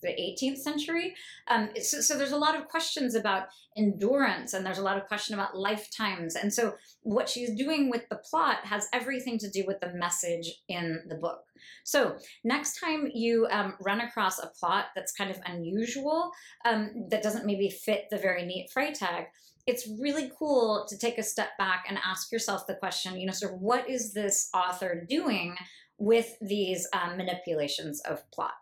the 0.06 0.12
18th 0.12 0.58
century. 0.58 1.14
Um, 1.48 1.70
so, 1.82 2.00
so, 2.00 2.16
there's 2.16 2.32
a 2.32 2.38
lot 2.38 2.58
of 2.58 2.68
questions 2.68 3.14
about 3.14 3.48
endurance 3.76 4.54
and 4.54 4.64
there's 4.64 4.78
a 4.78 4.82
lot 4.82 4.96
of 4.96 5.06
question 5.06 5.34
about 5.34 5.56
lifetimes. 5.56 6.34
And 6.34 6.52
so 6.52 6.74
what 7.02 7.28
she's 7.28 7.54
doing 7.54 7.90
with 7.90 8.08
the 8.08 8.16
plot 8.16 8.58
has 8.64 8.88
everything 8.92 9.38
to 9.38 9.50
do 9.50 9.64
with 9.66 9.80
the 9.80 9.92
message 9.94 10.50
in 10.68 11.02
the 11.08 11.16
book. 11.16 11.40
So 11.84 12.16
next 12.42 12.80
time 12.80 13.08
you 13.12 13.46
um, 13.50 13.74
run 13.84 14.00
across 14.00 14.38
a 14.38 14.50
plot 14.58 14.86
that's 14.94 15.12
kind 15.12 15.30
of 15.30 15.38
unusual, 15.44 16.30
um, 16.64 17.06
that 17.10 17.22
doesn't 17.22 17.46
maybe 17.46 17.68
fit 17.68 18.06
the 18.10 18.18
very 18.18 18.44
neat 18.46 18.70
Freytag, 18.74 19.26
it's 19.66 19.88
really 20.00 20.30
cool 20.38 20.86
to 20.88 20.96
take 20.96 21.18
a 21.18 21.22
step 21.22 21.50
back 21.58 21.86
and 21.88 21.98
ask 22.04 22.30
yourself 22.30 22.66
the 22.66 22.74
question, 22.74 23.18
you 23.18 23.26
know, 23.26 23.32
sort 23.32 23.52
of 23.52 23.60
what 23.60 23.90
is 23.90 24.12
this 24.12 24.48
author 24.54 25.04
doing 25.08 25.56
with 25.98 26.36
these 26.40 26.86
um, 26.92 27.16
manipulations 27.16 28.00
of 28.00 28.22
plot? 28.30 28.54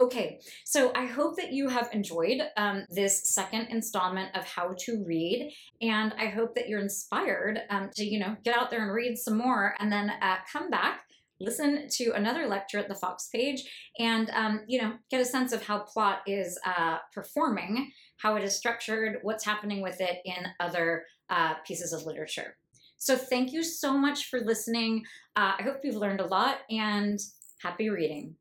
Okay, 0.00 0.40
so 0.64 0.90
I 0.96 1.06
hope 1.06 1.36
that 1.36 1.52
you 1.52 1.68
have 1.68 1.88
enjoyed 1.92 2.40
um, 2.56 2.86
this 2.90 3.28
second 3.28 3.68
installment 3.70 4.34
of 4.34 4.44
How 4.44 4.74
to 4.80 5.04
Read, 5.06 5.52
and 5.80 6.12
I 6.18 6.26
hope 6.26 6.56
that 6.56 6.68
you're 6.68 6.80
inspired 6.80 7.60
um, 7.70 7.90
to, 7.94 8.04
you 8.04 8.18
know, 8.18 8.36
get 8.42 8.56
out 8.56 8.70
there 8.70 8.82
and 8.82 8.92
read 8.92 9.16
some 9.16 9.38
more, 9.38 9.74
and 9.78 9.92
then 9.92 10.10
uh, 10.20 10.38
come 10.52 10.70
back, 10.70 11.02
listen 11.38 11.86
to 11.88 12.12
another 12.12 12.48
lecture 12.48 12.78
at 12.78 12.88
the 12.88 12.96
Fox 12.96 13.28
page, 13.28 13.62
and 13.98 14.28
um, 14.30 14.62
you 14.66 14.80
know, 14.82 14.94
get 15.08 15.20
a 15.20 15.24
sense 15.24 15.52
of 15.52 15.62
how 15.62 15.80
plot 15.80 16.22
is 16.26 16.58
uh, 16.66 16.98
performing, 17.14 17.92
how 18.16 18.34
it 18.34 18.42
is 18.42 18.56
structured, 18.56 19.18
what's 19.22 19.44
happening 19.44 19.82
with 19.82 20.00
it 20.00 20.18
in 20.24 20.46
other 20.58 21.04
uh, 21.30 21.54
pieces 21.64 21.92
of 21.92 22.04
literature. 22.04 22.56
So 22.96 23.16
thank 23.16 23.52
you 23.52 23.62
so 23.62 23.96
much 23.96 24.26
for 24.26 24.40
listening. 24.40 25.04
Uh, 25.36 25.52
I 25.58 25.62
hope 25.62 25.78
you've 25.84 25.96
learned 25.96 26.20
a 26.20 26.26
lot, 26.26 26.58
and 26.70 27.20
happy 27.62 27.88
reading. 27.88 28.34